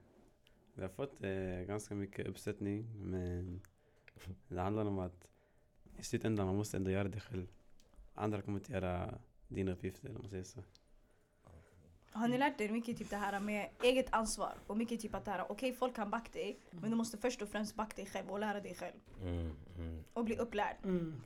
Vi 0.75 0.81
har 0.81 0.89
fått 0.89 1.23
eh, 1.23 1.67
ganska 1.67 1.95
mycket 1.95 2.27
uppsättning 2.27 3.09
men 3.09 3.61
det 4.47 4.61
handlar 4.61 4.85
om 4.85 4.99
att 4.99 5.27
i 5.97 6.03
slutändan 6.03 6.45
man 6.45 6.55
måste 6.55 6.77
ändå 6.77 6.91
göra 6.91 7.07
det 7.07 7.19
själv. 7.19 7.47
Andra 8.13 8.41
kommer 8.41 8.59
inte 8.59 8.71
göra 8.71 9.19
dina 9.47 9.71
uppgifter 9.71 10.09
om 10.09 10.21
man 10.21 10.29
säger 10.29 10.43
så. 10.43 10.63
Har 12.11 12.27
ni 12.27 12.37
lärt 12.37 12.61
er 12.61 12.69
mycket 12.69 12.97
typ 12.97 13.09
det 13.09 13.15
här 13.15 13.39
med 13.39 13.69
eget 13.83 14.13
ansvar? 14.13 14.53
Och 14.67 14.77
mycket 14.77 15.01
typ 15.01 15.15
att 15.15 15.25
det 15.25 15.31
här, 15.31 15.51
okej 15.51 15.73
folk 15.73 15.95
kan 15.95 16.09
backa 16.09 16.31
dig, 16.31 16.59
men 16.71 16.89
du 16.89 16.95
måste 16.95 17.17
först 17.17 17.41
och 17.41 17.49
främst 17.49 17.75
backa 17.75 17.95
dig 17.95 18.05
själv 18.05 18.31
och 18.31 18.39
lära 18.39 18.61
dig 18.61 18.75
själv. 18.75 18.95
Mm, 19.21 19.55
mm. 19.77 20.03
Och 20.13 20.25
bli 20.25 20.37
upplärd. 20.37 20.75
Mm. 20.83 21.21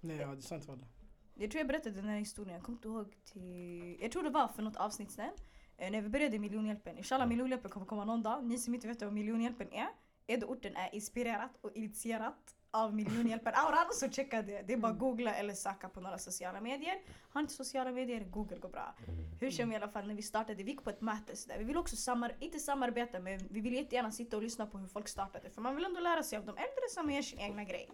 Nej, 0.00 0.16
ja, 0.16 0.26
det 0.26 0.36
är 0.36 0.40
sant 0.40 0.68
walla. 0.68 0.86
Jag 1.34 1.50
tror 1.50 1.58
jag 1.58 1.66
berättade 1.68 1.96
den 1.96 2.08
här 2.08 2.18
historien, 2.18 2.54
jag 2.54 2.62
kommer 2.62 2.78
inte 2.78 2.88
ihåg 2.88 3.16
till... 3.24 3.98
Jag 4.00 4.12
tror 4.12 4.22
det 4.22 4.30
var 4.30 4.48
för 4.48 4.62
något 4.62 4.76
avsnitt 4.76 5.10
sen. 5.10 5.30
När 5.78 6.02
vi 6.02 6.08
började 6.08 6.38
miljonhjälpen. 6.38 6.98
Inshallah 6.98 7.28
miljonhjälpen 7.28 7.70
kommer 7.70 7.86
komma 7.86 8.04
någon 8.04 8.22
dag. 8.22 8.44
Ni 8.44 8.58
som 8.58 8.74
inte 8.74 8.88
vet 8.88 9.02
vad 9.02 9.12
miljonhjälpen 9.12 9.72
är. 9.72 9.88
Edo-orten 10.26 10.76
är 10.76 10.94
inspirerat 10.94 11.50
och 11.60 11.72
initierat 11.76 12.54
av 12.70 12.94
miljonhjälpen. 12.94 13.52
Auran 13.56 13.86
så 13.92 14.10
checka 14.10 14.42
det. 14.42 14.62
Det 14.62 14.72
är 14.72 14.76
bara 14.76 14.92
googla 14.92 15.34
eller 15.34 15.54
söka 15.54 15.88
på 15.88 16.00
några 16.00 16.18
sociala 16.18 16.60
medier. 16.60 16.94
Har 17.28 17.40
inte 17.40 17.52
sociala 17.52 17.90
medier, 17.92 18.20
google 18.24 18.58
går 18.58 18.68
bra. 18.68 18.94
Hur 19.40 19.50
som 19.50 19.72
i 19.72 19.76
alla 19.76 19.88
fall 19.88 20.06
när 20.06 20.14
vi 20.14 20.22
startade, 20.22 20.62
vi 20.62 20.70
gick 20.70 20.84
på 20.84 20.90
ett 20.90 21.00
möte 21.00 21.36
så 21.36 21.48
där. 21.48 21.58
Vi 21.58 21.64
vill 21.64 21.76
också 21.76 21.96
samar 21.96 22.36
inte 22.40 22.58
samarbeta 22.58 23.20
men 23.20 23.38
vi 23.50 23.60
vill 23.60 23.74
jättegärna 23.74 24.10
sitta 24.12 24.36
och 24.36 24.42
lyssna 24.42 24.66
på 24.66 24.78
hur 24.78 24.88
folk 24.88 25.08
startade. 25.08 25.50
För 25.50 25.62
man 25.62 25.76
vill 25.76 25.84
ändå 25.84 26.00
lära 26.00 26.22
sig 26.22 26.38
av 26.38 26.44
de 26.44 26.50
äldre 26.50 26.88
som 26.90 27.10
gör 27.10 27.22
sin 27.22 27.38
egna 27.38 27.64
grej. 27.64 27.90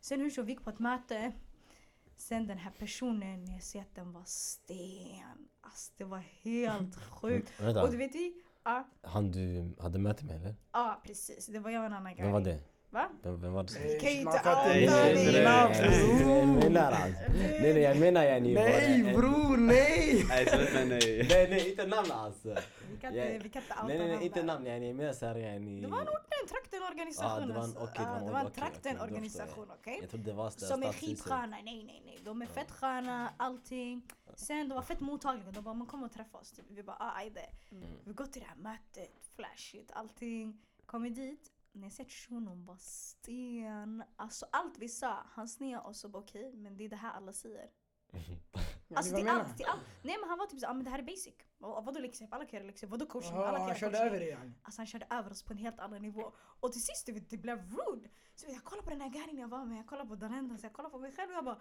Sen 0.00 0.20
hur 0.20 0.30
så 0.30 0.42
vi 0.42 0.52
gick 0.52 0.64
på 0.64 0.70
ett 0.70 0.78
möte. 0.78 1.32
Sen 2.16 2.46
den 2.46 2.58
här 2.58 2.70
personen, 2.78 3.46
jag 3.52 3.62
ser 3.62 3.80
att 3.80 3.94
den 3.94 4.12
var 4.12 4.24
sten. 4.24 5.48
Alltså 5.60 5.92
det 5.96 6.04
var 6.04 6.18
helt 6.18 6.96
sjukt. 7.10 7.52
Och 7.60 7.90
du 7.90 7.96
vet 7.96 8.14
vi, 8.14 8.42
ja, 8.64 8.84
han 9.02 9.30
du 9.30 9.74
hade 9.80 9.98
med 9.98 10.16
eller? 10.30 10.56
ja 10.72 11.00
precis. 11.04 11.46
Det 11.46 11.58
var 11.58 11.70
jag 11.70 11.80
och 11.80 11.86
en 11.86 11.92
annan 11.92 12.14
Vem 12.16 12.32
var 12.32 12.40
det? 12.40 12.58
Va? 12.92 13.08
Vem, 13.22 13.40
vem 13.40 13.52
var 13.52 13.62
det? 13.62 13.72
Nej, 13.80 13.98
kan 14.00 14.10
ju 14.12 14.18
inte 14.20 14.30
outa 14.30 14.72
dina 14.72 14.92
Jag 15.02 15.70
bror. 15.72 16.46
menar 16.46 16.92
alltså. 16.92 17.32
Nej 17.60 17.74
nej 17.74 17.82
jag 17.82 17.96
menar 17.98 18.22
yani. 18.24 18.54
Nej 18.54 19.14
bror, 19.14 19.56
nej! 19.56 20.24
Nej, 20.28 20.46
sluta 20.46 20.84
nej. 20.84 21.26
Nej 21.30 21.46
nej 21.50 21.70
inte 21.70 21.86
namn 21.86 22.10
alltså. 22.10 22.48
Vi 22.90 22.96
kan 23.00 23.14
inte, 23.16 23.38
vi 23.42 23.48
kan 23.50 23.62
inte 23.62 23.74
outa 23.74 23.86
Nej 23.86 23.98
nej 23.98 24.24
inte 24.26 24.42
namn 24.42 24.66
yani. 24.66 24.86
Jag 24.86 24.96
menar 24.96 25.12
såhär 25.12 25.34
yani. 25.36 25.80
Det 25.80 25.86
var 25.88 26.00
en 26.00 26.08
orten, 26.08 26.42
traktenorganisation. 26.48 27.40
Ja, 27.40 27.46
det 27.46 27.52
var 27.52 27.60
en- 27.60 27.64
alltså. 27.64 27.78
okej, 27.78 27.94
det 27.98 28.02
var 28.04 28.10
Ja, 28.10 28.18
en- 28.18 28.24
det 28.26 28.32
var 28.32 28.40
en 28.40 29.70
okej? 29.80 29.98
Jag 30.00 30.10
trodde 30.10 30.24
det 30.30 30.36
var 30.36 30.50
sådär 30.50 30.66
Som 30.66 30.82
är 30.82 30.86
stadshuset. 30.86 31.08
skitsköna, 31.08 31.46
nej 31.46 31.84
nej 31.84 32.02
nej. 32.06 32.18
De 32.24 32.42
är 32.42 32.46
fett 32.46 32.70
sköna, 32.70 33.32
allting. 33.36 34.02
Sen 34.34 34.68
de 34.68 34.74
var 34.74 34.82
fett 34.82 35.00
mottagliga, 35.00 35.50
de 35.50 35.64
bara 35.64 35.74
man 35.74 35.86
kommer 35.86 36.06
och 36.06 36.12
träffa 36.12 36.38
oss. 36.38 36.54
Vi 36.68 36.82
bara 36.82 36.96
ah, 37.00 37.12
ajde. 37.16 37.40
Mm. 37.70 37.82
Vi 38.04 38.12
går 38.12 38.26
till 38.26 38.42
det 38.42 38.48
här 38.48 38.56
mötet, 38.56 39.10
flashigt, 39.36 39.90
allting. 39.94 40.58
Kommer 40.86 41.10
dit, 41.10 41.50
när 41.72 41.82
jag 41.82 41.92
ser 41.92 42.04
shunon 42.04 42.64
var 42.64 42.76
sten. 42.80 44.04
Alltså 44.16 44.46
allt 44.52 44.78
vi 44.78 44.88
sa, 44.88 45.26
han 45.30 45.48
sneade 45.48 45.88
oss 45.88 46.04
och 46.04 46.10
bara 46.10 46.22
okej, 46.22 46.56
men 46.56 46.76
det 46.76 46.84
är 46.84 46.88
det 46.88 46.96
här 46.96 47.12
alla 47.12 47.32
säger. 47.32 47.70
Alltså 48.94 49.16
till 49.16 49.28
allt, 49.28 49.56
till 49.56 49.66
allt. 49.66 49.82
Nej 50.02 50.16
men 50.20 50.28
han 50.28 50.38
var 50.38 50.46
typ 50.46 50.60
så, 50.60 50.66
ah, 50.66 50.74
men 50.74 50.84
det 50.84 50.90
här 50.90 50.98
är 50.98 51.02
basic. 51.02 51.34
Och, 51.60 51.84
vadå 51.84 52.00
läxhjälp? 52.00 52.34
Alla 52.34 52.44
kan 52.44 52.58
göra 52.58 52.66
läxhjälp. 52.66 52.90
Vadå 52.90 53.06
coaching? 53.06 53.36
Alla 53.36 53.46
kan 53.46 53.60
han 53.60 53.68
göra 53.68 53.78
körde 53.78 53.92
coaching. 53.92 54.06
över 54.06 54.20
dig. 54.20 54.38
Alltså 54.62 54.80
han 54.80 54.86
körde 54.86 55.06
över 55.10 55.30
oss 55.30 55.42
på 55.42 55.52
en 55.52 55.58
helt 55.58 55.80
annan 55.80 56.02
nivå. 56.02 56.32
Och 56.60 56.72
till 56.72 56.82
sist 56.82 57.08
det 57.30 57.36
blev 57.36 57.58
rude. 57.58 58.08
Så 58.34 58.46
jag 58.48 58.64
kollar 58.64 58.82
på 58.82 58.90
den 58.90 59.00
här 59.00 59.08
guiden 59.08 59.36
jag 59.36 59.48
var 59.48 59.64
med, 59.64 59.78
jag 59.78 59.86
kollar 59.86 60.04
på 60.04 60.14
Dalenda, 60.14 60.58
så 60.58 60.66
jag 60.66 60.72
kollar 60.72 60.90
på 60.90 60.98
mig 60.98 61.12
själv 61.12 61.30
och 61.30 61.36
jag 61.36 61.44
bara 61.44 61.60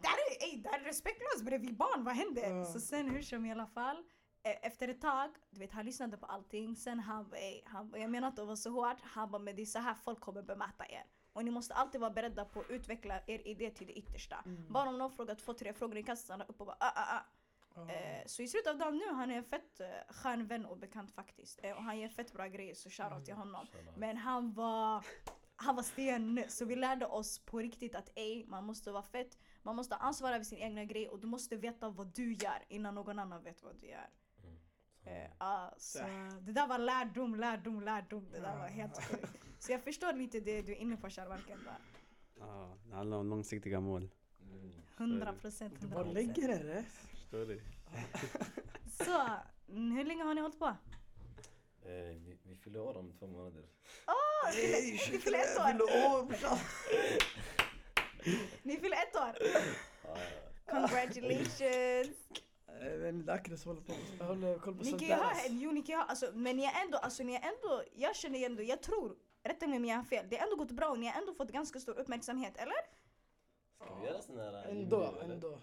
det 0.00 0.08
här 0.08 0.16
är, 0.30 0.44
ey, 0.44 0.62
är 0.64 0.84
respektlöst 0.84 1.44
bre, 1.44 1.58
vi 1.58 1.68
är 1.68 1.72
barn, 1.72 2.04
vad 2.04 2.14
händer? 2.14 2.50
Ja. 2.50 2.64
Så 2.64 2.80
sen 2.80 3.10
hur 3.10 3.22
som 3.22 3.46
i 3.46 3.52
alla 3.52 3.66
fall, 3.66 4.04
efter 4.42 4.88
ett 4.88 5.00
tag, 5.00 5.30
du 5.50 5.58
vet 5.58 5.72
han 5.72 5.86
lyssnade 5.86 6.16
på 6.16 6.26
allting, 6.26 6.76
sen 6.76 7.00
han 7.00 7.32
ey, 7.34 7.62
han, 7.64 7.94
jag 7.96 8.10
menar 8.10 8.28
inte 8.28 8.42
att 8.42 8.46
vara 8.46 8.56
så 8.56 8.70
hårt, 8.70 9.00
han 9.02 9.30
bara 9.30 9.38
men 9.38 9.56
det 9.56 9.62
är 9.62 9.66
så 9.66 9.78
här 9.78 9.94
folk 9.94 10.20
kommer 10.20 10.42
bemöta 10.42 10.86
er. 10.88 11.04
Och 11.32 11.44
ni 11.44 11.50
måste 11.50 11.74
alltid 11.74 12.00
vara 12.00 12.10
beredda 12.10 12.44
på 12.44 12.60
att 12.60 12.70
utveckla 12.70 13.20
er 13.26 13.48
idé 13.48 13.70
till 13.70 13.86
det 13.86 13.92
yttersta. 13.92 14.44
Bara 14.68 14.88
om 14.88 14.98
någon 14.98 15.10
frågar 15.10 15.34
två, 15.34 15.54
tre 15.54 15.72
frågor, 15.72 15.94
ni 15.94 16.02
kan 16.02 16.16
stanna 16.16 16.44
upp 16.44 16.60
och 16.60 16.66
bara 16.66 16.76
ah, 16.80 16.92
ah, 16.94 17.16
ah. 17.16 17.22
Eh, 17.88 18.22
så 18.26 18.42
i 18.42 18.48
slutet 18.48 18.70
av 18.70 18.78
dagen 18.78 18.96
nu, 18.96 19.14
han 19.14 19.30
är 19.30 19.36
en 19.36 19.44
fett 19.44 19.80
uh, 19.80 20.14
skön 20.14 20.46
vän 20.46 20.66
och 20.66 20.78
bekant 20.78 21.12
faktiskt. 21.12 21.60
Eh, 21.62 21.76
och 21.76 21.82
han 21.82 21.98
gör 21.98 22.08
fett 22.08 22.32
bra 22.32 22.46
grejer, 22.46 22.74
så 22.74 22.90
shoutout 22.90 23.24
till 23.24 23.34
honom. 23.34 23.66
Men 23.96 24.16
han 24.16 24.52
var, 24.52 25.04
han 25.56 25.76
var 25.76 25.82
sten. 25.82 26.44
Så 26.48 26.64
vi 26.64 26.76
lärde 26.76 27.06
oss 27.06 27.38
på 27.38 27.58
riktigt 27.58 27.94
att 27.94 28.10
ej, 28.14 28.44
man 28.46 28.64
måste 28.64 28.92
vara 28.92 29.02
fett. 29.02 29.38
Man 29.62 29.76
måste 29.76 29.94
ha 29.94 30.02
ansvar 30.02 30.32
över 30.32 30.44
sin 30.44 30.58
egna 30.58 30.84
grej 30.84 31.08
och 31.08 31.20
du 31.20 31.26
måste 31.26 31.56
veta 31.56 31.88
vad 31.88 32.06
du 32.06 32.32
gör 32.32 32.64
innan 32.68 32.94
någon 32.94 33.18
annan 33.18 33.42
vet 33.42 33.62
vad 33.62 33.76
du 33.80 33.86
gör. 33.86 34.08
Eh, 35.04 35.30
ah, 35.38 35.70
så 35.78 35.98
det 36.40 36.52
där 36.52 36.66
var 36.66 36.78
lärdom, 36.78 37.34
lärdom, 37.34 37.80
lärdom. 37.82 38.28
Det 38.32 38.40
där 38.40 38.56
var 38.58 38.68
helt 38.68 39.02
sjukt. 39.04 39.26
Så 39.58 39.72
jag 39.72 39.82
förstår 39.84 40.12
lite 40.12 40.40
det 40.40 40.62
du 40.62 40.72
är 40.72 40.76
inne 40.76 40.96
på 40.96 41.10
där. 41.64 41.78
Ja, 42.38 42.76
det 42.88 42.94
handlar 42.94 43.18
om 43.18 43.28
långsiktiga 43.30 43.80
mål. 43.80 44.10
100 44.96 45.32
procent, 45.32 45.74
Du 45.80 45.86
100 45.86 46.04
bara 46.04 46.12
lägger 46.12 46.58
rätt. 46.58 46.86
Förstår 47.10 47.46
du? 47.46 47.60
Så, 49.04 49.26
mm, 49.68 49.90
hur 49.96 50.04
länge 50.04 50.22
har 50.24 50.34
ni 50.34 50.40
hållit 50.40 50.58
på? 50.58 50.66
Eh, 50.66 51.92
vi, 51.92 52.38
vi 52.42 52.56
fyller 52.56 52.80
år 52.80 52.96
om 52.96 53.12
två 53.18 53.26
månader. 53.26 53.64
Åh, 54.06 54.50
ni 54.54 54.60
fyller- 54.60 55.12
ni 55.12 55.18
fyller 55.18 55.38
ett 55.38 55.58
år! 55.58 55.72
Ni 58.62 58.76
fyller 58.76 58.96
ett 58.96 59.16
år! 59.16 59.36
Congratulations! 60.70 62.16
Vet 62.80 63.14
inte, 63.14 63.32
Akres 63.32 63.64
håller 63.64 63.80
på. 63.80 63.92
Jag 64.18 64.26
håller 64.26 64.58
koll 64.58 64.74
på 64.74 64.84
sånt 64.84 65.00
där. 65.08 65.16
alltså. 65.16 65.52
jo 65.52 65.70
ni 65.72 65.82
kan 65.82 65.92
ju 65.92 65.96
ha, 65.96 66.04
alltså, 66.04 66.30
men 66.34 66.56
ni 66.56 66.64
är 66.64 66.82
ändå, 66.84 66.98
alltså 66.98 67.22
ni 67.22 67.34
är 67.34 67.42
ändå, 67.42 67.82
jag 67.94 68.16
känner 68.16 68.46
ändå, 68.46 68.62
jag 68.62 68.82
tror, 68.82 69.16
rätta 69.42 69.66
mig 69.66 69.76
om 69.76 69.84
jag 69.84 69.96
har 69.96 70.04
fel, 70.04 70.26
det 70.30 70.36
har 70.36 70.44
ändå 70.44 70.56
gått 70.56 70.70
bra 70.72 70.88
och 70.88 70.98
ni 70.98 71.06
har 71.06 71.20
ändå 71.20 71.32
fått 71.34 71.50
ganska 71.52 71.80
stor 71.80 71.98
uppmärksamhet, 71.98 72.56
eller? 72.56 72.76
Ska 73.84 73.94
vi 74.00 74.06
göra 74.06 74.22
sån 74.22 74.38
här... 74.38 74.54
eh, 74.54 74.70
Ändå, 74.70 75.14
ändå. 75.22 75.58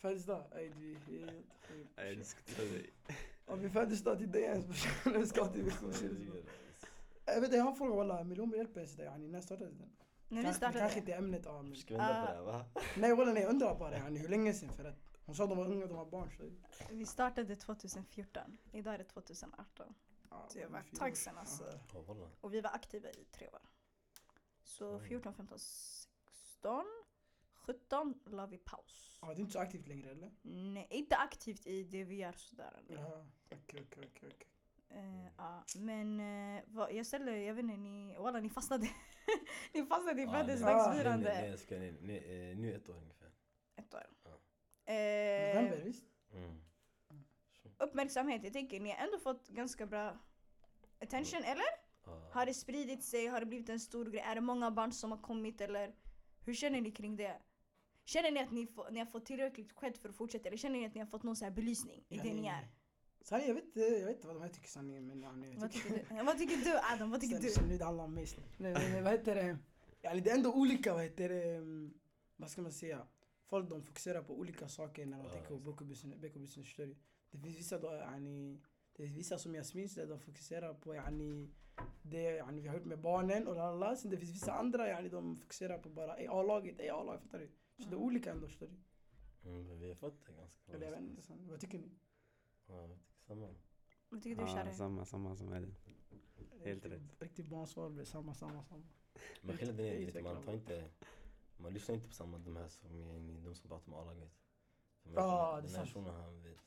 Födelsedag? 0.00 0.42
Nej, 1.96 2.16
det 2.16 2.24
ska 2.24 2.40
ta 2.56 2.62
dig. 2.62 2.90
Om 3.46 3.60
vi 3.60 3.70
födelsedag 3.70 4.18
till 4.18 4.32
dig 4.32 4.42
ens 4.42 4.66
brorsan. 4.66 5.12
Vi 5.20 5.26
ska 5.26 5.46
till 5.46 5.62
Vision 5.62 5.92
Jag 7.24 7.34
vet 7.34 7.44
inte, 7.44 7.56
jag 7.56 7.64
har 7.64 7.70
en 7.70 7.76
fråga 7.76 7.94
walla. 7.94 8.24
Miljon 8.24 8.50
hjälper 8.50 8.80
ens 8.80 8.98
yani. 8.98 9.28
När 9.28 9.40
startade 9.40 9.70
den? 9.70 9.90
När 10.28 10.42
vi 10.42 10.54
startade. 10.54 10.78
Kanske 10.78 10.98
inte 10.98 11.12
ämnet 11.12 11.42
ja, 11.44 11.62
men. 11.62 11.76
Ska 11.76 11.94
vi 11.94 11.98
vända 11.98 12.26
på 12.26 12.32
det 12.34 12.42
va? 12.42 12.64
Nej 12.96 13.14
walla 13.14 13.32
nej, 13.32 13.42
jag 13.42 13.50
undrar 13.50 13.74
bara 13.78 13.96
yani, 13.98 14.18
hur 14.18 14.28
länge 14.28 14.54
sen 14.54 14.68
för 14.68 14.84
att 14.84 15.09
hon 15.30 15.34
sa 15.36 15.44
att 15.44 15.50
de 15.50 15.58
var 15.58 15.66
unga, 15.66 15.86
de 15.86 15.96
var 15.96 16.06
barn. 16.06 16.30
Så, 16.30 16.50
Vi 16.94 17.06
startade 17.06 17.56
2014, 17.56 18.58
idag 18.72 18.94
är 18.94 18.98
det 18.98 19.04
2018. 19.04 19.94
ja, 20.30 20.48
Det 20.54 20.66
var 20.66 20.78
ett 20.78 20.96
tag 20.96 21.16
sedan, 21.16 21.38
alltså. 21.38 21.64
Ja. 21.94 22.30
Och 22.40 22.54
vi 22.54 22.60
var 22.60 22.70
aktiva 22.70 23.10
i 23.10 23.24
tre 23.24 23.48
år. 23.48 23.60
Så 24.62 24.96
Oj. 24.96 25.08
14, 25.08 25.34
15, 25.34 25.58
16, 25.58 26.84
17 27.54 28.20
la 28.26 28.46
vi 28.46 28.58
paus. 28.58 29.18
Ja, 29.22 29.28
det 29.28 29.34
är 29.34 29.40
inte 29.40 29.52
så 29.52 29.58
aktivt 29.58 29.88
längre 29.88 30.10
eller? 30.10 30.30
Nej, 30.42 30.86
inte 30.90 31.16
aktivt 31.16 31.66
i 31.66 31.84
det 31.84 32.04
vi 32.04 32.14
gör 32.14 32.32
sådär. 32.32 32.82
Okej 33.50 33.86
okej 33.86 34.10
okej. 34.16 34.36
Eh, 34.88 35.26
ja, 35.36 35.64
men 35.76 36.20
eh, 36.20 36.62
vad, 36.66 36.92
jag 36.92 37.06
ställde, 37.06 37.38
jag 37.38 37.54
vet 37.54 37.62
inte, 37.62 37.76
ni, 37.76 38.16
walla 38.18 38.40
ni 38.40 38.50
fastnade. 38.50 38.88
ni 39.74 39.86
fastnade 39.86 40.22
i 40.22 40.26
födelsedagsfirande. 40.26 41.28
nej, 41.28 41.40
nej, 41.42 41.50
jag 41.50 41.58
ska, 41.58 41.78
nej, 41.78 41.94
nej, 42.00 42.50
eh, 42.50 42.56
nu 42.58 42.74
ett 42.74 42.88
år 42.88 42.94
ungefär. 42.94 43.30
Ett 43.76 43.94
år. 43.94 44.06
Ja. 44.86 44.92
Eh, 44.92 45.54
November 45.54 45.82
visst? 45.84 46.04
Mm. 46.32 46.54
uppmärksamhet, 47.78 48.44
jag 48.44 48.52
tänker 48.52 48.80
ni 48.80 48.90
har 48.90 48.96
ändå 49.06 49.18
fått 49.18 49.48
ganska 49.48 49.86
bra 49.86 50.18
attention, 51.00 51.42
eller? 51.44 51.64
Ja. 52.06 52.28
Har 52.32 52.46
det 52.46 52.54
spridit 52.54 53.04
sig? 53.04 53.26
Har 53.26 53.40
det 53.40 53.46
blivit 53.46 53.68
en 53.68 53.80
stor 53.80 54.06
grej? 54.10 54.20
Är 54.20 54.34
det 54.34 54.40
många 54.40 54.70
barn 54.70 54.92
som 54.92 55.10
har 55.10 55.18
kommit 55.18 55.60
eller? 55.60 55.94
Hur 56.44 56.54
känner 56.54 56.80
ni 56.80 56.90
kring 56.90 57.16
det? 57.16 57.36
Känner 58.04 58.30
ni 58.30 58.40
att 58.40 58.50
ni, 58.50 58.66
får, 58.66 58.90
ni 58.90 58.98
har 58.98 59.06
fått 59.06 59.26
tillräckligt 59.26 59.80
cred 59.80 59.96
för 59.96 60.08
att 60.08 60.16
fortsätta 60.16 60.48
eller 60.48 60.56
känner 60.58 60.78
ni 60.80 60.86
att 60.86 60.94
ni 60.94 61.00
har 61.00 61.06
fått 61.06 61.22
någon 61.22 61.36
så 61.36 61.44
här 61.44 61.52
belysning 61.52 62.04
i 62.08 62.18
det 62.18 62.34
ni 62.34 62.46
är? 62.46 62.68
Sanningen, 63.22 63.48
jag 63.48 63.54
vet 63.54 63.64
inte 63.64 63.80
jag 63.80 64.06
vet 64.06 64.16
inte 64.16 64.26
vad 64.26 64.36
de 64.36 64.42
här 64.42 64.48
tycker 64.48 64.68
sanningen 64.68 65.06
men 65.06 65.20
ja, 65.22 65.32
jag 65.46 65.60
Vad 65.60 65.72
tycker... 65.72 65.90
du? 66.18 66.24
Vad 66.24 66.38
tycker 66.38 66.56
du 66.56 66.78
Adam? 66.94 67.10
Vad 67.10 67.20
tycker 67.20 67.34
Sen- 67.36 67.44
du? 67.44 67.50
sen 67.50 67.68
Nu 67.68 67.78
det 67.78 67.84
handlar 67.84 68.04
om 68.04 68.14
mig. 68.14 68.26
snälla. 68.26 68.46
Nej, 68.58 68.72
nej, 68.72 68.92
nej, 68.92 69.02
vad 69.02 69.12
heter 69.12 69.34
det? 69.34 69.58
Yani, 70.02 70.20
det 70.20 70.30
är 70.30 70.34
ändå 70.34 70.52
olika, 70.54 70.92
vad 70.94 71.02
heter 71.02 71.28
det? 71.28 71.44
mm, 71.54 71.94
Vad 72.36 72.50
ska 72.50 72.62
man 72.62 72.72
säga? 72.72 73.06
Folk 73.50 73.68
de 73.70 73.82
fokuserar 73.82 74.22
på 74.22 74.38
olika 74.38 74.68
saker 74.68 75.06
när 75.06 75.18
de 75.18 75.24
Ja, 75.24 75.30
tänker 75.32 75.48
på 75.48 75.54
exakt. 75.54 75.64
Boko 75.64 75.84
business, 75.84 76.54
förstår 76.54 76.86
du? 76.86 76.96
Det 77.30 77.38
finns 77.38 77.56
vissa 77.58 77.78
då, 77.78 77.92
yani, 77.92 78.60
det 78.92 79.02
finns 79.02 79.16
vissa 79.18 79.38
som 79.38 79.54
Yasmin 79.54 79.88
där 79.96 80.06
de 80.06 80.18
fokuserar 80.20 80.74
på 80.74 80.94
yani, 80.94 81.50
det 82.02 82.22
yani, 82.22 82.60
vi 82.60 82.68
har 82.68 82.76
gjort 82.76 82.84
med 82.86 82.98
barnen 83.00 83.46
och 83.48 83.54
lalala. 83.54 83.96
Sen 83.96 84.10
det 84.10 84.16
finns 84.16 84.30
vissa 84.34 84.52
andra 84.52 84.88
yani, 84.88 85.08
de 85.08 85.36
fokuserar 85.36 85.78
på 85.78 85.88
bara 85.88 86.16
"Ey, 86.16 86.26
A-laget, 86.26 86.80
A-laget, 86.90 87.22
fattar 87.22 87.38
du? 87.38 87.50
Så 87.78 87.88
det 87.90 87.94
är 87.96 87.98
olika 88.00 88.30
ändå 88.32 88.46
förstår 88.46 88.66
du? 88.68 88.74
Mm, 89.50 89.78
vi 89.80 89.88
har 89.88 89.94
fått 89.94 90.26
det 90.26 90.32
ganska 90.32 90.58
bra. 90.66 90.74
Eller 90.76 90.86
jag 90.86 90.92
vet 90.92 91.00
inte, 91.10 91.22
så- 91.22 91.34
vad 91.40 91.60
tycker 91.60 91.78
ni? 91.78 91.90
Ja, 92.66 92.80
jag 92.80 92.90
tycker 92.98 93.24
samma. 93.26 93.54
Vad 94.08 94.22
tycker 94.22 94.36
du 94.36 94.42
Ja, 94.42 94.54
Shari? 94.56 94.74
samma, 94.74 95.04
samma 95.04 95.36
som 95.36 95.52
Elin. 95.52 95.74
Helt 96.64 96.84
rätt. 96.86 97.02
Riktigt 97.18 97.46
barnsvar, 97.46 97.90
blir 97.90 98.04
samma, 98.04 98.34
samma, 98.34 98.62
samma. 98.64 98.82
Men 99.42 99.56
skillnaden 99.56 99.86
är 99.86 99.98
lite, 100.06 100.22
man 100.22 100.42
tar 100.42 100.52
inte, 100.52 100.90
man 101.62 101.72
lyssnar 101.72 101.94
inte 101.94 102.08
på 102.08 102.14
samma 102.14 102.38
de 102.38 102.56
här 102.56 102.68
som 102.68 102.90
är 102.90 103.16
inne, 103.18 103.40
de 103.40 103.54
som 103.54 103.68
pratar 103.68 103.92
om 103.92 103.98
A-laget. 103.98 104.32
Ja, 105.02 105.54
den 105.56 105.64
det 105.64 105.68
är 105.72 105.76
här 105.78 105.84
sant. 105.86 105.90
shunon 105.94 106.14
han 106.14 106.42
vet, 106.42 106.58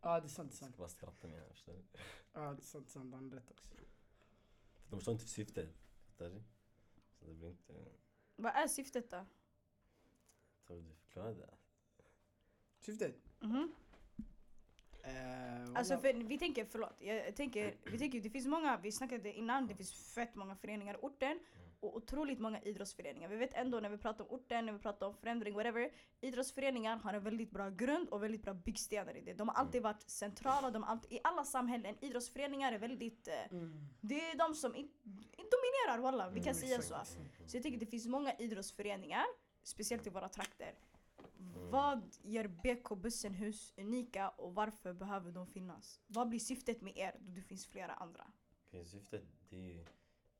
Ja, 0.00 0.20
det 0.20 0.26
är 0.26 0.28
sant, 0.28 0.50
det 0.50 0.54
är 0.54 0.56
ska 0.56 0.64
sant. 0.64 0.76
bara 0.76 0.88
skratta 0.88 1.26
med 1.28 1.36
honom, 1.40 1.52
förstår 1.54 1.72
du? 1.72 1.82
Ja, 2.32 2.40
det 2.40 2.60
är 2.60 2.64
sant, 2.64 2.88
sant. 2.88 3.14
Han 3.14 3.24
har 3.30 3.36
rätt 3.36 3.50
också. 3.50 3.66
För 3.68 4.90
de 4.90 4.96
förstår 4.96 5.12
inte 5.12 5.26
syftet, 5.28 5.70
fattar 6.06 6.30
du? 6.30 6.42
Så 7.18 7.24
det 7.24 7.34
blir 7.34 7.48
inte, 7.48 7.74
Vad 8.36 8.52
är 8.56 8.68
syftet 8.68 9.10
då? 9.10 9.26
tror 10.66 10.80
du 10.82 10.94
förklarar 10.94 11.34
det? 11.34 11.54
Syftet? 12.80 13.16
Mhm. 13.40 13.74
Eh, 15.02 15.72
Alltså 15.74 15.98
för 15.98 16.12
vi 16.14 16.38
tänker, 16.38 16.64
förlåt, 16.64 16.94
jag 17.00 17.36
tänker, 17.36 17.76
vi 17.92 17.98
tänker 17.98 18.20
det 18.20 18.30
finns 18.30 18.46
många, 18.46 18.76
vi 18.82 18.92
snackade 18.92 19.32
innan, 19.32 19.66
det 19.66 19.74
finns 19.74 19.92
fett 20.14 20.34
många 20.34 20.56
föreningar 20.56 20.94
i 20.94 20.98
orten 21.02 21.40
och 21.80 21.96
otroligt 21.96 22.38
många 22.38 22.60
idrottsföreningar. 22.62 23.28
Vi 23.28 23.36
vet 23.36 23.54
ändå 23.54 23.80
när 23.80 23.88
vi 23.90 23.98
pratar 23.98 24.24
om 24.24 24.30
orten, 24.30 24.66
när 24.66 24.72
vi 24.72 24.78
pratar 24.78 25.06
om 25.06 25.14
förändring, 25.14 25.54
whatever. 25.54 25.92
Idrottsföreningar 26.20 26.96
har 26.96 27.14
en 27.14 27.22
väldigt 27.24 27.50
bra 27.50 27.70
grund 27.70 28.08
och 28.08 28.22
väldigt 28.22 28.42
bra 28.42 28.54
byggstenar 28.54 29.16
i 29.16 29.20
det. 29.20 29.34
De 29.34 29.48
har 29.48 29.54
alltid 29.54 29.82
varit 29.82 30.10
centrala, 30.10 30.70
de 30.70 30.84
alltid, 30.84 31.12
i 31.12 31.20
alla 31.24 31.44
samhällen, 31.44 31.96
idrottsföreningar 32.00 32.72
är 32.72 32.78
väldigt, 32.78 33.28
eh, 33.28 33.34
Mm. 33.50 33.86
det 34.00 34.30
är 34.30 34.36
de 34.38 34.54
som 34.54 34.74
in, 34.74 34.90
in 35.04 35.46
dominerar 35.50 35.98
walla, 36.02 36.28
vi 36.28 36.40
kan 36.40 36.52
Mm, 36.52 36.54
säga 36.54 36.82
så. 36.82 36.94
Så 37.46 37.56
jag 37.56 37.62
tycker 37.62 37.78
det 37.78 37.86
finns 37.86 38.06
många 38.06 38.34
idrottsföreningar, 38.38 39.24
speciellt 39.62 40.06
i 40.06 40.10
våra 40.10 40.28
trakter. 40.28 40.74
Vad 41.70 42.14
gör 42.22 42.46
BK 42.48 42.96
Bussenhus 42.96 43.72
unika 43.76 44.28
och 44.28 44.54
varför 44.54 44.92
behöver 44.92 45.32
de 45.32 45.46
finnas? 45.46 46.00
Vad 46.06 46.28
blir 46.28 46.38
syftet 46.38 46.80
med 46.80 46.96
er 46.96 47.16
då 47.20 47.32
det 47.34 47.42
finns 47.42 47.66
flera 47.66 47.92
andra? 47.92 48.26
Okej, 48.66 48.86
syftet 48.86 49.22
det 49.50 49.56
är 49.56 49.60
ju, 49.60 49.84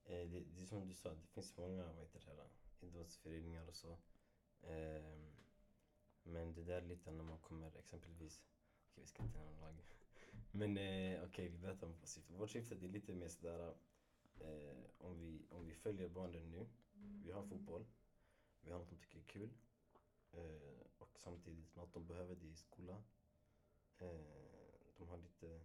eh, 0.09 0.29
det, 0.29 0.41
det 0.41 0.63
är 0.63 0.67
som 0.67 0.89
du 0.89 0.95
sa, 0.95 1.15
det 1.15 1.27
finns 1.27 1.57
många 1.57 1.87
vad 1.87 1.99
heter 1.99 2.21
det, 2.27 2.87
idrottsföreningar 2.87 3.69
och 3.69 3.75
så. 3.75 3.99
Ehm, 4.63 5.31
men 6.23 6.55
det 6.55 6.65
där 6.65 6.83
är 6.83 6.87
lite 6.87 7.11
när 7.11 7.25
man 7.25 7.39
kommer 7.39 7.77
exempelvis, 7.77 8.43
okej 8.95 9.01
vi 9.01 9.07
ska 9.07 9.23
inte 9.23 9.39
nämna 9.39 9.61
lag. 9.61 9.75
Men 10.53 10.77
eh, 10.77 11.25
okej, 11.25 11.49
vi 11.49 11.59
berättar 11.59 11.87
om 11.87 11.93
vårt 11.93 12.09
syfte. 12.09 12.33
Vårt 12.33 12.51
syfte 12.51 12.75
är 12.75 12.89
lite 12.89 13.15
mer 13.15 13.29
sådär, 13.29 13.75
eh, 14.41 14.85
om, 14.99 15.19
vi, 15.19 15.47
om 15.51 15.67
vi 15.67 15.75
följer 15.75 16.09
barnen 16.09 16.51
nu, 16.51 16.67
vi 17.25 17.31
har 17.31 17.43
fotboll, 17.43 17.87
vi 18.61 18.71
har 18.71 18.79
något 18.79 18.91
de 18.91 18.97
tycker 18.97 19.19
är 19.19 19.23
kul 19.23 19.51
eh, 20.33 20.87
och 20.99 21.19
samtidigt 21.19 21.77
något 21.77 21.93
de 21.93 22.07
behöver 22.07 22.35
det 22.35 22.47
i 22.47 22.57
skolan. 22.57 23.05
Eh, 23.99 24.21
de 24.97 25.09
har 25.09 25.19
lite 25.19 25.61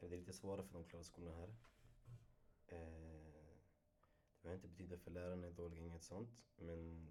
det 0.00 0.06
är 0.06 0.18
lite 0.18 0.32
svårare 0.32 0.66
för 0.66 0.72
de 0.72 0.82
att 0.82 0.88
klara 0.88 1.04
skolan 1.04 1.34
här. 1.34 1.54
Eh, 2.66 3.27
det 4.38 4.42
behöver 4.42 4.56
inte 4.64 4.68
betyda 4.68 4.98
för 4.98 5.10
lärarna 5.10 5.46
är 5.46 5.50
dåliga, 5.52 5.84
inget 5.84 6.02
sånt. 6.02 6.44
Men 6.56 6.66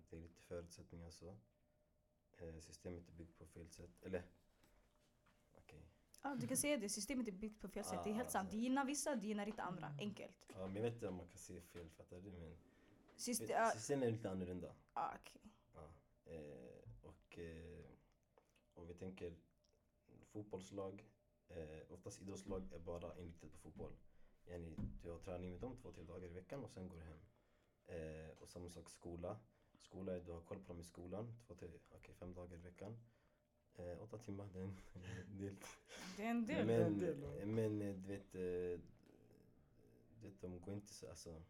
det 0.09 0.15
är 0.15 0.19
lite 0.21 0.41
förutsättningar 0.41 1.09
så. 1.09 1.37
Eh, 2.37 2.59
systemet 2.59 3.09
är 3.09 3.13
byggt 3.13 3.37
på 3.37 3.45
fel 3.45 3.69
sätt. 3.69 4.03
Eller, 4.03 4.23
okej. 5.53 5.85
Ja, 6.21 6.35
du 6.35 6.47
kan 6.47 6.57
säga 6.57 6.77
det, 6.77 6.89
systemet 6.89 7.27
är 7.27 7.31
byggt 7.31 7.61
på 7.61 7.67
fel 7.69 7.83
sätt. 7.83 8.03
Det 8.03 8.09
är 8.09 8.13
helt 8.13 8.27
Ah, 8.27 8.31
sant. 8.31 8.51
Det 8.51 8.57
gynnar 8.57 8.85
vissa, 8.85 9.15
det 9.15 9.27
gynnar 9.27 9.45
inte 9.47 9.63
andra. 9.63 9.87
Mm. 9.87 9.99
Enkelt. 9.99 10.45
Ja, 10.53 10.67
men 10.67 10.75
jag 10.75 10.83
vet 10.83 10.93
inte 10.93 11.07
om 11.07 11.15
man 11.15 11.27
kan 11.27 11.37
se 11.37 11.61
fel, 11.61 11.89
fattar 11.89 12.21
du? 12.21 12.31
Men 12.31 12.57
Syste- 13.15 13.71
systemet 13.73 14.07
är 14.07 14.11
lite 14.11 14.29
annorlunda. 14.31 14.75
ah, 14.93 15.15
okej. 15.21 15.41
Ja. 15.73 15.89
Eh, 16.31 16.89
och 17.01 17.39
eh, 17.39 17.85
om 18.73 18.87
vi 18.87 18.93
tänker 18.93 19.35
fotbollslag, 20.25 21.05
eh, 21.47 21.79
oftast 21.93 22.21
idrottslag 22.21 22.73
är 22.73 22.79
bara 22.79 23.17
inriktat 23.19 23.51
på 23.51 23.57
fotboll. 23.57 23.93
Yani, 24.49 24.75
du 25.03 25.09
har 25.09 25.19
träning 25.19 25.51
med 25.51 25.59
dem 25.61 25.77
två, 25.77 25.91
tre 25.91 26.03
dagar 26.03 26.25
i 26.25 26.33
veckan 26.33 26.63
och 26.63 26.71
sen 26.71 26.89
går 26.89 26.97
du 26.97 27.03
hem. 27.03 27.19
Eh, 27.87 28.29
och 28.41 28.49
samma 28.49 28.69
sak 28.69 28.89
skola. 28.89 29.37
Skola 29.77 30.15
är 30.15 30.19
du 30.21 30.31
har 30.31 30.41
koll 30.41 30.59
på 30.59 30.67
dem 30.73 30.79
i 30.79 30.83
skolan, 30.83 31.35
två, 31.47 31.55
tre, 31.55 31.69
okej, 31.91 32.15
fem 32.15 32.33
dagar 32.33 32.53
i 32.55 32.59
veckan. 32.59 32.97
Eh, 33.75 34.01
åtta 34.01 34.17
timmar, 34.17 34.49
det 34.53 34.59
är 34.59 34.63
en 34.63 34.75
del. 35.37 35.55
Det 36.17 36.23
är 36.25 36.29
en 36.31 36.45
del. 36.45 36.65
Men- 36.65 36.67
Men, 36.67 36.85
en 36.85 36.99
del, 36.99 37.45
men 37.47 37.81
eh, 37.81 37.95
du 37.95 38.07
vet, 38.07 38.35
eh, 38.35 38.79
du 40.21 40.27
vet, 40.27 40.41
de 40.41 40.61
går 40.61 40.73
inte 40.73 40.93
så, 40.93 41.09
alltså, 41.09 41.41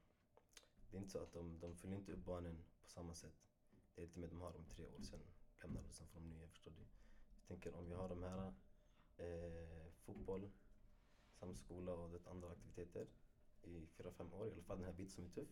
det 0.92 0.98
är 0.98 1.00
inte 1.00 1.12
så 1.12 1.20
att 1.24 1.34
de, 1.34 1.60
de 1.60 1.76
följer 1.76 1.98
inte 1.98 2.12
upp 2.12 2.26
barnen 2.26 2.64
på 2.82 2.90
samma 2.90 3.14
sätt. 3.14 3.36
Det 3.96 4.02
är 4.02 4.06
lite 4.06 4.20
mer 4.20 4.28
de 4.28 4.42
har 4.42 4.52
dem 4.54 4.66
tre 4.70 4.86
år 4.86 5.02
sen 5.02 5.20
lämnar 5.62 5.82
de, 5.82 5.92
sen 5.94 6.08
får 6.08 6.20
de 6.20 6.30
nya, 6.30 6.48
förstår 6.48 6.72
du? 6.72 6.82
Jag 7.38 7.48
tänker 7.48 7.76
om 7.76 7.88
vi 7.88 7.94
har 7.94 8.10
de 8.10 8.24
här 8.24 8.54
eh, 9.18 9.92
fotboll, 9.92 10.50
samskola 11.40 11.92
och 11.94 12.10
det 12.10 12.28
andra 12.30 12.52
aktiviteter 12.52 13.08
i 13.64 13.88
fyra, 13.88 14.12
fem 14.12 14.34
år, 14.34 14.48
i 14.48 14.52
alla 14.52 14.64
fall 14.64 14.78
den 14.78 14.86
här 14.86 14.94
biten 14.94 15.12
som 15.12 15.26
är 15.26 15.30
tuff. 15.30 15.50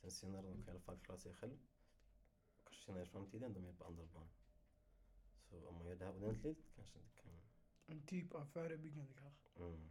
Sen 0.00 0.10
senare 0.10 0.42
de 0.42 0.52
kan 0.62 0.66
i 0.66 0.70
alla 0.70 0.80
fall 0.80 0.98
klara 0.98 1.18
sig 1.18 1.34
själv. 1.34 1.56
Kanske 2.64 2.84
senare 2.84 3.02
i 3.02 3.06
framtiden 3.06 3.52
de 3.52 3.64
hjälper 3.64 3.84
andra 3.84 4.04
barn. 4.14 4.28
Så 5.50 5.68
om 5.68 5.74
man 5.74 5.86
gör 5.86 5.96
det 5.96 6.04
här 6.04 6.16
ordentligt 6.16 6.58
kanske 6.76 6.98
det 6.98 7.22
kan... 7.22 7.32
En 7.86 8.06
typ 8.06 8.34
av 8.34 8.44
förebyggande 8.46 9.12
kanske. 9.14 9.48
Mm, 9.56 9.90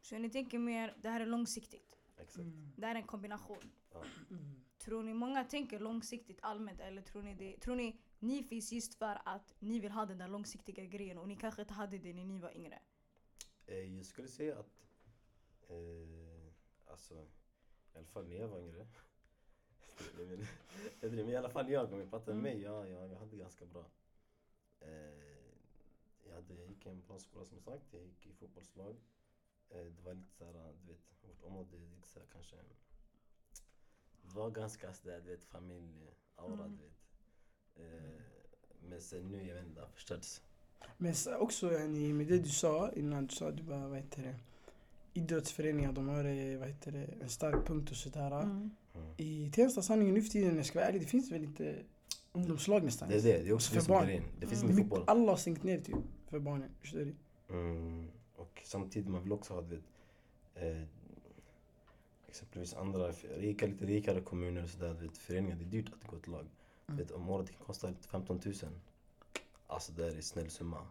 Så 0.00 0.18
ni 0.18 0.30
tänker 0.30 0.58
mer, 0.58 0.96
det 1.02 1.08
här 1.10 1.20
är 1.20 1.26
långsiktigt. 1.26 1.98
exakt. 2.16 2.38
Mm. 2.38 2.72
Det 2.76 2.86
här 2.86 2.94
är 2.94 3.00
en 3.00 3.06
kombination. 3.06 3.70
Ja. 3.92 4.04
Mm. 4.30 4.64
Tror 4.78 5.02
ni 5.02 5.14
många 5.14 5.44
tänker 5.44 5.78
långsiktigt 5.80 6.38
allmänt 6.42 6.80
eller 6.80 7.02
tror 7.02 7.22
ni 7.22 7.34
det, 7.34 7.60
tror 7.60 7.76
ni 7.76 8.00
ni 8.18 8.42
finns 8.42 8.72
just 8.72 8.94
för 8.94 9.22
att 9.24 9.54
ni 9.58 9.80
vill 9.80 9.92
ha 9.92 10.06
den 10.06 10.18
där 10.18 10.28
långsiktiga 10.28 10.84
grejen 10.84 11.18
och 11.18 11.28
ni 11.28 11.36
kanske 11.36 11.62
inte 11.62 11.74
hade 11.74 11.98
det 11.98 12.12
när 12.12 12.24
ni 12.24 12.38
var 12.38 12.56
yngre? 12.56 12.82
Eh, 13.68 13.96
jag 13.96 14.06
skulle 14.06 14.28
säga 14.28 14.58
att, 14.58 14.86
eh, 15.68 16.52
alltså, 16.86 17.14
i 17.94 17.98
alla 17.98 18.06
fall 18.06 18.26
när 18.28 18.36
jag 18.36 18.48
var 18.48 18.60
yngre. 18.60 18.86
Jag 21.00 21.12
men 21.12 21.28
i 21.28 21.36
alla 21.36 21.48
fall 21.50 21.70
jag, 21.70 21.92
om 21.92 21.98
jag 21.98 22.10
pratar 22.10 22.32
med 22.32 22.40
Mm. 22.40 22.42
mig, 22.42 22.62
ja, 22.62 22.86
ja, 22.86 23.06
jag 23.06 23.18
hade 23.18 23.36
ganska 23.36 23.66
bra. 23.66 23.90
Eh, 24.80 24.88
jag, 26.26 26.34
hade, 26.34 26.54
jag 26.54 26.66
gick 26.68 26.86
i 26.86 26.88
en 26.88 27.00
bra 27.06 27.18
skola 27.18 27.44
som 27.44 27.60
sagt, 27.60 27.92
jag 27.92 28.02
gick 28.02 28.26
i 28.26 28.32
fotbollslag. 28.32 28.96
Eh, 29.68 29.84
det 29.84 30.02
var 30.02 30.14
lite 30.14 30.32
såhär, 30.32 30.74
du 30.82 30.92
vet, 30.92 31.00
vårt 31.22 31.42
område 31.42 31.76
lite 31.76 32.08
såhär 32.08 32.26
kanske, 32.32 32.56
det 34.22 34.34
var 34.34 34.50
ganska 34.50 34.92
sådär, 34.94 35.20
du 35.20 35.30
vet, 35.30 35.44
familj-aura, 35.44 36.64
Mm. 36.64 36.76
du 36.76 36.82
vet. 36.82 36.98
Eh, 37.74 38.20
men 38.80 39.00
sen 39.00 39.28
nu, 39.28 39.46
jag 39.46 39.54
vet 39.54 39.64
inte, 39.64 39.74
det 39.80 39.86
har 39.86 39.92
förstörts. 39.92 40.40
Men 40.96 41.14
också 41.40 41.72
yani, 41.72 42.12
med 42.12 42.26
det 42.26 42.38
du 42.38 42.48
sa 42.48 42.90
innan, 42.96 43.26
du 43.26 43.34
sa 43.34 43.50
du 43.50 43.62
bara, 43.62 43.88
vad 43.88 43.98
heter 43.98 44.22
det, 44.22 44.34
idrottsföreningar, 45.20 45.92
de 45.92 46.08
har 46.08 46.24
eh, 46.24 46.58
vad 46.58 46.68
heter 46.68 46.92
det, 46.92 47.08
en 47.22 47.28
stark 47.28 47.66
punkt 47.66 47.90
och 47.90 47.96
sådär. 47.96 48.42
Mm. 48.42 48.70
Mm. 48.94 49.08
I 49.16 49.50
Tensta 49.54 49.82
sanningen 49.82 50.14
nu 50.14 50.22
för 50.22 50.30
tiden, 50.30 50.56
jag 50.56 50.66
ska 50.66 50.78
vara 50.78 50.88
ärlig, 50.88 51.00
det 51.02 51.06
finns 51.06 51.30
väl 51.32 51.44
inte 51.44 51.74
ungdomslag 52.32 52.84
nästan. 52.84 53.08
Det 53.08 53.14
är 53.16 53.22
det, 53.22 53.42
det 53.42 53.48
är 53.48 53.52
också 53.52 53.68
För 53.70 53.76
det 53.76 53.84
som 53.84 53.94
är 53.94 53.98
barn. 53.98 54.06
grejen. 54.06 54.24
Det 54.40 54.46
finns 54.46 54.62
Mm. 54.62 54.76
Mycket- 54.76 54.90
fotboll. 54.90 55.04
Alla 55.06 55.32
har 55.32 55.36
stängt 55.36 55.62
ner 55.62 55.80
typ, 55.80 55.96
för 56.28 56.38
barnen. 56.38 56.70
Förstår 56.80 56.98
du? 56.98 57.14
Mm, 57.50 58.08
och 58.36 58.62
samtidigt 58.64 59.08
man 59.08 59.22
vill 59.22 59.32
också 59.32 59.54
ha, 59.54 59.60
du 59.62 59.68
vet, 59.76 59.84
eh, 60.54 60.82
exempelvis 62.28 62.74
andra 62.74 63.12
rika, 63.36 63.66
lite 63.66 63.86
rikare 63.86 64.20
kommuner 64.20 64.62
och 64.62 64.70
sådär, 64.70 64.94
du 65.00 65.06
vet, 65.06 65.18
föreningar, 65.18 65.56
det 65.56 65.64
är 65.64 65.66
dyrt 65.66 65.92
att 66.00 66.06
gå 66.10 66.16
ett 66.16 66.26
lag. 66.26 66.46
Mm. 66.88 66.98
vet, 66.98 67.10
om 67.10 67.28
året 67.28 67.50
kan 67.50 67.58
kosta 67.66 67.92
15 68.10 68.40
000. 68.44 68.54
Alltså 69.70 69.92
det 69.92 70.06
är 70.06 70.10
en 70.16 70.22
snäll 70.22 70.50
summa. 70.50 70.86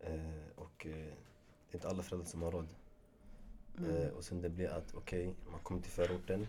Eh, 0.00 0.46
och 0.56 0.86
eh, 0.86 0.92
det 0.92 1.70
är 1.70 1.74
inte 1.74 1.88
alla 1.88 2.02
föräldrar 2.02 2.26
som 2.28 2.42
har 2.42 2.50
råd. 2.50 2.68
Mm. 3.78 3.90
Eh, 3.96 4.08
och 4.08 4.24
sen 4.24 4.40
det 4.42 4.48
blir 4.50 4.68
att 4.68 4.94
okej, 4.94 5.34
man 5.50 5.60
kommer 5.60 5.80
till 5.80 5.90
förorten, 5.92 6.46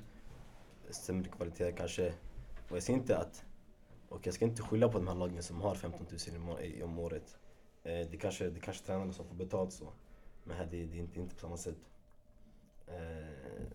sämre 0.89 1.29
kvalitet 1.29 1.71
kanske. 1.71 2.13
Och 2.69 2.75
jag 2.75 2.83
säger 2.83 2.99
inte 2.99 3.17
att, 3.17 3.45
och 4.09 4.27
jag 4.27 4.33
ska 4.33 4.45
inte 4.45 4.61
skylla 4.61 4.89
på 4.89 4.97
de 4.97 5.07
här 5.07 5.15
lagen 5.15 5.43
som 5.43 5.61
har 5.61 5.75
15 5.75 6.07
000 6.27 6.35
i 6.35 6.39
må- 6.39 6.59
i- 6.61 6.83
om 6.83 6.99
året. 6.99 7.37
Eh, 7.83 8.07
det 8.11 8.17
kanske 8.17 8.49
det 8.49 8.59
kanske 8.59 8.83
är 8.83 8.85
tränarna 8.85 9.13
som 9.13 9.25
får 9.27 9.35
betalt 9.35 9.73
så. 9.73 9.93
Men 10.43 10.57
här 10.57 10.65
det, 10.71 10.85
det 10.85 10.97
är 10.97 11.01
inte, 11.01 11.19
inte 11.19 11.35
på 11.35 11.41
samma 11.41 11.57
sätt. 11.57 11.77
Eh, 12.87 13.65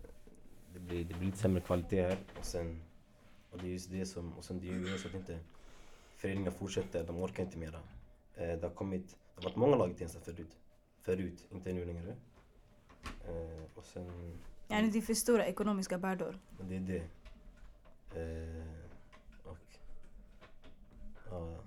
det, 0.73 0.79
blir, 0.79 1.03
det 1.05 1.13
blir 1.13 1.25
lite 1.25 1.37
sämre 1.37 1.61
kvalitet 1.61 2.01
här 2.01 2.17
och 2.39 2.45
sen, 2.45 2.83
och 3.51 3.57
det 3.57 3.67
är 3.67 3.71
just 3.71 3.91
det 3.91 4.05
som, 4.05 4.33
och 4.37 4.43
sen 4.45 4.59
det 4.59 4.67
är 4.69 4.73
ju 4.73 4.97
så 4.97 5.07
att 5.07 5.13
inte 5.13 5.39
föreningar 6.21 6.51
fortsätter, 6.51 7.03
de 7.03 7.17
orkar 7.17 7.43
inte 7.43 7.57
mera. 7.57 7.79
Eh, 8.35 8.59
det 8.59 8.63
har 8.63 8.69
kommit, 8.69 9.09
det 9.09 9.15
har 9.35 9.43
varit 9.43 9.55
många 9.55 9.75
lag 9.75 9.91
i 9.91 9.93
Tensta 9.93 10.19
förut. 10.19 10.57
Förut, 11.01 11.47
inte 11.51 11.73
nu 11.73 11.85
längre. 11.85 12.15
Eh, 13.27 13.63
och 13.75 13.85
sen, 13.85 14.39
Yani 14.67 14.89
det 14.91 14.97
är 14.97 15.01
för 15.01 15.13
stora 15.13 15.45
ekonomiska 15.45 15.97
bördor. 15.97 16.39
det 16.69 16.75
är 16.75 16.79
det. 16.79 17.03
Eh, 18.21 18.65
och, 19.43 19.57
ja, 21.29 21.57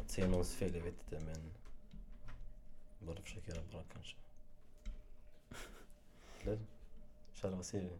att 0.00 0.10
säga 0.10 0.28
någons 0.28 0.54
fel, 0.54 0.74
jag 0.74 0.82
vet 0.82 0.94
inte 1.12 1.24
men 1.24 1.52
bara 3.06 3.22
försöka 3.22 3.52
göra 3.52 3.62
bra 3.70 3.82
kanske. 3.92 4.16
Eller? 6.42 6.58
Shara, 7.34 7.56
vad 7.56 7.66
säger 7.66 7.84
du? 7.84 7.98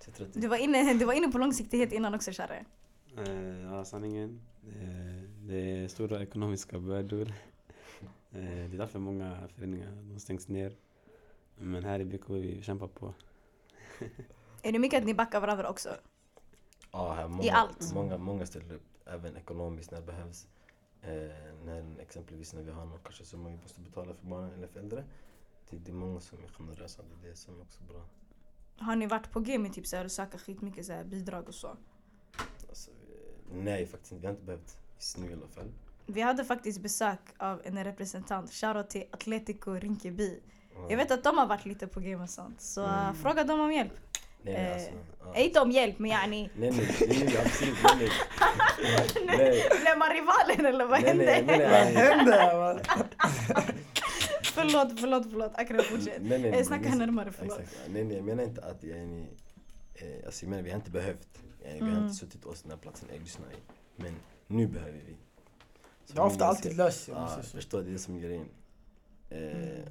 Till 0.00 0.12
30? 0.12 0.40
Du 0.40 0.48
var 0.48 0.56
inne, 0.56 0.94
du 0.94 1.04
var 1.04 1.12
inne 1.12 1.28
på 1.28 1.38
långsiktighet 1.38 1.92
innan 1.92 2.14
också 2.14 2.32
Share. 2.32 2.64
Eh, 3.16 3.62
ja, 3.62 3.84
sanningen. 3.84 4.40
Eh, 4.68 5.30
det 5.40 5.56
är 5.56 5.88
stora 5.88 6.22
ekonomiska 6.22 6.78
bördor. 6.78 7.32
Eh, 8.30 8.40
det 8.40 8.74
är 8.74 8.78
därför 8.78 8.98
många 8.98 9.48
föreningar 9.48 9.92
de 10.14 10.20
stängs 10.20 10.48
ner. 10.48 10.76
Men 11.54 11.84
här 11.84 12.00
i 12.00 12.04
BK 12.04 12.30
vi 12.30 12.62
kämpar 12.62 12.86
på. 12.86 13.14
Är 14.62 14.72
det 14.72 14.78
mycket 14.78 14.98
att 15.00 15.06
ni 15.06 15.14
backar 15.14 15.40
varandra 15.40 15.70
också? 15.70 15.88
Ja, 16.92 17.12
här, 17.12 17.28
många, 17.28 17.52
allt. 17.52 17.94
Många, 17.94 18.18
många 18.18 18.46
ställer 18.46 18.74
upp, 18.74 19.06
även 19.06 19.36
ekonomiskt 19.36 19.90
när 19.90 20.00
det 20.00 20.06
behövs. 20.06 20.48
Eh, 21.02 21.10
när, 21.64 22.00
exempelvis 22.00 22.54
när 22.54 22.62
vi 22.62 22.70
har 22.70 22.84
någon 22.84 22.98
kanske 23.02 23.24
summa 23.24 23.48
vi 23.48 23.56
måste 23.56 23.80
betala 23.80 24.14
för 24.14 24.26
barnen 24.26 24.52
eller 24.52 24.66
för 24.66 24.80
äldre. 24.80 25.04
Det, 25.70 25.76
det 25.76 25.90
är 25.90 25.94
många 25.94 26.20
som 26.20 26.38
är 26.44 26.48
generösa, 26.48 27.02
det 27.02 27.26
är 27.26 27.30
det 27.30 27.36
som 27.36 27.58
är 27.58 27.62
också 27.62 27.82
bra. 27.82 28.04
Har 28.78 28.96
ni 28.96 29.06
varit 29.06 29.30
på 29.30 29.40
G 29.40 29.58
med 29.58 29.72
typ 29.72 29.86
så 29.86 29.96
här 29.96 30.04
och 30.04 30.12
söka 30.12 30.38
skitmycket 30.38 30.86
så 30.86 30.92
här 30.92 31.04
bidrag 31.04 31.48
och 31.48 31.54
så? 31.54 31.76
Alltså, 32.68 32.90
eh, 32.90 33.05
nej, 33.52 33.86
faktiskt 33.86 34.12
inte. 34.12 34.20
Vi 34.22 34.26
har 34.26 34.34
inte 34.34 34.44
behövt 34.46 34.76
just 34.96 35.18
nu 35.18 35.30
i 35.30 35.32
alla 35.32 35.48
fall. 35.48 35.72
Vi 36.06 36.20
hade 36.20 36.44
faktiskt 36.44 36.80
besök 36.80 37.18
av 37.38 37.60
en 37.64 37.84
representant, 37.84 38.52
shoutout 38.52 38.90
till 38.90 39.04
Atletico 39.10 39.70
Rinkeby. 39.74 40.40
Ja. 40.74 40.86
Jag 40.90 40.96
vet 40.96 41.10
att 41.10 41.24
de 41.24 41.38
har 41.38 41.46
varit 41.46 41.64
lite 41.66 41.86
på 41.86 42.00
G 42.00 42.16
med 42.16 42.30
sånt, 42.30 42.60
så 42.60 42.84
Mm. 42.84 43.14
fråga 43.14 43.44
dem 43.44 43.60
om 43.60 43.72
hjälp. 43.72 43.92
Nej, 44.42 44.54
nej, 44.54 44.66
eh, 44.66 44.72
alltså, 44.74 44.90
ja. 45.24 45.34
Eh, 45.34 45.44
Inte 45.46 45.60
om 45.60 45.70
hjälp 45.70 45.98
men 45.98 46.10
yani, 46.10 46.50
nej, 46.56 46.70
nej, 46.70 46.96
nej, 47.08 47.36
absolut, 47.44 47.76
nej, 47.98 48.08
nej. 49.26 49.36
nej. 49.38 49.62
blev 49.82 49.98
man 49.98 50.10
rivalen 50.10 50.66
eller 50.74 50.84
vad 50.86 50.98
hände? 50.98 51.24
nej, 51.24 51.44
nej, 51.46 51.58
Vad 51.58 51.70
nej. 51.70 51.94
hände? 51.94 52.80
förlåt, 54.42 55.00
förlåt, 55.00 55.26
förlåt. 55.30 55.52
Akram 55.54 55.82
fortsätt. 55.82 56.22
Nej, 56.22 56.38
nej, 56.38 56.50
Eh, 56.50 56.64
snacka 56.64 56.94
närmare, 56.94 57.32
förlåt. 57.32 57.58
Exakt. 57.58 57.80
Nej, 57.88 58.04
nej, 58.04 58.16
jag 58.16 58.24
menar 58.24 58.42
inte 58.42 58.62
att 58.64 58.82
jag 58.84 58.98
är 58.98 59.06
ni, 59.06 59.26
eh, 59.94 60.26
alltså 60.26 60.44
jag 60.44 60.50
menar 60.50 60.62
vi 60.62 60.70
har 60.70 60.76
inte 60.76 60.90
behövt. 60.90 61.28
Jag, 61.66 61.74
Vi 61.74 61.80
har 61.80 61.88
Mm. 61.88 62.02
inte 62.02 62.14
suttit 62.14 62.44
oss 62.44 62.62
den 62.62 62.70
här 62.70 62.78
platsen 62.78 63.08
och 63.14 63.20
lyssnat 63.20 63.48
i. 63.52 63.56
Men 63.96 64.14
nu 64.46 64.66
behöver 64.66 64.92
vi. 64.92 65.16
Så 66.04 66.12
Det 66.14 66.20
har 66.20 66.26
ofta 66.26 66.46
alltid 66.46 66.76
löst 66.76 67.04
sig. 67.04 67.14
så. 67.36 67.42
förstår, 67.42 67.82
det 67.82 67.88
är 67.88 67.92
det 67.92 67.98
som 67.98 68.16
är 68.16 68.20
grejen. 68.20 68.48
Eh, 69.30 69.38
Mm. 69.38 69.82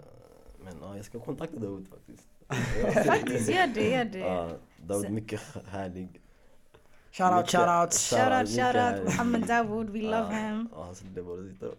Men 0.63 0.77
ja, 0.81 0.95
jag 0.95 1.05
ska 1.05 1.19
kontakta 1.19 1.57
Daoud 1.59 1.87
faktiskt. 1.87 2.27
Faktiskt, 3.07 3.49
gör 3.49 3.67
det, 3.67 3.89
gör 3.89 4.05
det. 4.05 4.19
Ja, 4.19 4.49
Daoud 4.77 5.09
mycket 5.11 5.41
härlig. 5.67 6.21
Shoutout, 7.11 7.49
shoutout. 7.49 7.93
Shoutout, 7.93 8.49
shoutout. 8.49 9.03
Mohammed 9.05 9.41
Dawood, 9.47 9.89
we 9.89 10.01
love 10.01 10.35
him. 10.35 10.69
Ja, 10.71 10.93
så 10.95 11.05
det 11.15 11.21
var 11.21 11.37
lite. 11.37 11.71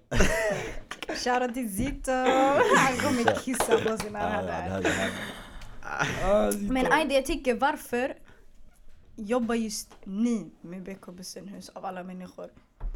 Shoutout 1.25 1.55
till 1.55 1.77
Zito. 1.77 2.11
Han 2.77 2.97
kommer 3.03 3.39
kissa 3.45 3.79
på 3.79 3.99
sina 3.99 4.19
Ja, 4.19 4.43
det 4.43 4.53
herrar. 4.53 4.71
här, 4.71 4.83
det 4.83 4.89
här. 4.89 5.11
Ah, 6.25 6.53
Zito. 6.53 6.73
Men 6.73 6.93
Aida, 6.93 7.15
jag 7.15 7.27
tycker 7.27 7.55
varför 7.55 8.15
jobbar 9.17 9.55
just 9.55 9.95
ni 10.05 10.51
med 10.61 10.83
BK 10.83 11.07
Busenhus 11.07 11.69
av 11.69 11.85
alla 11.85 12.03
människor? 12.03 12.51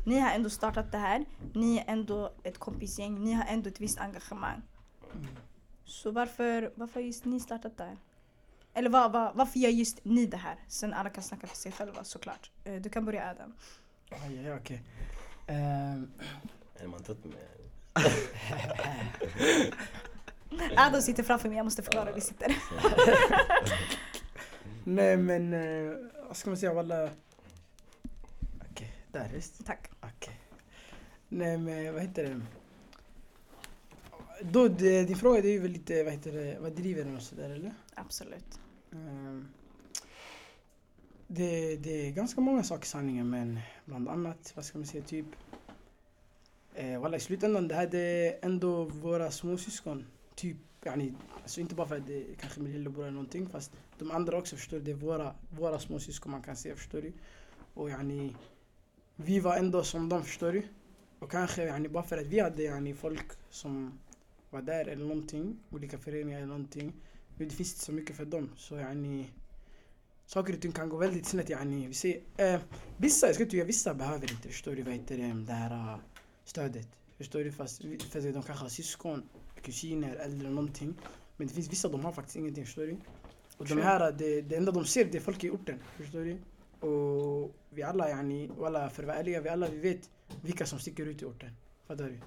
Ni 0.06 0.20
har 0.20 0.30
ändå 0.30 0.50
startat 0.50 0.92
det 0.92 0.98
här, 0.98 1.24
ni 1.54 1.78
är 1.78 1.84
ändå 1.86 2.32
ett 2.42 2.58
kompisgäng, 2.58 3.24
ni 3.24 3.32
har 3.32 3.44
ändå 3.48 3.68
ett 3.68 3.80
visst 3.80 3.98
engagemang. 3.98 4.62
Så 5.84 6.10
varför, 6.10 6.72
varför 6.74 6.94
har 7.00 7.06
just 7.06 7.24
ni 7.24 7.40
startat 7.40 7.76
det 7.76 7.84
här? 7.84 7.96
Eller 8.74 8.90
vad, 8.90 9.12
vad, 9.12 9.34
varför 9.36 9.58
gör 9.58 9.70
just 9.70 10.04
ni 10.04 10.26
det 10.26 10.36
här? 10.36 10.56
Sen 10.68 10.94
alla 10.94 11.10
kan 11.10 11.22
snacka 11.22 11.46
för 11.46 11.56
sig 11.56 11.72
själva 11.72 12.04
såklart. 12.04 12.50
Eh, 12.64 12.74
Du 12.74 12.90
kan 12.90 13.04
börja 13.04 13.30
Adam. 13.30 13.52
Aj, 14.10 14.38
aj, 14.46 14.54
okej. 14.54 14.82
Är 15.46 16.86
man 16.86 17.02
trött 17.02 17.24
med 17.24 17.34
Adam 20.76 21.02
sitter 21.02 21.22
framför 21.22 21.48
mig, 21.48 21.56
jag 21.56 21.64
måste 21.64 21.82
förklara 21.82 22.04
hur 22.06 22.14
vi 22.14 22.20
sitter. 22.20 22.48
Nej 24.90 25.16
men, 25.16 25.52
eh, 25.52 25.96
vad 26.26 26.36
ska 26.36 26.50
man 26.50 26.56
säga 26.56 26.74
walla? 26.74 27.10
Okej, 28.70 28.92
där 29.12 29.30
visst. 29.34 29.66
Tack. 29.66 29.90
Okej. 30.00 30.40
Nej 31.28 31.58
men 31.58 31.94
vad 31.94 32.02
heter 32.02 32.22
det? 32.24 32.40
Då, 34.42 34.68
din 34.68 35.16
fråga 35.16 35.38
är 35.38 35.42
ju 35.44 35.58
väl 35.58 35.70
lite, 35.70 36.04
vad 36.04 36.12
heter 36.12 36.32
det, 36.32 36.58
vad 36.60 36.72
driver 36.72 37.04
den 37.04 37.16
och 37.16 37.22
sådär 37.22 37.50
eller? 37.50 37.72
Absolut. 37.94 38.60
Ehm, 38.92 39.48
det, 41.26 41.76
det 41.76 42.06
är 42.06 42.10
ganska 42.10 42.40
många 42.40 42.62
saker 42.62 42.86
sanningen 42.86 43.30
men 43.30 43.60
bland 43.84 44.08
annat, 44.08 44.52
vad 44.56 44.64
ska 44.64 44.78
man 44.78 44.86
säga, 44.86 45.04
typ 45.04 45.26
eh, 46.74 47.00
Walla 47.00 47.16
i 47.16 47.20
slutändan 47.20 47.68
det 47.68 47.74
här 47.74 47.86
det 47.86 47.98
är 47.98 48.38
ändå 48.42 48.84
våra 48.84 49.30
småsyskon. 49.30 50.06
Typ, 50.34 50.56
yani, 50.84 51.14
alltså 51.50 51.60
inte 51.60 51.74
bara 51.74 51.88
för 51.88 51.96
att 51.96 52.06
det 52.06 52.16
är 52.16 52.34
kanske 52.40 52.60
min 52.60 52.72
lillebror 52.72 53.02
eller 53.02 53.12
någonting 53.12 53.48
fast 53.48 53.72
de 53.98 54.10
andra 54.10 54.38
också 54.38 54.56
förstår 54.56 54.76
du, 54.76 54.84
det 54.84 54.90
är 54.90 54.94
våra, 54.94 55.34
våra 55.50 55.78
småsyskon 55.78 56.32
man 56.32 56.42
kan 56.42 56.56
säga 56.56 56.76
förstår 56.76 57.02
du. 57.02 57.12
Och 57.74 57.90
yani, 57.90 58.36
vi 59.16 59.40
var 59.40 59.56
ändå 59.56 59.84
som 59.84 60.08
dem 60.08 60.24
förstår 60.24 60.52
du. 60.52 60.62
Och 61.18 61.30
kanske 61.30 61.64
yani, 61.64 61.88
bara 61.88 62.02
för 62.02 62.18
att 62.18 62.26
vi 62.26 62.40
hade 62.40 62.62
yani, 62.62 62.94
folk 62.94 63.26
som 63.50 63.98
var 64.50 64.62
där 64.62 64.88
eller 64.88 65.04
någonting, 65.04 65.58
olika 65.70 65.98
föreningar 65.98 66.38
eller 66.38 66.46
någonting. 66.46 66.92
Men 67.36 67.48
det 67.48 67.54
finns 67.54 67.72
inte 67.72 67.84
så 67.84 67.92
mycket 67.92 68.16
för 68.16 68.24
dem. 68.24 68.50
Så 68.56 68.76
yani, 68.76 69.30
saker 70.26 70.54
och 70.54 70.60
ting 70.60 70.72
kan 70.72 70.88
gå 70.88 70.96
väldigt 70.96 71.26
snett. 71.26 71.50
Yani, 71.50 71.86
vi 71.86 71.94
ser, 71.94 72.20
eh, 72.36 72.60
vissa, 72.96 73.26
jag 73.26 73.34
ska 73.34 73.44
inte 73.44 73.64
vissa 73.64 73.94
behöver 73.94 74.32
inte, 74.32 74.48
förstår 74.48 74.76
du, 74.76 74.82
vad 74.82 74.94
heter 74.94 75.16
det, 75.16 75.44
det 75.46 75.52
här 75.52 75.94
eh, 75.94 75.98
stödet. 76.44 76.88
Förstår 77.16 77.44
du? 77.44 77.52
Fast 77.52 77.82
för 78.10 78.20
de 78.20 78.42
kanske 78.42 78.64
har 78.64 78.68
syskon, 78.68 79.22
kusiner 79.62 80.14
eller 80.14 80.50
någonting. 80.50 80.94
Men 81.40 81.48
det 81.48 81.54
finns 81.54 81.68
vissa, 81.68 81.88
de 81.88 82.04
har 82.04 82.12
faktiskt 82.12 82.36
ingenting, 82.36 82.64
förstår 82.64 82.82
du? 82.82 82.96
Och 83.56 83.66
de 83.66 83.82
här, 83.82 84.12
det, 84.12 84.42
det 84.42 84.56
enda 84.56 84.72
de 84.72 84.84
ser, 84.84 85.04
det 85.04 85.18
är 85.18 85.22
folk 85.22 85.44
i 85.44 85.50
orten, 85.50 85.78
förstår 85.96 86.20
du? 86.20 86.38
Och 86.86 87.54
vi 87.70 87.82
alla, 87.82 88.08
yani, 88.08 88.50
alla, 88.62 88.90
för 88.90 89.02
att 89.02 89.06
vara 89.06 89.18
ärliga, 89.18 89.40
vi 89.40 89.48
alla 89.48 89.68
vi 89.68 89.78
vet 89.78 90.10
vilka 90.42 90.66
som 90.66 90.78
sticker 90.78 91.06
ut 91.06 91.22
i 91.22 91.24
orten. 91.24 91.50
Fattar 91.86 92.04
du? 92.04 92.20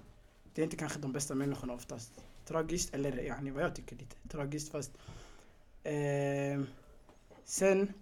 Det 0.53 0.61
är 0.61 0.63
inte 0.63 0.77
kanske 0.77 0.99
de 0.99 1.13
bästa 1.13 1.35
människorna 1.35 1.73
oftast. 1.73 2.11
Tragiskt, 2.45 2.95
eller 2.95 3.23
yani, 3.23 3.51
vad 3.51 3.63
jag 3.63 3.75
tycker 3.75 3.95
lite 3.95 4.15
tragiskt 4.29 4.71
fast 4.71 4.91
Ehm, 5.83 6.67
sen, 7.43 7.93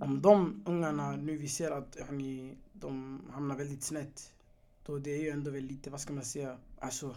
om 0.00 0.22
de 0.22 0.62
ungarna 0.66 1.16
nu 1.16 1.36
vi 1.36 1.48
ser 1.48 1.70
att 1.70 1.96
yani, 1.96 2.56
de 2.72 3.20
hamnar 3.32 3.56
väldigt 3.56 3.82
snett, 3.82 4.32
då 4.86 4.98
det 4.98 5.10
är 5.10 5.22
ju 5.22 5.30
ändå 5.30 5.50
väl 5.50 5.64
lite, 5.64 5.90
vad 5.90 6.00
ska 6.00 6.12
man 6.12 6.24
säga, 6.24 6.58
alltså 6.78 7.16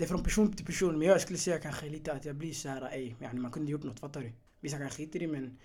det 0.00 0.04
är 0.04 0.08
från 0.08 0.22
person 0.22 0.52
till 0.52 0.66
person, 0.66 0.98
men 0.98 1.08
jag 1.08 1.20
skulle 1.20 1.38
säga 1.38 1.58
kanske 1.58 1.88
lite 1.88 2.12
att 2.12 2.24
jag 2.24 2.36
blir 2.36 2.52
så 2.52 2.68
här, 2.68 2.88
ej, 2.92 3.16
yani, 3.20 3.40
man 3.40 3.50
kunde 3.50 3.70
gjort 3.70 3.82
något, 3.82 4.00
fattar 4.00 4.20
du? 4.20 4.32
Vissa 4.60 4.78
kanske 4.78 4.96
skiter 4.96 5.22
i 5.22 5.26
men 5.26 5.58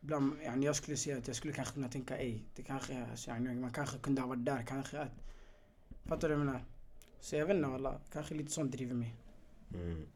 ibland, 0.00 0.42
yani, 0.42 0.66
jag 0.66 0.76
skulle 0.76 0.96
säga 0.96 1.18
att 1.18 1.26
jag 1.26 1.36
skulle 1.36 1.52
kanske 1.52 1.74
kunna 1.74 1.88
tänka, 1.88 2.16
ej, 2.16 2.44
det 2.54 2.62
kanske, 2.62 3.06
alltså, 3.10 3.30
yani, 3.30 3.54
man 3.54 3.72
kanske 3.72 3.98
kunde 3.98 4.20
ha 4.20 4.28
varit 4.28 4.44
där, 4.44 4.62
kanske 4.62 5.00
att, 5.00 5.12
fattar 6.04 6.28
du 6.28 6.34
vad 6.34 6.40
jag 6.40 6.46
menar? 6.46 6.64
Så 7.20 7.36
jag 7.36 7.46
vet 7.46 7.56
inte 7.56 7.68
alla, 7.68 8.00
kanske 8.12 8.34
lite 8.34 8.52
sånt 8.52 8.72
driver 8.72 8.94
mig. 8.94 9.14
Mm. 9.74 10.06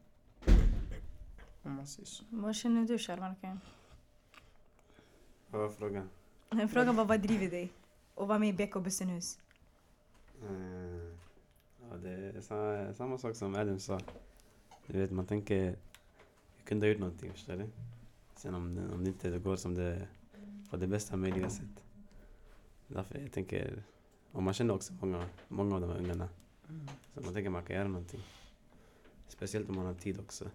Om 1.63 1.75
man 1.75 1.87
säger 1.87 2.05
så. 2.05 2.23
Vad 2.29 2.55
känner 2.55 2.87
du 2.87 2.97
Sharmarkan? 2.97 3.59
Vad 5.49 5.61
var 5.61 5.69
frågan? 5.69 6.09
Frågan 6.69 6.95
var 6.95 7.05
vad 7.05 7.21
driver 7.21 7.49
dig? 7.49 7.73
Och 8.15 8.27
vara 8.27 8.39
med 8.39 8.49
i 8.49 8.53
BK 8.53 8.73
Busenhus? 8.83 9.39
Eh, 10.41 11.08
ja, 11.89 11.97
det 11.97 12.09
är 12.09 12.41
samma, 12.41 12.93
samma 12.93 13.17
sak 13.17 13.35
som 13.35 13.55
Adam 13.55 13.79
sa. 13.79 13.99
Du 14.87 14.99
vet, 14.99 15.11
man 15.11 15.25
tänker, 15.25 15.65
jag 16.57 16.65
kunde 16.65 16.85
ha 16.85 16.91
gjort 16.91 16.99
någonting, 16.99 17.31
förstår 17.31 17.55
du? 17.55 17.69
Sen 18.35 18.55
om 18.55 18.75
det, 18.75 18.93
om 18.93 19.03
det 19.03 19.07
inte 19.07 19.39
går 19.39 19.55
som 19.55 19.75
det, 19.75 20.07
på 20.69 20.77
det 20.77 20.87
bästa 20.87 21.17
möjliga 21.17 21.49
sätt. 21.49 21.83
Därför 22.87 23.19
jag 23.19 23.31
tänker, 23.31 23.83
och 24.31 24.43
man 24.43 24.53
känner 24.53 24.73
också 24.73 24.93
många, 25.01 25.25
många 25.47 25.75
av 25.75 25.81
de 25.81 25.89
här 25.89 25.97
ungarna. 25.97 26.29
Så 27.13 27.21
man 27.21 27.33
tänker 27.33 27.49
man 27.49 27.63
kan 27.63 27.75
göra 27.75 27.87
någonting. 27.87 28.21
Speciellt 29.27 29.69
om 29.69 29.75
man 29.75 29.85
har 29.85 29.93
tid 29.93 30.19
också. 30.19 30.49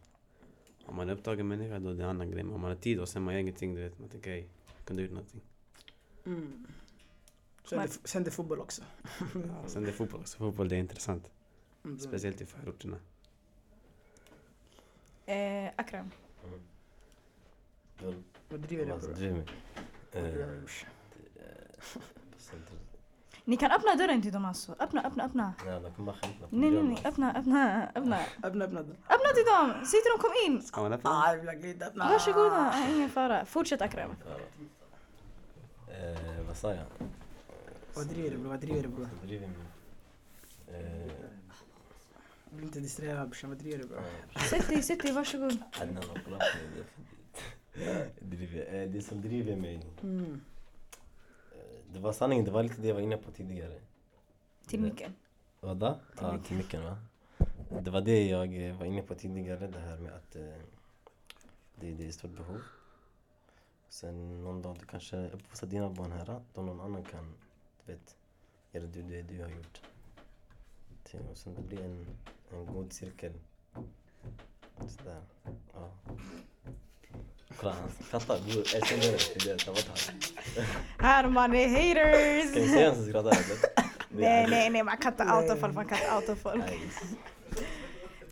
Om 0.87 0.97
man 0.97 1.09
är 1.09 1.13
upptagen 1.13 1.49
människa 1.49 1.79
då 1.79 1.91
är 1.91 1.95
det 1.95 2.03
en 2.03 2.09
annan 2.09 2.31
grej. 2.31 2.45
Men 2.45 2.55
om 2.55 2.61
man 2.61 2.71
har 2.71 2.77
tid 2.77 3.01
och 3.01 3.09
sen 3.09 3.23
man 3.23 3.35
gör 3.35 3.41
ingenting, 3.41 3.75
du 3.75 3.83
vet. 3.83 3.99
Man 3.99 4.09
tänker 4.09 4.31
hej, 4.31 4.49
kunde 4.85 5.03
gjort 5.03 5.13
någonting. 5.13 5.41
Mm. 6.25 6.67
Sen, 7.65 8.27
är 8.27 8.31
fotboll 8.31 8.61
också. 8.61 8.83
Ja, 9.35 9.69
sen 9.69 9.83
det 9.83 9.89
är 9.89 9.93
fotboll 9.93 10.21
också. 10.21 10.39
Fotboll 10.39 10.69
det 10.69 10.77
är 10.77 10.81
intressant. 10.81 11.31
Mm. 11.85 11.99
Speciellt 11.99 12.41
i 12.41 12.47
förorterna. 12.47 12.97
Eh, 15.27 15.71
Akram. 15.77 16.11
Mm. 16.45 18.25
Vad 18.49 18.61
driver 18.61 18.85
du 18.85 19.15
bror? 19.15 19.45
Eh, 20.13 20.25
centret. 22.39 22.81
Ni 23.45 23.57
kan 23.57 23.71
öppna 23.71 23.95
dörren 23.95 24.23
till 24.23 24.33
dem 24.33 24.45
alltså. 24.45 24.77
Öppna, 24.79 25.03
öppna, 25.07 25.25
öppna. 25.25 25.55
Nej, 25.65 25.81
de 25.81 25.95
kommer. 25.95 26.17
Nej, 26.51 26.71
nej, 26.71 26.83
nej. 26.83 26.99
Öppna, 27.05 27.35
öppna, 27.39 27.89
öppna. 27.95 28.19
Öppna, 28.43 28.65
öppna. 28.65 28.81
Öppna 28.81 29.31
till 29.35 29.45
dem! 29.45 29.87
Säg 29.87 30.01
till 30.03 30.11
dem, 30.11 30.19
kom 30.21 30.31
in! 30.47 30.63
Ska 30.63 30.83
man 30.83 30.93
öppna? 30.93 31.11
Ah, 31.11 31.35
jag 31.35 31.43
vill 31.43 31.61
glida. 31.61 31.87
öppna. 31.87 32.09
Varsågoda, 32.09 32.87
ingen 32.91 33.11
fara. 33.11 33.45
Fortsätt 33.45 33.83
Akram. 33.83 34.11
Eh, 35.89 36.47
vad 36.47 36.57
sa 36.57 36.75
jag? 36.75 36.87
Vad 37.95 38.07
driver 38.09 38.31
du 38.31 38.37
bror? 38.39 38.49
Vad 38.51 38.61
driver 38.61 38.83
du 38.83 38.89
bror? 38.89 39.09
Så 39.21 39.27
driver 39.27 39.47
mig. 39.49 39.57
Eh, 40.69 41.13
Bli 42.51 42.65
inte 42.65 42.81
distraherad 42.81 43.29
brorsan. 43.29 43.51
Vad 43.51 43.59
driver 43.59 43.79
du 43.79 43.85
bror? 43.89 44.03
Sätt 44.51 44.69
dig, 44.69 44.83
sätt 44.83 45.03
dig, 45.03 45.13
varsågod. 45.13 45.59
Det. 48.21 48.63
Eh, 48.83 48.91
det 48.91 49.03
som 49.03 49.21
driver 49.21 49.57
mig. 49.57 49.81
Mm. 50.03 50.41
eh, 51.53 51.93
Det 51.93 51.99
var 52.01 52.13
sanningen, 52.13 52.45
det 52.45 52.51
var 52.51 52.63
lite 52.63 52.81
det 52.81 52.89
jag 52.89 52.95
var 52.95 53.01
inne 53.03 53.17
på 53.17 53.31
tidigare. 53.33 53.81
Till 54.67 54.81
micken. 54.81 55.15
Vadå? 55.61 55.99
Ja, 56.21 56.39
till 56.39 56.57
micken 56.57 56.85
va? 56.85 56.99
Det 57.83 57.91
var 57.91 58.01
det 58.01 58.27
jag 58.29 58.75
var 58.75 58.87
inne 58.87 59.03
på 59.03 59.15
tidigare, 59.15 59.67
det 59.67 59.79
här 59.79 59.97
med 59.99 60.13
att 60.13 60.37
eh, 60.37 60.43
det, 61.81 61.91
det 61.95 62.05
är 62.05 62.09
ett 62.09 62.15
stort 62.15 62.31
behov. 62.37 62.61
Sen 63.89 64.45
någon 64.45 64.63
dag 64.63 64.77
du 64.81 64.87
kanske 64.87 65.31
uppfostrar 65.31 65.69
dina 65.71 65.91
barn 65.91 66.13
här, 66.13 66.41
då 66.55 66.63
någon 66.63 66.81
annan 66.81 67.05
kan, 67.05 67.35
vet, 67.87 68.17
göra 68.73 68.85
det 68.87 69.03
du, 69.03 69.23
du 69.23 69.43
har 69.43 69.49
gjort. 69.51 69.81
Och 71.31 71.37
sen 71.37 71.55
det 71.55 71.63
blir 71.63 71.85
en, 71.85 72.07
en 72.53 72.67
god 72.67 72.93
cirkel. 72.93 73.33
Sådär. 74.89 75.21
Ja. 75.75 75.93
Kolla, 77.57 77.73
han 77.73 77.91
skrattar. 78.07 78.39
Du, 78.47 78.53
jag 78.59 78.87
känner 78.87 79.03
det. 79.03 79.53
det. 79.53 79.59
Ta 79.65 79.71
bort 79.73 79.87
han. 79.89 80.21
Här 80.99 81.29
man 81.29 81.55
är 81.55 81.69
haters! 81.69 82.51
Ska 82.51 82.61
vi 82.61 82.69
se 82.69 82.85
han 82.87 82.95
som 82.95 83.07
skrattar? 83.07 83.37
Nej, 84.17 84.47
nej, 84.51 84.71
nej, 84.71 84.83
man 84.83 84.97
kan 84.97 85.13
inte 85.13 85.23
outa 85.25 85.57
folk, 85.57 85.75
man 85.75 85.87
kan 85.87 85.99
inte 85.99 86.15
outa 86.17 86.37
folk. 86.37 86.65
Nej. 86.69 86.81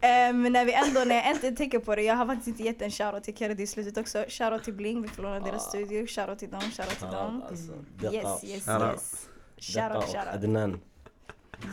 Ehm, 0.00 0.42
när 0.42 0.64
vi 0.64 0.72
ändå, 0.72 1.04
när 1.04 1.14
jag 1.14 1.26
äntligen 1.30 1.56
tänker 1.56 1.78
på 1.78 1.96
det, 1.96 2.02
jag 2.02 2.14
har 2.16 2.26
faktiskt 2.26 2.48
inte 2.48 2.62
gett 2.62 2.82
en 2.82 2.90
shoutout 2.90 3.24
till 3.24 3.36
Kennedy 3.36 3.62
i 3.62 3.66
slutet 3.66 3.96
också. 3.98 4.24
Shoutout 4.28 4.64
till 4.64 4.74
Bling, 4.74 5.02
vi 5.02 5.08
får 5.08 5.22
låna 5.22 5.40
deras 5.40 5.66
Ah. 5.66 5.68
studio. 5.68 6.06
Shoutout 6.06 6.38
till 6.38 6.50
dem, 6.50 6.60
shoutout 6.60 6.98
till 6.98 7.08
dem. 7.08 7.42
Alltså, 7.48 7.72
Yes, 8.12 8.44
yes, 8.44 8.68
yes. 8.68 9.28
Detta 9.66 9.88
Shoutout, 9.88 10.04
och 10.04 10.10
shoutout. 10.10 10.34
Adnan. 10.34 10.80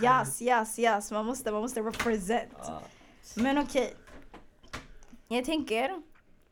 Yes, 0.03 0.41
yes, 0.41 0.79
yes. 0.79 1.11
Man 1.11 1.25
måste, 1.25 1.51
man 1.51 1.61
måste 1.61 1.81
represent. 1.81 2.71
Men 3.35 3.57
okej. 3.57 3.95
Jag 5.27 5.45
tänker, 5.45 6.01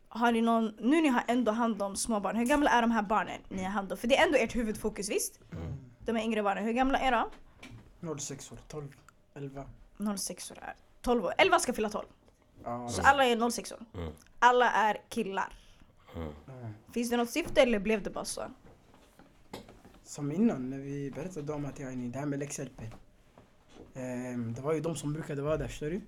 har 0.10 0.32
ni 0.32 0.42
någon, 0.42 0.66
nu 0.80 1.02
ni 1.02 1.08
har 1.08 1.24
ändå 1.28 1.52
hand 1.52 1.82
om 1.82 1.96
små 1.96 2.20
barn, 2.20 2.36
hur 2.36 2.46
gamla 2.46 2.70
är 2.70 2.82
de 2.82 2.92
här 2.92 3.02
barnen 3.02 3.42
ni 3.50 3.64
har 3.64 3.70
hand 3.70 3.92
om? 3.92 3.98
För 3.98 4.08
det 4.08 4.18
är 4.18 4.26
ändå 4.26 4.38
ert 4.38 4.56
huvudfokus, 4.56 5.10
visst? 5.10 5.40
Mm. 5.52 5.74
De 6.06 6.18
är 6.18 6.22
yngre 6.22 6.44
barnen, 6.44 6.64
hur 6.64 6.74
gamla 6.74 7.00
är 7.00 7.12
de? 7.12 7.30
06 8.20 8.52
år, 8.52 8.58
12, 8.68 8.88
11. 9.36 9.66
06 10.18 10.52
år 10.52 10.58
är 10.62 10.74
12 11.02 11.26
år, 11.26 11.34
11 11.38 11.60
ska 11.60 11.74
fylla 11.74 11.90
12. 11.90 12.06
Ja. 12.64 12.90
Så 12.90 13.02
alla 13.02 13.26
är 13.26 13.50
06 13.50 13.72
år. 13.72 13.80
Mm. 13.94 14.14
Alla 14.40 14.72
är 14.72 14.98
killar. 15.10 15.54
Mm. 16.16 16.34
ja. 16.46 16.54
Finns 16.94 17.10
det 17.10 17.18
något 17.18 17.30
syfte 17.30 17.62
eller 17.62 17.80
blev 17.80 18.04
det 18.04 18.10
bara 18.10 18.26
så? 18.26 18.42
Som 20.08 20.32
innan 20.32 20.70
när 20.70 20.78
vi 20.78 21.12
berättade 21.12 21.54
om 21.54 21.66
att 21.66 21.80
jag 21.80 21.94
är 21.94 21.96
det 21.96 22.20
här 22.20 22.26
med 22.26 22.40
läxhjälpen. 22.40 22.88
Ehm, 23.94 24.54
det 24.54 24.62
var 24.62 24.74
ju 24.74 24.80
de 24.80 24.96
som 24.96 25.14
brukade 25.14 25.42
vara 25.42 25.58
där 25.58 25.68
förstår 25.68 25.90
du. 25.90 26.02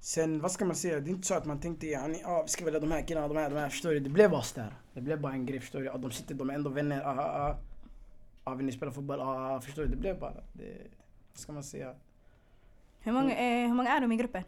Sen 0.00 0.40
vad 0.40 0.52
ska 0.52 0.64
man 0.64 0.76
säga, 0.76 1.00
det 1.00 1.10
är 1.10 1.12
inte 1.12 1.26
så 1.26 1.34
att 1.34 1.44
man 1.44 1.60
tänkte 1.60 1.86
ja, 1.86 2.06
ni, 2.06 2.22
ah, 2.24 2.42
vi 2.42 2.48
ska 2.48 2.64
välja 2.64 2.80
de 2.80 2.90
här 2.90 3.02
killarna, 3.02 3.28
de 3.28 3.36
här, 3.36 3.50
de 3.50 3.56
här 3.56 3.68
förstår 3.68 3.90
du. 3.90 4.00
Det 4.00 4.10
blev 4.10 4.30
bara 4.30 4.42
där. 4.54 4.74
Det 4.92 5.00
blev 5.00 5.20
bara 5.20 5.32
en 5.32 5.46
grej 5.46 5.60
förstår 5.60 5.80
du. 5.80 5.88
Ah, 5.90 5.96
de 5.96 6.10
sitter, 6.10 6.34
de 6.34 6.50
är 6.50 6.54
ändå 6.54 6.70
vänner. 6.70 7.00
Ah, 7.00 7.18
ah, 7.18 7.48
ah. 7.48 7.56
ah 8.44 8.54
vill 8.54 8.66
ni 8.66 8.72
spela 8.72 8.92
fotboll? 8.92 9.20
Ah, 9.20 9.54
ah, 9.54 9.60
förstår 9.60 9.82
du. 9.82 9.88
Det 9.88 9.96
blev 9.96 10.18
bara, 10.18 10.34
det, 10.52 10.76
vad 11.32 11.38
ska 11.38 11.52
man 11.52 11.64
säga? 11.64 11.94
Hur 13.00 13.12
många, 13.12 13.36
eh, 13.36 13.68
hur 13.68 13.74
många 13.74 13.96
är 13.96 14.00
de 14.00 14.12
i 14.12 14.16
gruppen? 14.16 14.42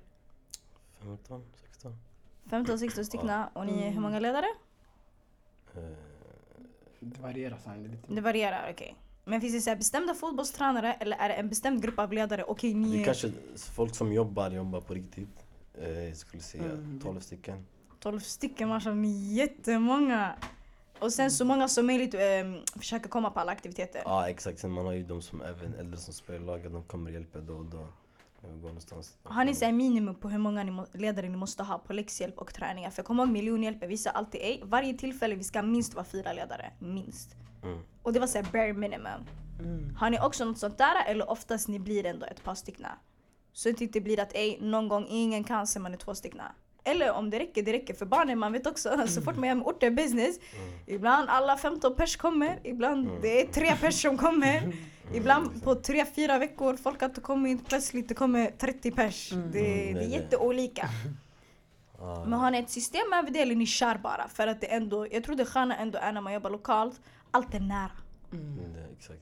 15, 1.01 1.45
16. 1.71 1.97
15-16 2.45 3.05
stycken 3.05 3.31
och 3.53 3.67
ni 3.67 3.91
hur 3.91 4.01
många 4.01 4.19
ledare? 4.19 4.47
Eh, 5.75 6.08
Det 7.01 7.21
varierar 7.21 7.59
är 7.67 7.89
lite 7.89 8.15
Det 8.15 8.21
varierar, 8.21 8.71
okej. 8.73 8.97
Men 9.25 9.41
finns 9.41 9.53
det 9.55 9.61
så 9.61 9.71
här 9.71 9.77
bestämda 9.77 10.15
fotbollstränare 10.15 10.93
eller 10.95 11.17
är 11.17 11.29
det 11.29 11.35
en 11.35 11.49
bestämd 11.49 11.83
grupp 11.83 11.99
av 11.99 12.13
ledare? 12.13 12.45
Okej, 12.45 12.75
ni 12.75 12.93
det 12.97 13.01
är 13.03 13.05
kanske 13.05 13.33
folk 13.73 13.95
som 13.95 14.13
jobbar, 14.13 14.51
jobbar 14.51 14.81
på 14.81 14.95
riktigt. 14.95 15.45
Eh, 15.75 15.89
jag 16.05 16.17
skulle 16.17 16.43
säga 16.43 16.65
Mm. 16.65 17.01
12 17.03 17.21
stycken. 17.21 17.67
12 18.01 18.21
stycken, 18.21 18.69
mashallah, 18.69 18.99
ni 18.99 19.33
är 19.33 19.37
jättemånga. 19.37 20.33
Och 21.01 21.13
sen 21.13 21.31
så 21.31 21.45
många 21.45 21.69
som 21.69 21.87
möjligt 21.87 22.15
eh, 22.15 22.21
försöker 22.79 23.09
komma 23.09 23.31
på 23.31 23.41
alla 23.41 23.53
aktiviteter. 23.53 24.03
Ja 24.05 24.29
exakt, 24.29 24.59
sen 24.59 24.71
man 24.71 24.87
har 24.87 24.93
ju 24.93 25.03
de 25.03 25.23
som 25.23 25.43
även 25.43 25.75
äldre 25.75 25.97
som 26.01 26.15
spelar 26.15 26.41
i 26.41 26.45
laget, 26.45 26.73
de 26.73 26.83
kommer 26.85 27.11
och 27.11 27.15
hjälper 27.15 27.41
då 27.41 27.55
och 27.55 27.65
då. 27.65 27.87
Har 29.23 29.45
ni 29.45 29.55
så 29.55 29.73
minimum 29.73 30.15
på 30.15 30.29
hur 30.29 30.39
många 30.39 30.63
ni 30.63 30.85
ledare 30.93 31.29
ni 31.29 31.37
måste 31.37 31.63
ha 31.63 31.79
på 31.79 31.93
läxhjälp 31.93 32.39
och 32.39 32.55
träningar? 32.55 32.91
För 32.91 33.03
kom 33.03 33.19
ihåg 33.19 33.29
miljonhjälp 33.29 33.83
visar 33.83 34.11
alltid 34.11 34.41
ej. 34.41 34.63
Varje 34.65 34.95
tillfälle 34.95 35.35
vi 35.35 35.45
ska 35.45 35.63
minst 35.63 35.95
vara 35.95 36.05
fyra 36.05 36.33
ledare. 36.33 36.73
Minst. 36.79 37.37
Mm. 37.63 37.79
Och 38.03 38.13
det 38.13 38.21
var 38.21 38.27
så 38.27 38.39
här 38.39 38.53
bare 38.53 38.73
minimum. 38.73 39.27
Mm. 39.61 39.95
Har 39.95 40.11
ni 40.11 40.21
också 40.21 40.45
något 40.45 40.59
sånt 40.59 40.79
där 40.79 41.05
eller 41.07 41.31
oftast 41.31 41.69
ni 41.69 41.79
blir 41.79 42.07
ändå 42.07 42.27
ett 42.27 42.45
par 42.45 42.55
stycken? 42.55 42.87
Så 43.53 43.71
att 43.71 43.79
det 43.79 43.85
inte 43.85 44.01
blir 44.01 44.21
att 44.21 44.35
ej, 44.35 44.59
någon 44.61 44.89
gång 44.89 45.07
ingen 45.09 45.45
kan 45.45 45.67
så 45.67 45.81
man 45.81 45.93
är 45.93 45.97
två 45.97 46.15
stycken. 46.15 46.41
Eller 46.85 47.13
om 47.13 47.31
det 47.31 47.39
räcker, 47.39 47.63
det 47.63 47.73
räcker 47.73 47.95
för 47.95 48.07
barnen. 48.07 48.39
Man 48.39 48.53
vet 48.53 48.67
också, 48.67 49.07
så 49.07 49.23
fort 49.23 49.37
man 49.37 49.49
gör 49.49 49.55
med 49.55 49.67
orter 49.67 49.91
business. 49.91 50.39
Ibland 50.87 51.29
alla 51.31 51.57
15 51.57 51.95
pers 51.97 52.17
kommer, 52.17 52.61
ibland 52.65 53.11
det 53.23 53.41
är 53.43 53.47
tre 53.47 53.77
pers 53.81 54.03
som 54.03 54.19
kommer. 54.19 54.73
Ibland 55.15 55.63
på 55.65 55.75
tre, 55.75 56.05
fyra 56.17 56.39
veckor, 56.39 56.77
folk 56.77 57.01
har 57.01 57.09
inte 57.09 57.21
kommit, 57.21 57.67
plötsligt 57.69 58.09
det 58.09 58.15
kommer 58.15 58.51
30 58.59 58.91
pers. 58.91 59.31
Det, 59.31 59.37
Mm, 59.37 59.51
det 59.53 59.59
är 59.91 59.95
det 59.95 60.01
är 60.01 60.09
det. 60.09 60.15
jätteolika. 60.15 60.89
Ja, 61.99 62.25
Men 62.29 62.39
har 62.39 62.51
ni 62.51 62.59
ett 62.59 62.71
system 62.71 63.13
över 63.13 63.31
det 63.31 63.41
eller 63.41 63.55
ni 63.55 63.67
kör 63.67 63.99
bara? 63.99 64.29
För 64.29 64.47
att 64.47 64.61
det 64.61 64.67
ändå, 64.67 65.07
jag 65.11 65.25
tror 65.25 65.37
det 65.37 65.45
sköna 65.45 65.77
ändå 65.77 65.99
är 65.99 66.13
när 66.13 66.21
man 66.21 66.33
jobbar 66.33 66.51
lokalt, 66.51 67.01
allt 67.31 67.55
är 67.55 67.61
nära. 67.61 67.91
mm. 68.33 68.59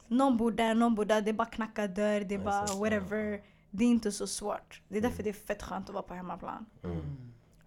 Någon 0.07 0.37
bor 0.37 0.53
där, 0.53 0.75
någon 0.75 0.95
bor 0.95 1.05
där, 1.05 1.21
det 1.21 1.31
är 1.31 1.33
bara 1.33 1.49
knacka 1.49 1.87
dörr, 1.87 2.21
det 2.21 2.35
är 2.35 2.38
bara 2.38 2.66
whatever. 2.81 3.40
Det 3.71 3.85
är 3.85 3.88
inte 3.88 4.12
så 4.12 4.27
svårt. 4.27 4.81
Det 4.88 4.99
är 4.99 5.03
därför 5.03 5.23
det 5.23 5.29
är 5.31 5.33
fett 5.47 5.62
skönt 5.62 5.88
att 5.88 5.95
vara 5.95 6.03
på 6.03 6.14
hemmaplan. 6.14 6.66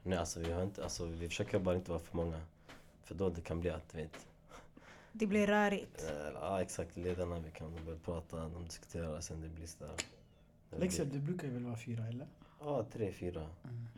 Mm. 0.10 0.16
Nej 0.16 0.20
alltså 0.20 0.40
vi 0.40 0.52
har 0.52 0.64
inte, 0.64 0.84
alltså 0.84 1.06
vi 1.06 1.28
försöker 1.30 1.60
bara 1.60 1.76
inte 1.76 1.92
vara 1.92 2.02
för 2.02 2.18
många. 2.18 2.40
För 3.04 3.16
då 3.16 3.30
det 3.30 3.42
kan 3.42 3.60
bli 3.60 3.70
att, 3.70 3.96
vet. 3.96 4.28
Det 5.12 5.28
blir 5.28 5.48
rörigt. 5.48 6.04
eh, 6.10 6.34
Ja 6.42 6.62
exakt, 6.62 6.98
ledarna 6.98 7.40
vi 7.40 7.52
kan 7.52 7.86
börja 7.86 8.00
prata, 8.06 8.38
de 8.38 8.64
diskuterar, 8.66 9.22
sen 9.22 9.42
det 9.42 9.50
blir 9.50 9.68
sådär. 9.68 9.94
Läxhjälp, 10.78 11.14
det 11.14 11.20
brukar 11.20 11.48
ju 11.48 11.54
väl 11.54 11.64
vara 11.66 11.78
fyra 11.78 12.08
eller? 12.08 12.28
Ja, 12.60 12.86
tre, 12.94 13.12
fyra. 13.12 13.46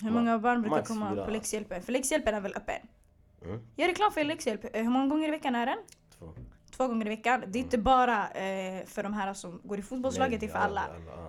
Hur 0.02 0.12
många 0.12 0.40
barn 0.40 0.62
brukar 0.62 0.78
max 0.78 0.88
komma 0.88 1.12
fyra. 1.14 1.26
på 1.26 1.32
läxhjälpen? 1.32 1.82
För 1.82 1.92
läxhjälpen 1.92 2.36
är 2.36 2.42
väl 2.42 2.54
öppen? 2.56 2.88
Mm, 3.46 3.60
Gör 3.76 3.88
reklam 3.88 4.12
för 4.12 4.24
läxhjälp. 4.24 4.64
Eh, 4.76 4.84
Hur 4.84 4.90
många 4.90 5.08
gånger 5.08 5.28
i 5.28 5.32
veckan 5.32 5.56
är 5.56 5.66
den? 5.66 5.78
Två. 6.84 6.88
Gånger 6.88 7.06
i 7.06 7.10
veckan. 7.10 7.44
Det 7.48 7.60
är 7.60 7.64
inte 7.64 7.78
bara 7.78 8.30
eh, 8.30 8.86
för 8.86 9.04
de 9.04 9.14
här 9.14 9.34
som 9.34 9.62
går 9.64 9.80
i 9.80 9.82
fotbollslaget, 9.82 10.40
det 10.40 10.46
är 10.46 10.50
för 10.52 10.58
alla. 10.60 10.82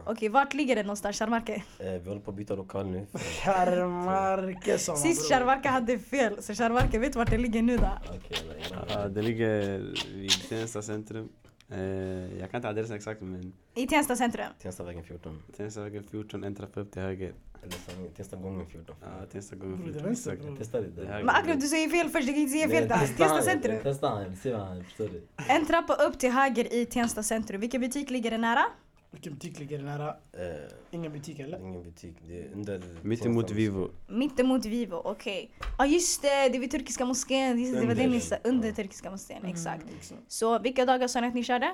Okej, 0.06 0.28
vart 0.28 0.54
ligger 0.54 0.76
det 0.76 0.82
någonstans? 0.82 1.18
Sharmarke? 1.18 1.62
Eh, 1.78 1.92
vi 1.92 2.08
håller 2.08 2.20
på 2.20 2.30
att 2.30 2.36
byta 2.36 2.54
lokal 2.54 2.86
nu. 2.86 3.06
Charmarke 3.16 4.78
sa 4.78 4.92
man 4.92 4.98
Sist. 5.00 5.28
Sharmarke 5.32 5.68
hade 5.68 5.98
fel, 5.98 6.42
så 6.42 6.54
Sharmarke 6.54 6.98
vet 6.98 7.16
vart 7.16 7.30
det 7.30 7.38
ligger 7.38 7.62
nu 7.62 7.76
då. 7.76 7.88
Okej, 8.08 8.38
eller- 8.70 8.86
Ja, 9.02 9.08
det 9.08 9.22
ligger 9.22 9.78
vid 10.14 10.48
Tensta 10.48 10.82
centrum. 10.82 11.28
Eh, 11.72 12.38
jag 12.40 12.50
kan 12.50 12.58
inte 12.58 12.68
adressen 12.68 12.96
exakt 12.96 13.20
men 13.20 13.52
I 13.74 13.86
Tensta 13.86 14.16
centrum. 14.16 14.46
Tenstavägen 14.62 15.04
14. 15.04 15.42
Tenstavägen 15.56 16.04
14, 16.04 16.44
en 16.44 16.54
trappa 16.54 16.80
upp 16.80 16.92
till 16.92 17.02
höger. 17.02 17.32
Eller 17.62 18.08
Tenstagången 18.08 18.66
14. 18.66 18.96
Ja, 19.00 19.26
Tensta 19.32 19.56
gånger 19.56 19.76
Bror, 19.76 19.84
det 19.84 19.90
är 19.90 19.92
14. 19.92 20.04
vänster, 20.08 20.32
exakt. 20.32 20.46
bror. 20.46 20.56
Testa 20.56 20.80
det 20.80 20.88
där. 20.88 21.22
Men 21.22 21.28
Akram 21.28 21.58
du 21.58 21.66
säger 21.68 21.88
fel 21.88 22.08
först, 22.08 22.26
du 22.26 22.32
kan 22.32 22.42
inte 22.42 22.52
säga 22.52 22.68
fel 22.68 22.88
där. 22.88 22.98
testa 22.98 23.16
Tensta 23.16 23.42
centrum. 23.42 23.82
Testa 23.82 24.08
han, 24.08 24.36
se 24.36 24.52
vad 24.52 24.60
han 24.66 24.84
förstår. 24.84 25.08
En 25.48 25.66
trappa 25.66 25.94
upp 25.94 26.18
till 26.18 26.30
höger 26.32 26.74
i 26.74 26.86
Tensta 26.86 27.22
centrum. 27.22 27.60
Vilken 27.60 27.80
butik 27.80 28.10
ligger 28.10 28.30
det 28.30 28.38
nära? 28.38 28.64
Vilken 29.12 29.32
butik 29.32 29.58
ligger 29.58 29.82
nära? 29.82 30.16
Eh, 30.32 30.70
Ingen 30.90 31.12
butik 31.12 31.38
eller? 31.38 31.58
ingen 31.58 31.82
butik, 31.82 32.16
det 32.26 32.42
är 32.42 32.52
under... 32.52 32.82
Mittemot 33.02 33.50
Vivo. 33.50 33.90
Mittemot 34.08 34.64
Vivo, 34.66 34.96
okej. 35.04 35.50
Ja 35.78 35.86
just 35.86 36.22
det, 36.22 36.28
det 36.48 36.56
är 36.56 36.60
vid 36.60 36.70
turkiska 36.70 37.04
moskén. 37.04 37.58
Just 37.58 37.74
det, 37.74 37.80
det 37.80 37.86
var 37.86 37.94
det 37.94 38.06
ni 38.06 38.20
sa. 38.20 38.36
Under. 38.44 38.68
Ja. 38.68 38.74
turkiska 38.74 39.10
moskén, 39.10 39.44
exakt. 39.44 39.82
Mm, 39.82 39.94
exakt. 39.96 40.20
Så 40.28 40.58
vilka 40.58 40.86
dagar 40.86 41.08
sa 41.08 41.20
ni 41.20 41.26
att 41.26 41.34
ni 41.34 41.44
körde? 41.44 41.66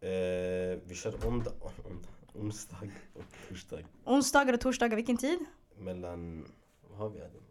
Eh, 0.00 0.78
vi 0.86 0.94
kör 0.94 1.26
onda, 1.26 1.50
onsdag 2.34 2.76
och 3.14 3.24
torsdag. 3.48 3.78
Onsdagar 4.04 4.52
och 4.54 4.60
torsdagar, 4.60 4.96
vilken 4.96 5.16
tid? 5.16 5.38
Mellan... 5.78 6.46
Vad 6.90 6.98
har 6.98 7.08
vi? 7.10 7.20
Adam? 7.20 7.42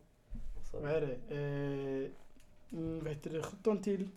Vad 0.73 0.91
är 0.91 1.01
det? 1.01 1.35
Eh, 1.35 2.77
mm, 2.79 2.99
vad 3.03 3.07
heter 3.13 3.29
det? 3.29 3.41
17 3.41 3.81
till? 3.83 4.07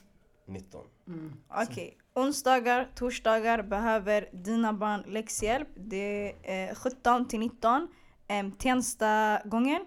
19. 0.46 0.84
Mm. 1.08 1.32
Okej, 1.48 1.98
onsdagar, 2.14 2.88
torsdagar 2.94 3.62
behöver 3.62 4.28
dina 4.32 4.72
barn 4.72 5.04
läxhjälp. 5.06 5.68
Det 5.76 6.32
är 6.42 6.68
eh, 6.70 6.74
17 6.74 7.28
till 7.28 7.40
19. 7.40 7.88
Um, 8.40 8.52
Tensta-gången 8.52 9.86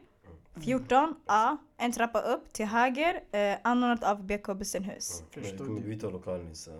14 0.63 1.15
A, 1.25 1.57
en 1.77 1.91
trappa 1.91 2.19
upp 2.21 2.53
till 2.53 2.65
höger, 2.65 3.21
eh, 3.31 3.57
anordnat 3.63 4.03
av 4.03 4.23
BK 4.25 4.47
Bussenhus. 4.55 5.23
Vi 5.35 5.57
kommer 5.57 5.81
du. 5.81 5.87
byta 5.87 6.09
lokal 6.09 6.43
nu 6.43 6.55
så... 6.55 6.71
Eh, 6.71 6.77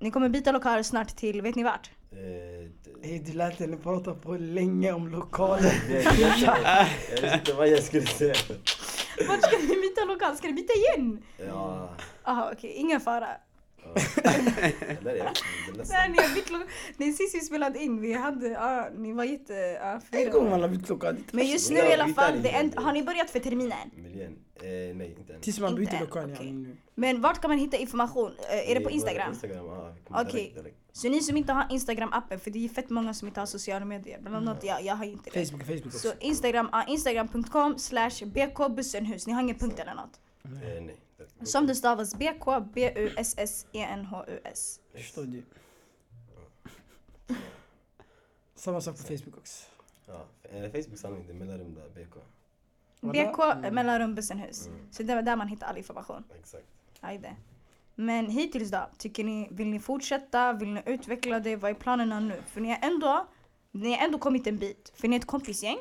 Ni 0.00 0.10
kommer 0.10 0.28
byta 0.28 0.52
lokal 0.52 0.84
snart 0.84 1.08
till, 1.16 1.42
vet 1.42 1.54
ni 1.56 1.62
vart? 1.62 1.90
eh, 2.12 2.18
Hey, 3.02 3.18
du 3.18 3.32
lät 3.32 3.58
henne 3.58 3.76
prata 3.76 4.14
på 4.14 4.36
länge 4.36 4.92
om 4.92 5.08
lokalen. 5.08 5.70
jag 7.14 7.22
vet 7.22 7.34
inte 7.34 7.52
vad 7.52 7.68
jag 7.68 7.82
skulle 7.82 8.06
säga. 8.06 8.34
Vart 9.28 9.42
ska 9.42 9.58
ni 9.58 9.66
byta 9.66 10.04
lokal? 10.04 10.36
Ska 10.36 10.46
ni 10.46 10.52
byta 10.52 10.72
igen? 10.72 11.22
Ja... 11.36 11.88
Aha 12.22 12.50
okej, 12.52 12.72
ingen 12.72 13.00
fara. 13.00 13.28
Eller 15.00 15.14
jag. 15.14 15.32
Nej, 15.88 16.10
ni 16.10 16.16
har 16.18 16.34
bytt 16.34 16.50
lokal. 16.50 16.66
Nej, 16.96 17.12
sist 17.12 17.34
vi 17.34 17.40
spelade 17.40 17.78
in, 17.78 18.00
vi 18.00 18.12
hade, 18.12 18.48
ja, 18.48 18.88
ni 18.96 19.12
var 19.12 19.24
jätte... 19.24 19.52
Ja, 19.54 20.00
En 20.10 20.30
gång 20.30 20.50
man 20.50 20.60
har 20.62 20.68
bytt 20.68 20.88
lokal. 20.88 21.16
Men 21.32 21.46
just 21.46 21.70
nu 21.70 21.76
Ja, 21.78 21.90
i 21.90 21.94
alla 21.94 22.08
fall, 22.08 22.42
det 22.42 22.50
är 22.50 22.60
en, 22.60 22.72
har 22.84 22.92
ni 22.92 23.02
börjat 23.02 23.30
för 23.30 23.40
terminen? 23.40 23.90
Miljön? 23.96 24.38
Eh, 24.62 24.96
nej, 24.96 25.14
inte 25.18 25.34
än. 25.34 25.40
Tills 25.40 25.60
man 25.60 25.70
Inte 25.70 25.80
byter 25.80 25.94
än, 25.94 26.00
lokal. 26.00 26.24
okej. 26.32 26.46
Ja, 26.46 26.52
nu. 26.52 26.76
Men 26.94 27.20
vart 27.20 27.40
kan 27.40 27.50
man 27.50 27.58
hitta 27.58 27.76
information? 27.76 28.32
Eh, 28.50 28.70
är 28.70 28.74
det 28.74 28.80
på 28.80 28.90
Instagram? 28.90 29.30
Instagram, 29.32 29.66
ja. 29.66 29.94
Okej. 30.08 30.32
direkt, 30.32 30.54
direkt. 30.54 30.76
Så 30.92 31.08
ni 31.08 31.20
som 31.22 31.36
inte 31.36 31.52
har 31.52 31.64
Instagram-appen, 31.64 32.38
för 32.38 32.50
det 32.50 32.64
är 32.64 32.68
fett 32.68 32.90
många 32.90 33.14
som 33.14 33.28
inte 33.28 33.40
har 33.40 33.46
sociala 33.46 33.84
medier. 33.84 34.18
Bland 34.20 34.36
annat 34.36 34.64
jag, 34.64 34.82
jag 34.82 34.94
har 34.94 35.04
inte 35.04 35.30
det. 35.32 35.46
Facebook, 35.46 35.66
Facebook 35.66 35.92
Så 35.92 36.08
också. 36.08 36.20
Instagram, 36.20 36.68
ja, 36.72 36.84
instagram.com 36.88 37.78
slash 37.78 38.10
bkbussenhus. 38.26 39.26
Ni 39.26 39.32
har 39.32 39.42
inget 39.42 39.60
punkt 39.60 39.78
eller 39.78 39.94
något. 39.94 40.20
Eh, 40.44 40.82
nej. 40.82 40.96
Som 41.44 41.66
det 41.66 41.74
stavas 41.74 42.14
BK 42.14 42.60
B-U-S-S-E-N-H-U-S. 42.74 44.80
Förstår 44.94 45.24
du? 45.24 45.42
Samma 48.54 48.80
sak 48.80 48.96
på 48.96 49.02
Facebook 49.02 49.36
också. 49.36 49.64
Ja, 50.06 50.26
eh, 50.42 50.62
Facebook 50.70 50.98
sanning, 50.98 51.26
det 51.26 51.32
är 51.32 51.34
mellanrum 51.34 51.74
där, 51.74 51.88
BK. 51.88 52.14
BK 53.00 53.38
Mm. 53.52 53.74
mellanrum 53.74 54.14
Bussenhus. 54.14 54.66
Mm. 54.66 54.78
Så 54.92 55.02
det 55.02 55.14
var 55.14 55.22
där 55.22 55.36
man 55.36 55.48
hittar 55.48 55.66
all 55.66 55.76
information. 55.78 56.24
Exakt. 56.40 56.66
Ajde. 57.00 57.36
Men 57.94 58.30
hittills 58.30 58.70
då? 58.70 58.88
Tycker 58.98 59.24
ni, 59.24 59.48
vill 59.50 59.66
ni 59.68 59.80
fortsätta? 59.80 60.52
Vill 60.52 60.68
ni 60.68 60.82
utveckla 60.86 61.40
det? 61.40 61.56
Vad 61.56 61.70
är 61.70 61.74
planerna 61.74 62.20
nu? 62.20 62.42
För 62.46 62.60
ni 62.60 62.68
har 62.68 62.78
ändå, 62.82 63.26
ni 63.70 63.90
har 63.90 64.04
ändå 64.06 64.18
kommit 64.18 64.46
en 64.46 64.58
bit. 64.58 64.92
För 64.94 65.08
ni 65.08 65.16
är 65.16 65.20
ett 65.20 65.26
kompisgäng. 65.26 65.78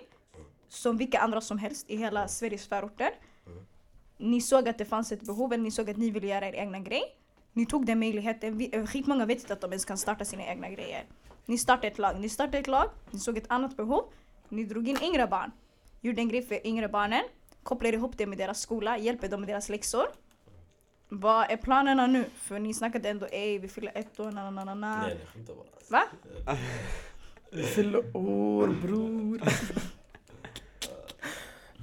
Som 0.68 0.97
vilka 0.97 1.20
andra 1.20 1.41
som 1.41 1.57
helst 1.57 1.89
i 1.89 1.97
hela 1.97 2.28
Sveriges 2.28 2.68
förorter. 2.68 3.10
Ni 4.22 4.41
såg 4.41 4.70
att 4.70 4.78
det 4.78 4.86
fanns 4.86 5.11
ett 5.11 5.22
behov, 5.22 5.53
eller 5.53 5.63
ni 5.63 5.72
såg 5.72 5.89
att 5.89 5.97
ni 5.97 6.09
ville 6.11 6.28
göra 6.28 6.47
er 6.47 6.53
egna 6.53 6.80
grej. 6.80 7.03
Ni 7.53 7.65
tog 7.65 7.86
den 7.86 7.99
möjligheten. 7.99 8.57
Vi- 8.57 8.70
eh, 8.76 8.86
Skitmånga 8.86 9.26
vet 9.26 9.39
inte 9.39 9.53
att 9.53 9.61
de 9.61 9.72
ens 9.72 9.86
kan 9.86 9.97
starta 9.97 10.26
sina 10.26 10.43
egna 10.45 10.70
grejer. 10.70 11.03
Ni 11.45 11.57
startade 11.57 11.88
ett 11.88 11.97
lag. 11.97 12.20
Ni 12.20 12.30
startade 12.30 12.57
ett 12.57 12.67
lag, 12.67 12.89
ni 13.11 13.20
såg 13.20 13.38
ett 13.38 13.45
annat 13.51 13.78
behov. 13.78 14.03
Ni 14.49 14.63
drog 14.63 14.88
in 14.88 14.97
yngre 15.03 15.28
barn. 15.28 15.51
Gjorde 16.01 16.22
en 16.22 16.30
grej 16.30 16.41
för 16.41 16.67
yngre 16.67 16.88
barnen. 16.89 17.24
Kopplade 17.63 17.95
ihop 17.97 18.17
det 18.17 18.26
med 18.26 18.38
deras 18.38 18.59
skola, 18.61 18.97
hjälper 18.97 19.28
dem 19.30 19.39
med 19.41 19.49
deras 19.49 19.70
läxor. 19.70 20.05
Vad 21.09 21.51
är 21.51 21.57
planerna 21.57 22.07
nu? 22.07 22.26
För 22.36 22.59
ni 22.59 22.74
snackade 22.74 23.09
ändå 23.09 23.26
ej, 23.32 23.57
vi 23.59 23.67
fyller 23.67 23.91
ett 23.95 24.20
år, 24.20 24.32
na 24.32 24.51
na 24.51 24.65
na 24.65 24.76
na. 24.76 24.97
Nej, 25.01 25.15
nej, 25.17 25.26
skämtar 25.34 25.53
bara. 25.55 25.65
Va? 25.89 26.03
Fyller 27.76 28.17
år 28.17 28.67
bror. 28.67 29.41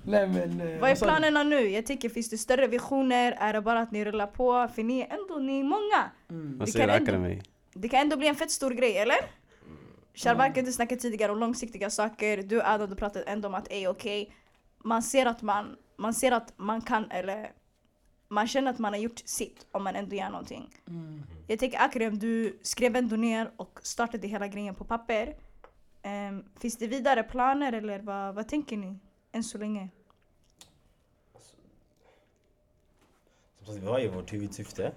Nej 0.07 0.27
men... 0.29 0.61
eh, 0.61 0.81
Vad 0.81 0.91
är 0.91 0.95
du? 0.95 1.01
planerna 1.01 1.43
nu? 1.43 1.69
Jag 1.69 1.87
tycker 1.87 2.09
finns 2.09 2.31
det 2.31 2.39
större 2.39 2.67
visioner? 2.67 3.37
Är 3.39 3.53
det 3.53 3.61
bara 3.61 3.81
att 3.81 3.91
ni 3.91 4.05
rullar 4.05 4.27
på? 4.27 4.69
För 4.75 4.83
ni 4.83 5.01
är 5.01 5.07
ändå, 5.19 5.39
ni 5.39 5.61
är 5.61 5.65
många. 5.65 6.11
Mm. 6.31 6.59
Vad 6.59 6.69
Det 6.69 6.73
säger 6.73 6.89
Akademi? 6.89 7.43
Det 7.75 7.89
kan 7.89 8.01
ändå 8.01 8.17
bli 8.17 8.27
en 8.29 8.35
fett 8.37 8.51
stor 8.51 8.71
grej, 8.71 8.97
eller? 8.99 9.17
Sharbarka 10.15 10.63
du 10.63 10.73
snackade 10.73 11.01
tidigare 11.01 11.33
om 11.33 11.39
långsiktiga 11.39 11.91
saker. 11.91 12.43
Du 12.43 12.63
Adam, 12.63 12.91
du 12.91 12.97
pratade 12.97 13.25
ändå 13.25 13.49
om 13.49 13.55
att 13.55 13.69
ej 13.71 13.89
okej. 13.89 14.33
Man 14.85 15.03
ser 15.03 15.27
att 15.27 15.43
man, 15.43 15.77
man 15.97 16.15
ser 16.15 16.33
att 16.33 16.53
man 16.57 16.81
kan 16.81 17.11
eller 17.11 17.51
man 18.29 18.47
känner 18.49 18.71
att 18.71 18.79
man 18.79 18.93
har 18.93 19.01
gjort 19.01 19.23
sitt 19.25 19.67
om 19.73 19.85
man 19.85 19.97
ändå 19.97 20.17
gör 20.17 20.31
någonting. 20.31 20.71
Mm. 20.89 21.23
Jag 21.47 21.59
tänker 21.59 21.79
Akrem, 21.81 22.19
du 22.19 22.59
skrev 22.63 22.97
ändå 22.97 23.17
ner 23.17 23.51
och 23.57 23.81
startade 23.83 24.29
hela 24.29 24.49
grejen 24.49 24.75
på 24.75 24.85
papper. 24.85 25.35
Ehm, 26.03 26.45
finns 26.61 26.77
det 26.77 26.87
vidare 26.87 27.23
planer 27.23 27.73
eller 27.73 27.99
vad, 28.01 28.35
vad 28.35 28.49
tänker 28.49 28.77
ni 28.77 28.99
än 29.33 29.45
så 29.45 29.59
länge? 29.59 29.89
Sagt, 33.67 33.79
vi 33.79 33.87
har 33.87 33.99
ju 33.99 34.09
vårt 34.09 34.33
huvudsyfte. 34.33 34.93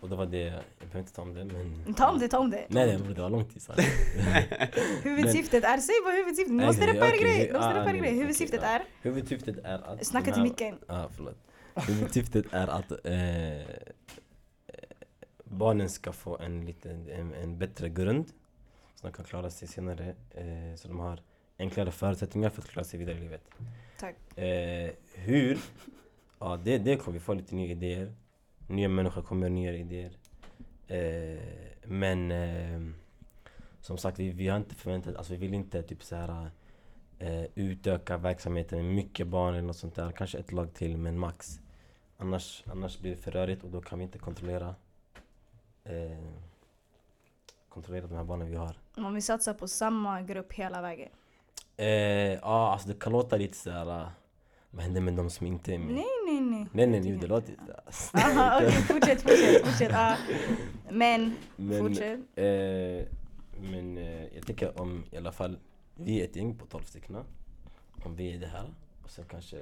Och 0.00 0.08
det 0.08 0.16
var 0.16 0.26
det, 0.26 0.38
jag 0.38 0.62
behöver 0.78 0.98
inte 1.00 1.12
ta 1.12 1.22
om 1.22 1.34
det 1.34 1.44
men... 1.44 1.94
Ta 1.94 2.10
om 2.10 2.18
det, 2.18 2.28
ta 2.28 2.38
om 2.38 2.50
det. 2.50 2.66
Nej 2.68 2.86
nej 2.86 3.14
det 3.14 3.22
var 3.22 3.30
lång 3.30 3.44
tid. 3.44 3.62
Huvudsyftet 5.02 5.64
är, 5.64 5.78
säg 5.78 5.94
vad 6.04 6.14
huvudsyftet 6.14 6.50
Ni 6.52 6.56
Nej, 6.56 6.66
måste 6.66 6.86
det- 6.86 6.92
repa 6.92 7.06
er 7.06 7.20
grej. 7.20 7.46
Du 7.46 7.52
måste 7.52 7.68
ah, 7.68 7.82
er 7.82 7.92
nej, 7.92 8.00
grej. 8.00 8.14
Huvudsyftet 8.14 8.62
är, 8.62 8.82
Huvudsyftet 9.02 9.58
är 9.64 9.78
att... 9.78 10.06
snacka 10.06 10.32
till 10.32 10.42
micken. 10.42 10.78
Ja, 10.86 11.08
förlåt. 11.16 11.36
Huvudsyftet 11.74 12.46
är 12.52 12.68
att 12.68 13.06
eh, 13.06 13.56
eh, 13.56 13.66
barnen 15.44 15.88
ska 15.88 16.12
få 16.12 16.38
en, 16.38 16.64
liten, 16.66 17.08
en, 17.10 17.34
en 17.34 17.58
bättre 17.58 17.88
grund. 17.88 18.26
Så 18.94 19.06
de 19.06 19.12
kan 19.12 19.24
klara 19.24 19.50
sig 19.50 19.68
senare. 19.68 20.14
Eh, 20.30 20.76
så 20.76 20.88
de 20.88 20.98
har 20.98 21.20
enklare 21.58 21.90
förutsättningar 21.90 22.50
för 22.50 22.62
att 22.62 22.68
klara 22.68 22.84
sig 22.84 22.98
vidare 22.98 23.16
i 23.16 23.20
livet. 23.20 23.42
Tack. 23.98 24.38
Eh, 24.38 24.90
hur? 25.14 25.58
Ja, 26.40 26.56
det, 26.64 26.78
det 26.78 26.96
kommer 26.96 27.18
vi 27.18 27.20
få 27.20 27.34
lite 27.34 27.54
nya 27.54 27.70
idéer. 27.70 28.12
Nya 28.66 28.88
människor 28.88 29.22
kommer 29.22 29.48
nya 29.48 29.72
idéer. 29.72 30.12
Eh, 30.86 31.40
men 31.84 32.30
eh, 32.30 32.80
som 33.80 33.98
sagt, 33.98 34.18
vi, 34.18 34.30
vi 34.30 34.48
har 34.48 34.56
inte 34.56 34.74
förväntat 34.74 35.16
alltså 35.16 35.32
vi 35.32 35.38
vill 35.38 35.54
inte 35.54 35.82
typ 35.82 36.02
så 36.02 36.16
här 36.16 36.50
eh, 37.18 37.44
utöka 37.54 38.16
verksamheten 38.16 38.78
med 38.78 38.94
mycket 38.94 39.26
barn 39.26 39.54
eller 39.54 39.66
något 39.66 39.76
sånt 39.76 39.94
där. 39.94 40.12
Kanske 40.12 40.38
ett 40.38 40.52
lag 40.52 40.74
till, 40.74 40.96
men 40.96 41.18
max. 41.18 41.60
Annars, 42.16 42.64
annars 42.66 42.98
blir 42.98 43.10
det 43.10 43.16
för 43.16 43.30
rörigt 43.30 43.64
och 43.64 43.70
då 43.70 43.80
kan 43.80 43.98
vi 43.98 44.04
inte 44.04 44.18
kontrollera 44.18 44.74
eh, 45.84 46.18
kontrollera 47.68 48.06
de 48.06 48.14
här 48.14 48.24
barnen 48.24 48.50
vi 48.50 48.56
har. 48.56 48.76
Om 48.96 49.14
vi 49.14 49.22
satsar 49.22 49.54
på 49.54 49.68
samma 49.68 50.22
grupp 50.22 50.52
hela 50.52 50.82
vägen. 50.82 51.08
Eh, 51.76 51.86
ja, 52.34 52.72
alltså 52.72 52.88
det 52.88 53.00
kan 53.00 53.12
låta 53.12 53.36
lite 53.36 53.56
såhär... 53.56 54.10
Vad 54.70 54.82
händer 54.82 55.00
med 55.00 55.14
de 55.14 55.30
som 55.30 55.46
inte 55.46 55.74
är 55.74 55.78
med? 55.78 55.94
Nej, 55.94 56.04
nej, 56.26 56.40
nej. 56.40 56.66
nej, 56.72 56.86
nej, 56.86 57.00
nej 57.00 57.18
det 57.20 57.26
låter 57.26 57.52
inte... 57.52 57.80
Aha, 58.12 58.56
okej, 58.56 58.72
fortsätt, 58.72 59.22
fortsätt, 59.22 59.66
fortsätt. 59.66 59.90
Ja. 59.92 60.16
Men, 60.90 61.34
men, 61.56 61.78
fortsätt. 61.78 62.20
eh, 62.36 63.06
men 63.70 63.98
eh, 63.98 64.34
jag 64.34 64.46
tycker 64.46 64.80
om 64.80 65.04
i 65.10 65.16
alla 65.16 65.32
fall 65.32 65.58
vi 65.94 66.20
är 66.20 66.24
ett 66.24 66.36
gäng 66.36 66.54
på 66.54 66.66
12 66.66 66.82
stycken. 66.82 67.16
Om 68.04 68.16
vi 68.16 68.34
är 68.34 68.38
det 68.38 68.46
här 68.46 68.74
och 69.04 69.10
sen 69.10 69.24
kanske 69.30 69.56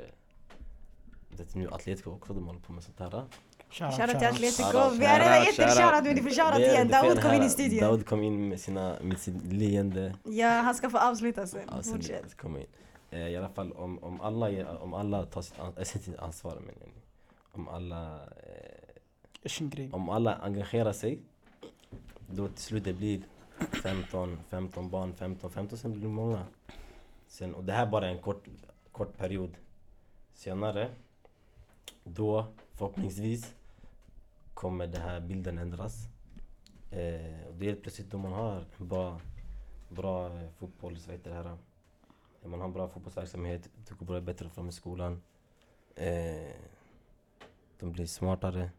det 1.31 1.55
är 1.55 1.59
nu 1.59 1.69
Atletico 1.71 2.11
också, 2.11 2.35
de 2.35 2.47
håller 2.47 2.61
på 2.61 2.73
med 2.73 2.85
sånt 2.85 2.99
här. 2.99 3.25
Shoutout 3.71 4.19
till 4.19 4.29
Atletico. 4.29 4.91
Vi 4.99 5.07
har 5.07 5.19
redan 5.19 5.45
gett 5.45 5.59
en 5.59 5.69
shoutout. 5.69 6.05
men 6.05 6.15
ni 6.15 6.23
får 6.23 6.31
shoutout 6.31 6.61
igen. 6.61 6.89
Daoud 6.89 7.23
kom 7.23 7.35
in 7.35 7.43
i 7.43 7.49
studion. 7.51 7.81
Daoud 7.81 8.07
kom 8.07 8.23
in 8.23 8.49
med, 8.49 8.61
sina, 8.61 8.97
med 9.03 9.19
sitt 9.19 9.53
leende. 9.53 10.15
Ja, 10.25 10.49
han 10.49 10.75
ska 10.75 10.91
få 10.91 10.99
avsluta 10.99 11.47
sen. 11.47 11.69
Fortsätt. 11.85 12.37
kommer 12.37 12.61
in. 12.61 12.67
Eh, 13.11 13.29
I 13.29 13.37
alla 13.37 13.49
fall 13.49 13.73
om, 13.73 13.99
om, 13.99 14.21
alla, 14.21 14.79
om 14.79 14.95
alla 14.95 15.27
tar 15.27 15.43
sitt, 15.43 15.59
an, 15.59 15.85
sitt 15.85 16.19
ansvar, 16.19 16.59
men 16.67 16.75
om 17.53 17.69
alla 17.69 18.15
eh, 18.27 19.93
om 19.93 20.09
alla 20.09 20.35
engagerar 20.35 20.93
sig 20.93 21.19
då 22.31 22.49
till 22.49 22.63
slut 22.63 22.85
det 22.85 22.93
blir 22.93 23.23
15, 23.83 24.39
15 24.49 24.91
barn, 24.91 25.15
15, 25.15 25.51
15 25.51 25.79
sen 25.79 25.93
blir 25.93 26.03
det 26.03 26.09
många. 26.09 26.47
Sen, 27.29 27.55
och 27.55 27.65
det 27.65 27.73
här 27.73 27.87
bara 27.87 28.07
är 28.07 28.13
en 28.13 28.23
kort, 28.23 28.45
kort 28.93 29.17
period. 29.17 29.51
Senare, 30.35 30.91
då 32.05 32.47
förhoppningsvis 32.73 33.55
kommer 34.55 34.87
den 34.87 35.03
här 35.03 35.21
bilden 35.21 35.59
ändras. 35.59 36.09
Eh, 36.91 37.49
och 37.49 37.55
det 37.55 37.71
är 37.71 37.75
plötsligt 37.75 38.11
då 38.11 38.19
man 38.19 38.33
har 38.33 38.65
en 38.79 38.89
bra, 38.89 39.21
bra 39.89 40.31
fotbolls, 40.59 41.07
vad 41.07 41.17
heter 41.17 41.31
det 41.31 41.37
här? 41.37 41.57
Man 42.45 42.61
har 42.61 42.67
en 42.67 42.73
bra 42.73 42.89
fotbollsverksamhet, 42.89 43.69
det 43.89 43.95
går 43.99 44.07
bra 44.07 44.21
bättre 44.21 44.49
fram 44.49 44.69
i 44.69 44.73
skolan. 44.73 45.23
Eh, 45.95 46.53
de 47.81 47.93
blir 47.93 48.07
smartare. 48.07 48.71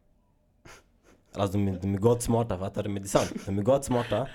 Alltså 1.34 1.58
de, 1.58 1.68
är- 1.68 1.80
de 1.80 1.94
är 1.96 1.98
gott 2.00 2.24
smarta, 2.24 2.58
fattar 2.60 2.84
du? 2.84 2.90
Men 2.90 3.04
det 3.04 3.08
är 3.08 3.10
sant. 3.10 3.46
De 3.46 3.58
är 3.60 3.64
gott 3.64 3.86
smarta. 3.86 4.28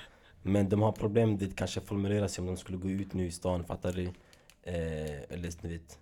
Men 0.43 0.69
de 0.69 0.83
har 0.83 0.93
problem 0.93 1.31
med 1.33 1.43
att 1.43 1.57
kanske 1.57 1.81
formulera 1.81 2.29
sig 2.29 2.43
om 2.43 2.47
de 2.47 2.57
skulle 2.57 2.79
gå 2.79 2.89
ut 2.91 3.13
nu 3.13 3.27
i 3.27 3.31
stan, 3.31 3.65
fattar 3.65 3.93
du? 3.93 4.05
Eh, 4.63 5.23
eller 5.33 5.63
ni 5.63 5.69
vet. 5.73 5.99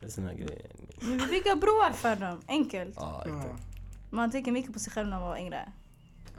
Det 0.00 0.06
är 0.06 0.10
såna 0.10 0.34
grejer. 0.34 0.70
Men 1.00 1.18
vi 1.18 1.26
bygger 1.26 1.56
broar 1.56 1.92
för 1.92 2.16
dem, 2.16 2.40
enkelt. 2.48 2.94
Ja. 2.96 3.22
exakt. 3.26 3.62
Man 4.10 4.30
tänker 4.30 4.52
mycket 4.52 4.72
på 4.72 4.78
sig 4.78 4.92
själv 4.92 5.08
när 5.08 5.20
man 5.20 5.28
var 5.28 5.36
yngre. 5.38 5.72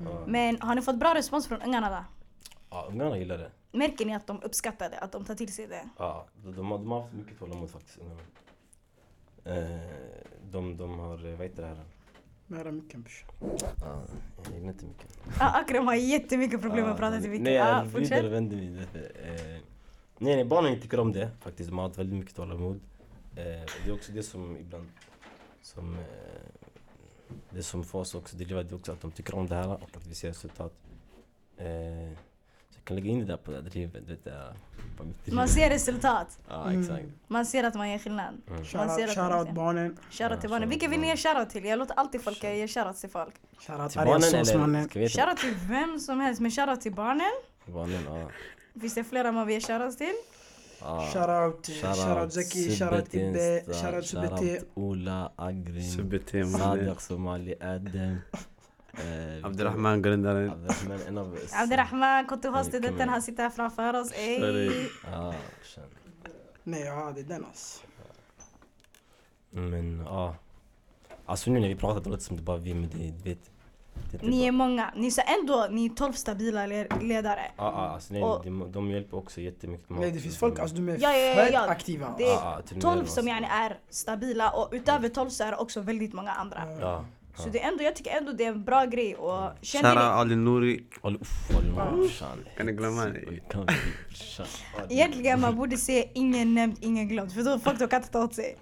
Ja. 0.05 0.23
Men 0.27 0.61
har 0.61 0.75
ni 0.75 0.81
fått 0.81 0.95
bra 0.99 1.15
respons 1.15 1.47
från 1.47 1.61
ungarna 1.61 1.89
då? 1.89 2.05
Ja, 2.69 2.87
ungarna 2.89 3.17
gillar 3.17 3.37
det. 3.37 3.51
Märker 3.71 4.05
ni 4.05 4.15
att 4.15 4.27
de 4.27 4.41
uppskattar 4.43 4.89
det? 4.89 4.97
Att 4.99 5.11
de 5.11 5.25
tar 5.25 5.35
till 5.35 5.53
sig 5.53 5.67
det? 5.67 5.89
Ja, 5.97 6.27
de, 6.43 6.55
de, 6.55 6.71
har, 6.71 6.77
de 6.77 6.91
har 6.91 7.01
haft 7.01 7.13
mycket 7.13 7.39
tålamod 7.39 7.69
faktiskt. 7.69 7.97
Eh, 9.43 9.55
de, 10.51 10.77
de 10.77 10.99
har, 10.99 11.25
eh, 11.25 11.35
vad 11.37 11.47
heter 11.47 11.61
det 11.61 11.67
här? 11.67 11.77
Nära 12.47 12.71
micken 12.71 13.01
brorsan. 13.01 13.29
Ja, 13.81 14.01
jag 14.45 14.53
gillar 14.55 14.69
inte 14.69 14.85
mycket. 14.85 15.07
Ah, 15.39 15.59
Akram 15.59 15.87
har 15.87 15.95
jättemycket 15.95 16.61
problem 16.61 16.83
med 16.83 16.91
att 16.91 16.97
prata 16.99 17.19
till 17.21 17.29
Nej, 17.29 17.39
mycket. 17.39 17.53
jag 17.53 17.67
Ah, 17.67 17.83
vrider 17.83 18.25
och 18.25 18.33
vänder 18.33 18.57
mig. 18.57 18.77
Eh, 18.77 19.61
nej, 20.17 20.35
nej, 20.35 20.45
barnen 20.45 20.81
tycker 20.81 20.99
om 20.99 21.11
det 21.11 21.29
faktiskt. 21.41 21.69
De 21.69 21.77
har 21.77 21.85
haft 21.87 21.97
väldigt 21.99 22.19
mycket 22.19 22.35
tålamod. 22.35 22.75
Eh, 23.35 23.43
det 23.85 23.87
är 23.89 23.93
också 23.93 24.11
det 24.11 24.23
som 24.23 24.57
ibland, 24.57 24.87
som, 25.61 25.93
eh, 25.93 25.99
det 27.49 27.63
som 27.63 27.83
får 27.83 27.99
oss 27.99 28.15
också 28.15 28.37
driva 28.37 28.63
det 28.63 28.71
är 28.71 28.75
också 28.75 28.91
att 28.91 29.01
de 29.01 29.11
tycker 29.11 29.35
om 29.35 29.47
det 29.47 29.55
här 29.55 29.67
och 29.73 29.97
att 29.97 30.07
vi 30.07 30.15
ser 30.15 30.27
resultat. 30.27 30.73
Eh, 31.57 32.17
kan 32.87 32.95
lägga 32.95 33.09
in 33.09 33.19
det 33.19 33.25
där 33.25 33.37
på 33.37 33.51
det 33.51 33.61
där 33.61 33.69
drivet. 33.69 34.09
Vet, 34.09 34.23
det, 34.23 34.53
på 34.97 35.03
mitt 35.03 35.25
driv. 35.25 35.35
Man 35.35 35.47
ser 35.47 35.69
resultat. 35.69 36.39
Ja, 36.49 36.63
Mm. 36.69 36.81
exakt. 36.81 37.05
Man 37.27 37.45
ser 37.45 37.63
att 37.63 37.73
man 37.75 37.89
gör 37.91 37.97
skillnad. 37.97 38.33
Mm. 38.49 38.65
Shoutout 38.65 39.09
shoutout 39.15 39.47
ser. 39.47 39.53
barnen. 39.53 39.97
Shoutout 40.11 40.41
till 40.41 40.49
barnen. 40.49 40.69
Vilka 40.69 40.85
shoutout 40.85 40.91
vill 40.93 40.99
ni 41.01 41.07
ge 41.07 41.17
shoutout 41.17 41.49
till? 41.49 41.65
Jag 41.65 41.79
låter 41.79 41.93
alltid 41.95 42.21
folk 42.23 42.43
ge 42.43 42.67
shoutouts 42.67 43.01
till 43.01 43.09
folk. 43.09 43.33
Shoutout 43.59 43.91
Till 43.91 44.01
barnen 44.01 44.35
eller? 44.35 45.09
Shoutout 45.09 45.37
till 45.37 45.55
vem 45.69 45.99
som 45.99 46.19
helst, 46.19 46.41
men 46.41 46.51
shoutout 46.51 46.81
till 46.81 46.93
barnen. 46.93 47.31
Barnen, 47.65 48.03
ja. 48.05 48.29
Finns 48.81 48.93
det 48.95 49.03
flera 49.03 49.31
man 49.31 49.47
vill 49.47 49.55
ge 49.55 49.61
shoutouts 49.61 49.97
till? 49.97 50.13
ja. 50.81 51.09
Shoutout 51.13 51.65
shoutout 51.81 52.33
Zaki, 52.33 52.75
shoutout 52.75 53.13
Ibbe, 53.13 53.61
shoutout 53.73 54.05
Subete. 54.05 54.37
Shoutout 54.37 54.67
Ola, 54.75 55.31
Agrin, 55.35 55.91
Sadiq 56.59 56.99
Somali, 57.01 57.55
Adem. 57.61 58.17
eh, 58.93 59.45
Abdurrahman, 59.45 60.01
grundaren. 60.01 60.49
Abdurrahman, 60.51 60.99
en 61.07 61.17
av... 61.17 61.37
Abderrahman, 61.53 62.25
KTH-studenten, 62.25 62.81
Välkommen. 62.81 63.09
han 63.09 63.21
sitter 63.21 63.43
här 63.43 63.49
framför 63.49 63.93
oss. 64.01 64.11
Ey. 64.15 64.39
Känn. 65.63 65.83
Nej, 66.63 66.81
ja 66.83 67.11
det 67.15 67.21
är 67.21 67.25
den 67.25 67.45
alltså. 67.45 67.81
Men 69.49 70.03
ja. 70.05 70.35
Alltså 71.25 71.51
nu 71.51 71.59
när 71.59 71.67
vi 71.67 71.75
pratar 71.75 72.01
det 72.01 72.09
låter 72.09 72.23
som 72.23 72.37
det 72.37 72.43
bara 72.43 72.57
vi 72.57 72.73
men 72.73 72.89
det, 72.89 72.97
vet. 72.97 73.23
Det 73.23 73.29
är 73.29 74.13
inte 74.13 74.25
Ni 74.25 74.45
är 74.47 74.51
många. 74.51 74.93
Ni 74.95 75.07
är 75.07 75.39
ändå, 75.39 75.67
ni 75.71 75.85
är 75.85 75.89
12 75.89 76.13
stabila 76.13 76.65
le- 76.65 76.87
ledare. 77.01 77.41
Ja, 77.45 77.51
ja, 77.57 77.87
alltså 77.93 78.13
nej, 78.13 78.23
Och- 78.23 78.45
de, 78.45 78.71
de 78.71 78.91
hjälper 78.91 79.17
också 79.17 79.41
jättemycket. 79.41 79.89
med 79.89 79.99
Nej 79.99 80.11
det 80.11 80.19
finns 80.19 80.37
folk, 80.37 80.59
alltså 80.59 80.75
de 80.75 80.89
är 80.89 80.97
Ja, 80.99 81.13
ja, 81.17 81.33
ja, 81.43 81.49
ja. 81.53 81.67
aktiva. 81.69 82.15
Det 82.17 82.23
är 82.23 82.61
turnerar 82.61 82.81
12 82.81 83.01
och 83.01 83.07
som 83.09 83.27
yani 83.27 83.47
är 83.51 83.79
stabila 83.89 84.49
och 84.51 84.69
utöver 84.71 85.09
12 85.09 85.29
så 85.29 85.43
är 85.43 85.51
det 85.51 85.57
också 85.57 85.81
väldigt 85.81 86.13
många 86.13 86.31
andra. 86.31 86.63
Ja. 86.79 87.05
Så 87.37 87.49
det 87.49 87.63
är 87.63 87.67
ändå, 87.67 87.83
jag 87.83 87.95
tycker 87.95 88.11
ändå 88.17 88.31
det 88.31 88.43
är 88.43 88.47
en 88.47 88.63
bra 88.63 88.85
grej 88.85 89.15
och 89.15 89.51
känner 89.61 89.95
ni, 89.95 90.01
Ali 90.01 90.35
Nouri. 90.35 90.83
Kan 92.57 92.65
ni 92.65 92.71
glömma 92.71 93.05
vi, 93.05 93.19
det- 93.19 93.41
egentligen 94.89 95.41
man 95.41 95.55
borde 95.55 95.77
se 95.77 96.09
ingen 96.13 96.53
nämnd, 96.53 96.77
ingen 96.81 97.07
glömd 97.07 97.33
för 97.33 97.43
då 97.43 97.59
folk 97.59 97.89
kan 97.89 98.01
inte 98.01 98.11
ta 98.11 98.23
åt 98.23 98.35
sig. 98.35 98.57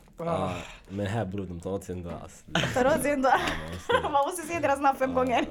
Men 0.90 1.06
här 1.06 1.26
bror, 1.26 1.46
de 1.46 1.60
tar 1.60 1.72
åt 1.72 1.84
sig 1.84 1.96
ändå 1.96 2.10
alltså. 2.24 2.46
Tar 2.74 2.86
åt 2.86 3.02
sig 3.02 3.12
ändå. 3.12 3.30
Man 4.04 4.12
måste- 4.12 4.42
se 4.48 4.60
deras 4.60 4.80
namn 4.80 4.98
fem 5.00 5.14
gånger. 5.14 5.46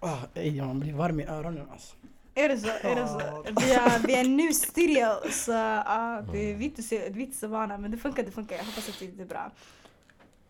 Ah, 0.00 0.16
ey, 0.34 0.62
man 0.62 0.80
blir 0.80 0.92
varm 0.92 1.20
i 1.20 1.24
öronen 1.26 1.66
alltså. 1.72 1.94
Är 2.34 2.48
det 2.48 2.58
så? 2.58 2.68
Är 2.82 2.94
det 2.94 3.08
så? 3.08 3.44
Vi 3.60 3.72
är, 3.72 4.06
vi 4.06 4.14
är 4.14 4.24
nu 4.24 4.52
stereo 4.52 5.30
så 5.30 5.50
ja, 5.52 6.22
det 6.32 6.50
är 6.50 6.54
vitt 6.54 6.84
se- 6.86 7.08
vitt 7.10 7.36
så 7.36 7.46
vana 7.48 7.78
men 7.78 7.90
det 7.90 7.96
funkar, 7.96 8.22
det 8.22 8.30
funkar. 8.30 8.56
Jag 8.56 8.64
hoppas 8.64 8.88
att 8.88 8.98
det 9.16 9.22
är 9.22 9.26
bra. 9.26 9.50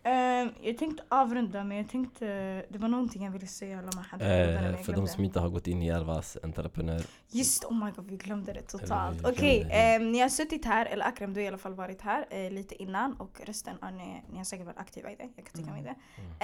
Ehm, 0.03 0.51
jag 0.63 0.79
tänkte 0.79 1.03
avrunda 1.09 1.65
men 1.65 1.77
jag 1.77 1.89
tänkte, 1.89 2.27
det 2.69 2.79
var 2.79 2.89
någonting 2.89 3.25
jag 3.25 3.31
ville 3.31 3.47
säga. 3.47 3.77
Hade 4.11 4.35
jag 4.35 4.65
Eh, 4.75 4.77
för 4.77 4.93
de 4.93 5.07
som 5.07 5.25
inte 5.25 5.41
har 5.41 5.49
gått 5.49 5.67
in 5.67 5.83
i 5.83 5.87
Järvas 5.87 6.37
entreprenör. 6.43 7.03
Just 7.29 7.65
oh 7.65 7.85
my 7.85 7.91
god 7.91 8.07
vi 8.11 8.17
glömde 8.17 8.53
det 8.53 8.63
totalt. 8.63 9.27
Okej, 9.27 9.59
glömde 9.59 9.75
det. 9.75 9.81
ehm, 9.95 10.13
ni 10.13 10.19
har 10.19 10.29
suttit 10.29 10.65
här, 10.65 10.87
eller 10.87 11.05
Akram 11.05 11.35
du 11.35 11.41
har 11.41 11.45
i 11.45 11.49
alla 11.49 11.59
fall 11.59 11.75
varit 11.75 12.03
här 12.03 12.27
eh, 12.31 12.51
lite 12.51 12.83
innan 12.83 13.15
och 13.15 13.41
resten 13.45 13.77
av 13.81 13.93
ni, 13.93 14.23
ni 14.33 14.37
har 14.39 14.45
säkert 14.45 14.67
varit 14.67 14.79
aktiva 14.79 15.11
i 15.11 15.17
det. 15.17 15.29
Jag 15.37 15.45
kan 15.47 15.55
tänka 15.55 15.71
mig 15.73 15.83
det. 15.83 15.95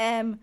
Ehm, 0.00 0.38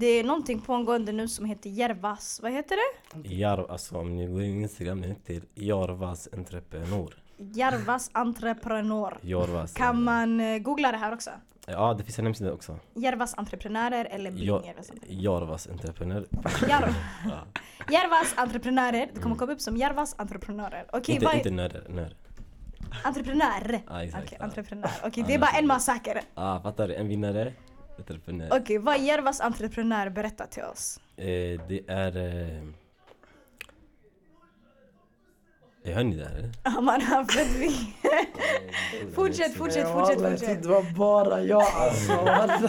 det 0.00 0.06
är 0.06 0.24
någonting 0.24 0.60
pågående 0.60 1.12
nu 1.12 1.28
som 1.28 1.44
heter 1.44 1.70
Järvas, 1.70 2.40
vad 2.42 2.52
heter 2.52 2.76
det? 2.76 3.28
Jarv, 3.34 3.70
alltså 3.70 3.98
om 3.98 4.16
ni 4.16 4.26
går 4.26 4.42
in 4.42 4.54
på 4.56 4.62
Instagram, 4.62 5.02
heter 5.02 5.42
Jarvas 5.54 6.28
entreprenör. 6.32 7.14
Järvas 7.36 8.10
entreprenör. 8.14 9.18
Jarvas. 9.22 9.72
Kan 9.74 10.02
man 10.02 10.40
eh, 10.40 10.58
googla 10.58 10.92
det 10.92 10.98
här 10.98 11.14
också? 11.14 11.30
Ja, 11.66 11.94
det 11.94 12.04
finns 12.04 12.18
en 12.18 12.24
hemsida 12.26 12.52
också. 12.52 12.78
Järvas 12.94 13.34
entreprenörer 13.38 14.04
eller 14.10 14.30
Bing 14.30 14.44
Ja, 14.44 14.62
Järvas 14.66 14.90
entreprenörer. 14.90 15.22
Jarvas 15.22 15.66
entreprenör. 15.68 16.26
Järv- 16.68 16.94
Ja. 17.28 17.44
Järvas 17.92 18.34
entreprenörer, 18.36 19.08
det 19.14 19.20
kommer 19.20 19.36
komma 19.36 19.52
upp 19.52 19.60
som 19.60 19.76
Järvas 19.76 20.14
entreprenörer. 20.18 20.86
Okej, 20.92 21.14
Inte, 21.14 21.26
vad 21.26 21.34
inte 21.34 21.48
är 21.48 21.52
nör, 21.52 21.84
nör. 21.88 22.14
entreprenör? 23.04 23.80
Ja, 23.88 24.02
exakt. 24.04 24.32
Ja. 24.38 24.44
entreprenör. 24.44 24.90
Okej, 25.04 25.12
Ja, 25.22 25.24
det 25.26 25.34
är 25.34 25.38
bara 25.38 25.50
en 25.58 25.66
massaker. 25.66 26.20
Ah, 26.34 26.60
fattar 26.60 26.88
du? 26.88 26.94
En 26.94 27.08
vinnare. 27.08 27.52
Entreprenör. 27.98 28.48
Okej, 28.52 28.78
vad 28.78 28.94
är 28.94 28.98
Järvas 28.98 29.40
entreprenör? 29.40 30.08
Berätta 30.10 30.46
till 30.46 30.62
oss. 30.62 31.00
Eh, 31.16 31.24
det 31.68 31.80
är... 31.88 32.16
Eh... 32.16 32.62
Eh, 35.84 35.94
Hör 35.94 36.04
ni 36.04 36.16
det 36.16 36.24
här 36.24 36.34
eller? 36.36 36.50
Ja, 36.64 36.80
man 36.80 37.00
har. 37.02 37.24
Fortsätt, 39.14 39.54
fortsätt, 39.54 39.88
fortsätt, 39.92 40.20
fortsätt. 40.30 40.62
det 40.62 40.68
var 40.68 40.94
bara 40.96 41.42
jag 41.42 41.62
alltså. 41.62 42.68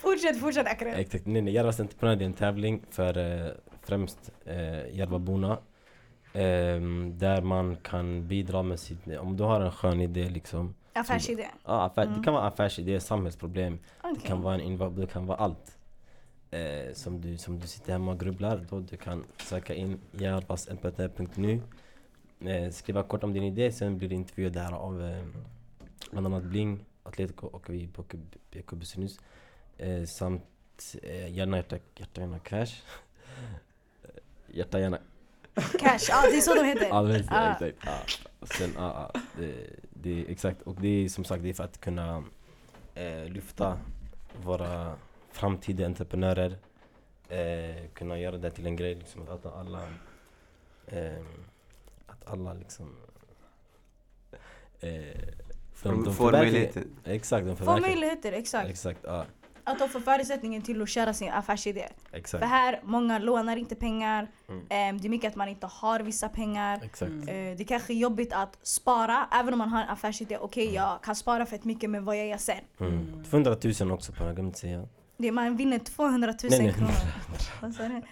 Fortsätt, 0.00 0.40
fortsätt 0.40 0.66
Akram. 0.66 0.88
Exakt, 0.94 1.26
nej, 1.26 1.42
nej, 1.42 1.54
Järvas 1.54 1.80
entreprenör 1.80 2.16
det 2.16 2.24
är 2.24 2.26
en 2.26 2.32
tävling 2.32 2.82
för 2.90 3.18
eh, 3.46 3.50
främst 3.82 4.30
eh, 4.44 4.96
Järvaborna. 4.96 5.58
Ehm, 6.32 7.18
där 7.18 7.42
man 7.42 7.76
kan 7.76 8.28
bidra 8.28 8.62
med 8.62 8.80
sitt... 8.80 8.98
Om 9.18 9.36
du 9.36 9.44
har 9.44 9.60
en 9.60 9.70
skön 9.72 10.00
idé 10.00 10.28
liksom. 10.28 10.74
Affärsidé. 10.92 11.46
Ja, 11.64 11.82
affär, 11.84 12.02
Mm. 12.02 12.18
Det 12.18 12.24
kan 12.24 12.34
vara 12.34 12.44
affärsidé, 12.46 13.00
samhällsproblem. 13.00 13.78
Det 14.02 14.08
Okej. 14.08 14.22
kan 14.28 14.42
vara 14.42 14.54
en 14.54 14.60
inva- 14.60 15.00
det 15.00 15.06
kan 15.06 15.26
vara 15.26 15.38
allt. 15.38 15.78
Eh, 16.50 16.94
som, 16.94 17.20
du, 17.20 17.36
som 17.38 17.58
du 17.60 17.66
sitter 17.66 17.92
hemma 17.92 18.10
och 18.12 18.20
grubblar. 18.20 18.66
Då 18.70 18.80
du 18.80 18.96
kan 18.96 19.24
söka 19.42 19.74
in 19.74 20.00
järvasentreprenör.nu 20.12 21.60
eh, 22.40 22.70
Skriva 22.70 23.02
kort 23.02 23.24
om 23.24 23.32
din 23.32 23.42
idé, 23.42 23.72
sen 23.72 23.98
blir 23.98 24.08
du 24.08 24.14
intervjuad 24.14 24.52
där 24.52 24.72
av 24.72 25.02
eh, 25.02 25.24
bland 26.10 26.26
annat 26.26 26.42
Bling, 26.44 26.84
Atletico 27.02 27.46
och 27.46 27.70
vi 27.70 27.86
på 27.86 28.04
BK 28.50 28.70
Business. 28.72 29.20
Eh, 29.78 30.04
samt 30.04 30.42
eh, 31.02 31.34
gärna 31.34 31.56
hjärta, 31.56 31.76
hjärta 31.96 32.20
gärna 32.20 32.38
cash. 32.38 32.72
hjärta 34.46 34.80
gärna 34.80 34.98
Cash, 35.78 36.06
ja 36.08 36.22
det 36.30 36.36
är 36.36 36.40
så 36.40 36.54
de 36.54 36.64
heter. 36.64 36.86
Ja, 36.90 37.02
det 37.02 37.24
Ah. 37.28 37.50
exakt. 37.52 38.26
Och 38.40 38.48
Sen, 38.48 38.70
ja, 38.76 39.10
ja, 39.14 39.20
det, 39.38 39.54
det 39.90 40.24
exakt. 40.30 40.62
Och 40.62 40.74
det 40.80 40.88
är 40.88 41.08
som 41.08 41.24
sagt 41.24 41.42
det 41.42 41.48
är 41.48 41.54
för 41.54 41.64
att 41.64 41.80
kunna 41.80 42.24
eh, 42.94 43.24
lyfta 43.24 43.78
våra 44.42 44.96
framtida 45.32 45.86
entreprenörer. 45.86 46.56
Eh, 47.28 47.86
kunna 47.94 48.18
göra 48.18 48.38
det 48.38 48.50
till 48.50 48.66
en 48.66 48.76
grej 48.76 48.94
liksom 48.94 49.28
att 49.28 49.46
alla 49.46 49.82
eh, 50.86 51.24
att 52.26 52.32
alla 52.32 52.52
liksom 52.52 52.96
eh, 54.80 54.90
Får- 55.74 56.04
får 56.04 56.12
förverkligar- 56.12 56.32
möjligheten. 56.42 56.96
Exakt, 57.04 57.46
de 57.46 57.56
Få 57.56 57.64
förverkligar. 57.64 57.88
möjligheter, 57.90 58.32
exakt. 58.32 58.70
Exakt, 58.70 59.00
ja. 59.02 59.24
Att 59.68 59.78
de 59.78 59.88
får 59.88 60.00
förutsättningen 60.00 60.62
till 60.62 60.82
att 60.82 60.88
köra 60.88 61.14
sin 61.14 61.30
affärsidé. 61.32 61.88
Exakt. 62.12 62.42
För 62.42 62.48
här, 62.48 62.80
många 62.84 63.18
lånar 63.18 63.56
inte 63.56 63.74
pengar. 63.74 64.30
Mm. 64.48 64.66
Ehm, 64.68 64.98
det 65.00 65.06
är 65.06 65.10
mycket 65.10 65.28
att 65.30 65.36
man 65.36 65.48
inte 65.48 65.66
har 65.66 66.00
vissa 66.00 66.28
pengar. 66.28 66.80
Exakt. 66.84 67.10
Eh, 67.12 67.34
det 67.56 67.64
kanske 67.68 67.92
är 67.92 67.96
jobbigt 67.96 68.32
att 68.32 68.58
spara, 68.62 69.28
även 69.32 69.52
om 69.54 69.58
man 69.58 69.68
har 69.68 69.82
en 69.82 69.88
affärsidé. 69.88 70.38
Okej, 70.38 70.74
jag 70.74 71.02
kan 71.02 71.16
spara 71.16 71.46
fett 71.46 71.64
mycket, 71.64 71.90
men 71.90 72.04
vad 72.04 72.16
gör 72.18 72.24
jag 72.24 72.40
sen? 72.40 72.58
Mm. 72.80 73.24
200 73.24 73.56
000 73.80 73.92
också 73.92 74.12
på 74.12 74.18
den, 74.18 74.26
jag 74.26 74.36
glömde 74.36 74.54
säga. 74.58 74.88
Det, 75.18 75.32
man 75.32 75.56
vinner 75.56 75.78
200 75.78 76.34
000 76.42 76.50
Nej, 76.50 76.60
nej. 76.62 76.72
kronor. 76.74 76.90
Vad 77.62 77.74
sa 77.74 77.82
du? 77.82 77.88
100 77.88 78.02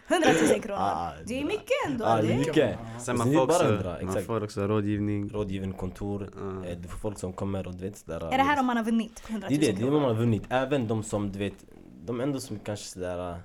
000 0.52 0.61
kronor. 0.62 0.78
Ah, 0.80 1.12
det 1.26 1.40
är 1.40 1.44
mycket 1.44 1.70
ändå. 1.86 2.05
Ja, 2.05 2.16
det 2.16 2.22
det 2.22 2.28
är 2.28 2.34
är- 2.34 2.38
mycket. 2.38 2.78
Sen 3.00 3.18
man 3.18 3.28
det 3.30 3.34
är 3.34 3.38
får, 3.38 3.46
bara 3.46 3.94
också, 3.94 4.07
man 4.07 4.22
får 4.22 4.44
också 4.44 4.66
rådgivning. 4.66 5.28
Rådgivande 5.30 5.76
kontor. 5.76 6.30
Eh, 6.66 6.76
Du 6.78 6.88
får 6.88 6.98
folk 6.98 7.18
som 7.18 7.32
kommer 7.32 7.66
och 7.66 7.74
du 7.74 7.84
vet 7.84 7.96
sådär. 7.98 8.32
Är 8.32 8.38
det 8.38 8.44
här 8.44 8.61
om 8.61 8.66
man 8.66 8.76
har 8.76 8.84
vunnit 8.84 9.22
100 9.28 9.48
Det 9.48 9.55
000 9.55 9.62
är 9.64 9.66
det, 9.66 9.72
det 9.72 9.78
är 9.78 9.82
vad 9.84 9.90
kronor? 9.90 10.00
man 10.00 10.11
har 10.11 10.20
vunnit. 10.20 10.42
Även 10.48 10.88
de 10.88 11.02
som 11.02 11.32
du 11.32 11.38
vet, 11.38 11.64
de 12.05 12.20
ändå 12.20 12.40
som 12.40 12.59
kanske 12.59 12.86
sådär... 12.86 13.30
eh, 13.30 13.36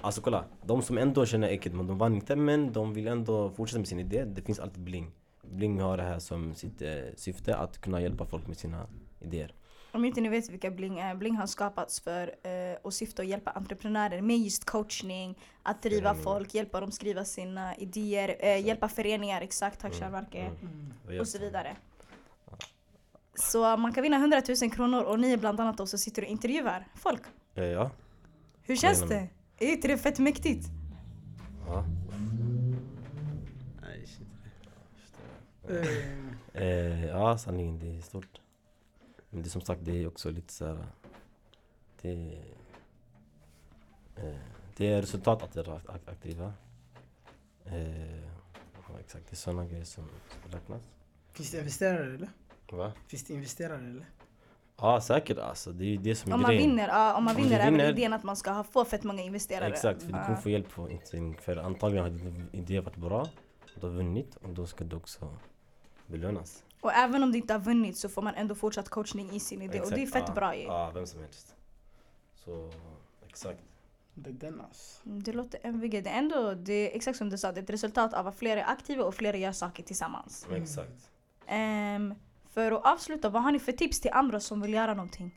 Alltså 0.00 0.20
kolla, 0.20 0.44
de 0.66 0.82
som 0.82 0.98
ändå 0.98 1.26
känner 1.26 1.48
äcket 1.48 1.74
men 1.74 1.86
de 1.86 1.98
vann 1.98 2.14
inte 2.14 2.36
men 2.36 2.72
de 2.72 2.94
vill 2.94 3.08
ändå 3.08 3.50
fortsätta 3.50 3.78
med 3.78 3.88
sin 3.88 3.98
idé. 3.98 4.24
Det 4.24 4.42
finns 4.42 4.58
alltid 4.58 4.82
Bling. 4.82 5.10
Bling 5.42 5.80
har 5.80 5.96
det 5.96 6.02
här 6.02 6.18
som 6.18 6.54
sitt 6.54 6.82
eh, 6.82 6.88
syfte 7.16 7.56
att 7.56 7.80
kunna 7.80 8.00
hjälpa 8.00 8.24
folk 8.24 8.46
med 8.46 8.56
sina 8.56 8.86
idéer. 9.20 9.52
Om 9.92 10.04
inte 10.04 10.20
ni 10.20 10.28
vet 10.28 10.50
vilka 10.50 10.70
Bling 10.70 10.98
är, 10.98 11.14
Bling 11.14 11.36
har 11.36 11.46
skapats 11.46 12.00
för 12.00 12.34
eh, 12.42 12.76
och 12.82 12.94
syfte 12.94 13.22
att 13.22 13.28
hjälpa 13.28 13.50
entreprenörer 13.50 14.20
med 14.20 14.38
just 14.38 14.64
coachning, 14.64 15.38
att 15.62 15.82
driva 15.82 16.10
Föreningar. 16.10 16.24
folk, 16.24 16.54
hjälpa 16.54 16.80
dem 16.80 16.92
skriva 16.92 17.24
sina 17.24 17.76
idéer, 17.76 18.36
eh, 18.38 18.66
hjälpa 18.66 18.88
föreningar, 18.88 19.42
exakt, 19.42 19.80
tack 19.80 19.94
Mm, 20.40 20.56
mm. 20.62 21.14
Gör 21.14 21.20
och 21.20 21.28
så 21.28 21.38
vidare. 21.38 21.76
Så 23.34 23.76
man 23.76 23.92
kan 23.92 24.02
vinna 24.02 24.16
100 24.16 24.42
000 24.62 24.70
kronor 24.70 25.02
och 25.02 25.20
ni 25.20 25.32
är 25.32 25.36
bland 25.36 25.60
annat 25.60 25.80
också 25.80 25.98
sitter 25.98 26.22
och 26.22 26.28
intervjuar 26.28 26.86
folk. 26.94 27.22
Ja. 27.54 27.90
Hur 28.62 28.76
känns 28.76 29.02
det? 29.08 29.28
Är 29.58 29.72
inte 29.72 29.88
det 29.88 29.98
fett 29.98 30.18
mäktigt? 30.18 30.68
ja. 31.66 31.84
Nej, 33.80 34.06
shit. 34.06 34.28
Eh, 36.54 37.06
ja, 37.06 37.38
sanningen 37.38 37.78
det 37.78 37.98
är 37.98 38.00
stort. 38.00 38.40
Men 39.30 39.42
det 39.42 39.48
är 39.48 39.50
som 39.50 39.60
sagt, 39.60 39.84
det 39.84 40.02
är 40.02 40.06
också 40.06 40.30
lite 40.30 40.52
så 40.52 40.66
här. 40.66 40.86
Det, 42.02 42.42
eh, 44.16 44.36
det 44.76 44.86
är 44.92 45.00
resultat 45.00 45.42
att 45.42 45.66
vara 45.66 45.78
ak- 45.80 46.10
aktiva. 46.10 46.52
Eh, 47.64 48.20
ja, 48.88 48.98
exakt, 49.00 49.24
det 49.28 49.34
är 49.34 49.36
sådana 49.36 49.66
grejer 49.66 49.84
som 49.84 50.04
räknas. 50.50 50.82
Finns 51.32 51.50
det 51.50 51.58
investerare 51.58 52.14
eller? 52.14 52.28
Va? 52.72 52.92
Finns 53.06 53.24
det 53.24 53.34
investerare 53.34 53.78
eller? 53.86 54.06
Ja, 54.76 55.00
säkert 55.00 55.38
alltså. 55.38 55.72
Det 55.72 55.84
är 55.84 55.88
ju 55.88 55.96
det 55.96 56.14
som 56.14 56.30
är 56.30 56.34
Om 56.34 56.40
man 56.42 56.50
grejen. 56.50 56.70
vinner, 56.70 56.88
ja, 56.88 57.16
om 57.16 57.24
man 57.24 57.36
Om 57.36 57.42
du 57.42 57.48
vinner 57.48 57.60
är 57.60 57.64
väl 57.64 57.72
vinner- 57.74 57.90
idén 57.90 58.12
att 58.12 58.24
man 58.24 58.36
ska 58.36 58.50
ha, 58.50 58.64
få 58.64 58.84
fett 58.84 59.04
många 59.04 59.22
investerare. 59.22 59.68
Exakt, 59.72 60.02
för 60.02 60.12
du 60.12 60.18
Ja. 60.18 60.24
kommer 60.24 60.36
få 60.38 60.50
hjälp 60.50 60.68
på 60.70 60.90
inställning. 60.90 61.38
För 61.38 61.56
antagligen 61.56 62.04
har 62.04 62.10
din 62.10 62.48
idé 62.52 62.80
varit 62.80 62.96
bra. 62.96 63.28
Du 63.80 63.86
har 63.86 63.94
vunnit 63.94 64.36
och 64.36 64.48
då 64.48 64.66
ska 64.66 64.84
du 64.84 64.96
också 64.96 65.36
belönas. 66.06 66.64
Och 66.80 66.92
även 66.92 67.22
om 67.22 67.32
du 67.32 67.38
inte 67.38 67.52
har 67.54 67.60
vunnit 67.60 67.96
så 67.98 68.08
får 68.08 68.22
man 68.22 68.34
ändå 68.34 68.54
fortsatt 68.54 68.88
coachning 68.88 69.30
i 69.30 69.40
sin 69.40 69.62
idé 69.62 69.80
och 69.80 69.90
det 69.90 69.96
är 69.96 70.02
Exakt, 70.02 70.12
fett 70.12 70.28
ja, 70.28 70.34
bra 70.34 70.56
ju. 70.56 70.62
Ja, 70.62 70.90
vem 70.94 71.06
som 71.06 71.20
helst. 71.20 71.54
Så, 72.44 72.70
exakt. 73.28 73.60
Det 74.14 74.30
är 74.30 74.34
den 74.34 74.60
alltså. 74.60 75.06
Mm, 75.06 75.22
Det 75.22 75.32
låter 75.32 75.60
MVG, 75.62 76.00
det 76.04 76.10
är 76.10 76.18
ändå, 76.18 76.54
det 76.54 76.72
är 76.92 76.96
exakt 76.96 77.18
som 77.18 77.30
du 77.30 77.38
sa, 77.38 77.52
det 77.52 77.60
är 77.60 77.62
ett 77.62 77.70
resultat 77.70 78.14
av 78.14 78.26
att 78.26 78.36
flera 78.38 78.60
är 78.60 78.64
aktiva 78.72 79.04
och 79.04 79.14
flera 79.14 79.36
gör 79.36 79.52
saker 79.52 79.82
tillsammans. 79.82 80.46
Mm. 80.48 80.62
Exakt. 80.62 81.10
Ehm, 81.46 82.14
för 82.50 82.72
att 82.72 82.86
avsluta, 82.86 83.28
vad 83.28 83.42
har 83.42 83.52
ni 83.52 83.58
för 83.58 83.72
tips 83.72 84.00
till 84.00 84.10
andra 84.14 84.40
som 84.40 84.60
vill 84.60 84.74
göra 84.74 84.94
någonting? 84.94 85.34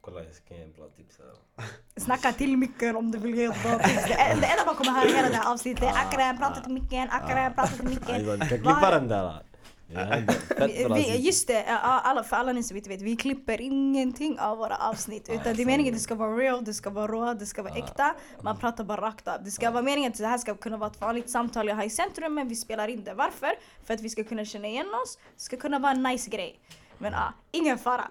Kolla, 0.00 0.24
jag 0.24 0.34
ska 0.34 0.54
ge 0.54 0.62
en 0.62 0.72
bra 0.72 0.88
tips 0.88 1.18
här. 1.18 1.66
Snacka 1.96 2.32
till 2.32 2.56
micken 2.56 2.96
om 2.96 3.10
du 3.10 3.18
vill 3.18 3.34
ge 3.34 3.44
ett 3.44 3.62
bra 3.62 3.78
tips. 3.78 4.04
Det 4.08 4.14
det 4.40 4.46
enda 4.46 4.64
man 4.66 4.74
kommer 4.74 4.90
höra 4.90 5.08
hela 5.08 5.28
det 5.28 5.36
här 5.36 5.52
avsnittet 5.52 5.82
är 5.84 5.88
Akram 5.92 6.38
prata 6.38 6.60
till 6.60 6.72
micken, 6.72 7.08
Akram 7.10 7.54
prata 7.54 7.68
till 7.76 7.88
micken. 7.88 8.22
Du 8.24 8.38
kan 8.38 8.48
klippa 8.48 8.90
den 8.90 9.08
där. 9.08 9.42
Vi, 10.94 11.16
just 11.16 11.46
det, 11.46 11.64
alla, 11.80 12.24
för 12.24 12.36
alla 12.36 12.52
ni 12.52 12.62
som 12.62 12.76
inte 12.76 12.88
vet, 12.88 13.02
vi 13.02 13.16
klipper 13.16 13.60
ingenting 13.60 14.38
av 14.40 14.58
våra 14.58 14.76
avsnitt. 14.76 15.28
Utan 15.28 15.56
det 15.56 15.62
är 15.62 15.66
meningen 15.66 15.94
att 15.94 15.98
det 15.98 16.02
ska 16.02 16.14
vara 16.14 16.36
real, 16.36 16.64
det 16.64 16.74
ska 16.74 16.90
vara 16.90 17.06
rå, 17.06 17.34
det 17.34 17.46
ska 17.46 17.62
vara 17.62 17.74
äkta. 17.74 18.14
Man 18.42 18.56
pratar 18.58 18.84
bara 18.84 19.00
rakt 19.00 19.28
av. 19.28 19.44
Det 19.44 19.50
ska 19.50 19.70
vara 19.70 19.82
meningen 19.82 20.12
att 20.12 20.18
det 20.18 20.26
här 20.26 20.38
ska 20.38 20.54
kunna 20.54 20.76
vara 20.76 20.90
ett 20.90 21.00
vanligt 21.00 21.30
samtal 21.30 21.68
jag 21.68 21.76
har 21.76 21.84
i 21.84 21.90
centrum 21.90 22.34
men 22.34 22.48
vi 22.48 22.56
spelar 22.56 22.88
in 22.88 23.04
det. 23.04 23.14
Varför? 23.14 23.50
För 23.84 23.94
att 23.94 24.00
vi 24.00 24.08
ska 24.08 24.24
kunna 24.24 24.44
känna 24.44 24.68
igen 24.68 24.86
oss. 25.04 25.18
Det 25.36 25.42
ska 25.42 25.56
kunna 25.56 25.78
vara 25.78 25.92
en 25.92 26.02
nice 26.02 26.30
grej. 26.30 26.60
Men 26.98 27.12
ja, 27.12 27.32
ingen 27.50 27.78
fara. 27.78 28.10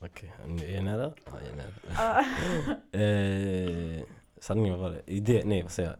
Okej, 0.00 0.32
är 0.62 0.74
jag 0.74 0.84
nära? 0.84 1.12
Ja, 1.24 1.32
jag 1.40 1.50
är 1.50 1.56
nära. 1.56 2.24
Eh, 3.96 4.02
sanningen 4.40 4.78
var 4.78 4.90
det? 4.90 5.02
Idé? 5.06 5.42
Nej, 5.44 5.62
vad 5.62 5.72
säger 5.72 5.88
jag? 5.88 5.98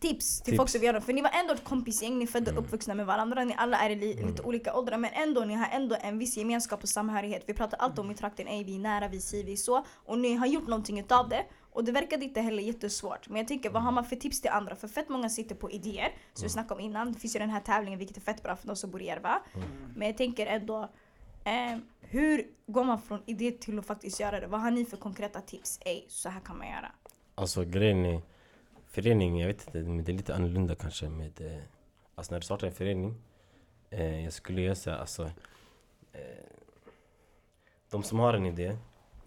Tips 0.00 0.36
till 0.40 0.44
Tips. 0.52 0.56
folk 0.56 0.68
som 0.68 0.82
gör 0.82 0.92
det. 0.92 1.00
För 1.00 1.12
ni 1.12 1.22
var 1.22 1.30
ändå 1.34 1.54
ett 1.54 1.64
kompisgäng, 1.64 2.18
ni 2.18 2.22
är 2.24 2.26
födda 2.26 2.50
Mm. 2.50 2.64
uppvuxna 2.64 2.94
med 2.94 3.06
varandra, 3.06 3.44
ni 3.44 3.54
alla 3.58 3.78
är 3.80 3.90
i 3.90 3.94
li, 3.96 4.12
Mm. 4.12 4.26
lite 4.28 4.42
olika 4.42 4.74
åldrar 4.74 4.98
men 4.98 5.10
ändå, 5.12 5.40
ni 5.44 5.54
har 5.54 5.68
ändå 5.72 5.96
en 6.00 6.18
viss 6.18 6.36
gemenskap 6.36 6.82
och 6.82 6.88
samhörighet. 6.88 7.42
Vi 7.46 7.54
pratar 7.54 7.78
alltid 7.78 7.98
om 7.98 8.10
i 8.10 8.14
trakten, 8.14 8.46
ej 8.46 8.64
vi 8.64 8.74
är 8.74 8.78
nära, 8.78 9.08
vi 9.08 9.20
si, 9.20 9.42
vi 9.42 9.56
så. 9.56 9.84
Och 9.94 10.18
ni 10.18 10.34
har 10.34 10.46
gjort 10.46 10.66
någonting 10.68 11.00
utav 11.00 11.28
det. 11.28 11.44
Och 11.72 11.84
det 11.84 11.92
verkade 11.92 12.24
inte 12.24 12.40
heller 12.40 12.62
jättesvårt. 12.62 13.28
Men 13.28 13.36
jag 13.36 13.48
tänker, 13.48 13.70
vad 13.70 13.82
har 13.82 13.92
man 13.92 14.04
för 14.04 14.16
tips 14.16 14.40
till 14.40 14.50
andra? 14.50 14.76
För 14.76 14.88
fett 14.88 15.08
många 15.08 15.28
sitter 15.28 15.54
på 15.54 15.70
idéer, 15.70 16.12
som 16.34 16.42
vi 16.42 16.48
snackade 16.48 16.74
om 16.74 16.80
innan. 16.80 17.12
Det 17.12 17.18
finns 17.20 17.34
ju 17.36 17.38
den 17.40 17.50
här 17.50 17.60
tävlingen, 17.60 17.98
vilket 17.98 18.16
är 18.16 18.20
fett 18.20 18.42
bra 18.42 18.56
för 18.56 18.66
de 18.66 18.76
som 18.76 18.90
bor 18.90 19.02
i 19.02 19.06
Järva. 19.06 19.42
Men 19.96 20.08
jag 20.08 20.16
tänker 20.16 20.46
ändå, 20.46 20.82
eh, 21.44 21.78
hur 22.00 22.46
går 22.66 22.84
man 22.84 23.00
från 23.02 23.22
idé 23.26 23.50
till 23.50 23.78
att 23.78 23.86
faktiskt 23.86 24.20
göra 24.20 24.40
det? 24.40 24.46
Vad 24.46 24.60
har 24.60 24.70
ni 24.70 24.84
för 24.84 24.96
konkreta 24.96 25.40
tips? 25.40 25.78
Ej, 25.84 26.04
så 26.08 26.28
här 26.28 26.40
kan 26.40 26.58
man 26.58 26.66
göra. 26.66 26.92
Alltså 27.34 27.64
grejen 27.64 28.04
är, 28.06 28.22
förening, 29.02 29.40
jag 29.40 29.46
vet 29.46 29.66
inte, 29.66 29.82
men 29.82 30.04
det 30.04 30.12
är 30.12 30.16
lite 30.16 30.34
annorlunda 30.34 30.74
kanske 30.74 31.08
med, 31.08 31.40
eh, 31.40 31.62
alltså 32.14 32.32
när 32.32 32.40
du 32.40 32.44
startar 32.44 32.66
en 32.66 32.72
förening, 32.72 33.14
eh, 33.90 34.24
jag 34.24 34.32
skulle 34.32 34.60
göra 34.60 34.74
såhär 34.74 34.98
alltså, 34.98 35.30
eh, 36.12 36.46
de 37.90 38.02
som 38.02 38.18
har 38.18 38.34
en 38.34 38.46
idé, 38.46 38.66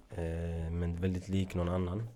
eh, 0.09 0.71
men 0.71 0.95
väldigt 0.95 1.27
lik 1.27 1.55
någon 1.55 1.69
annan, 1.69 2.09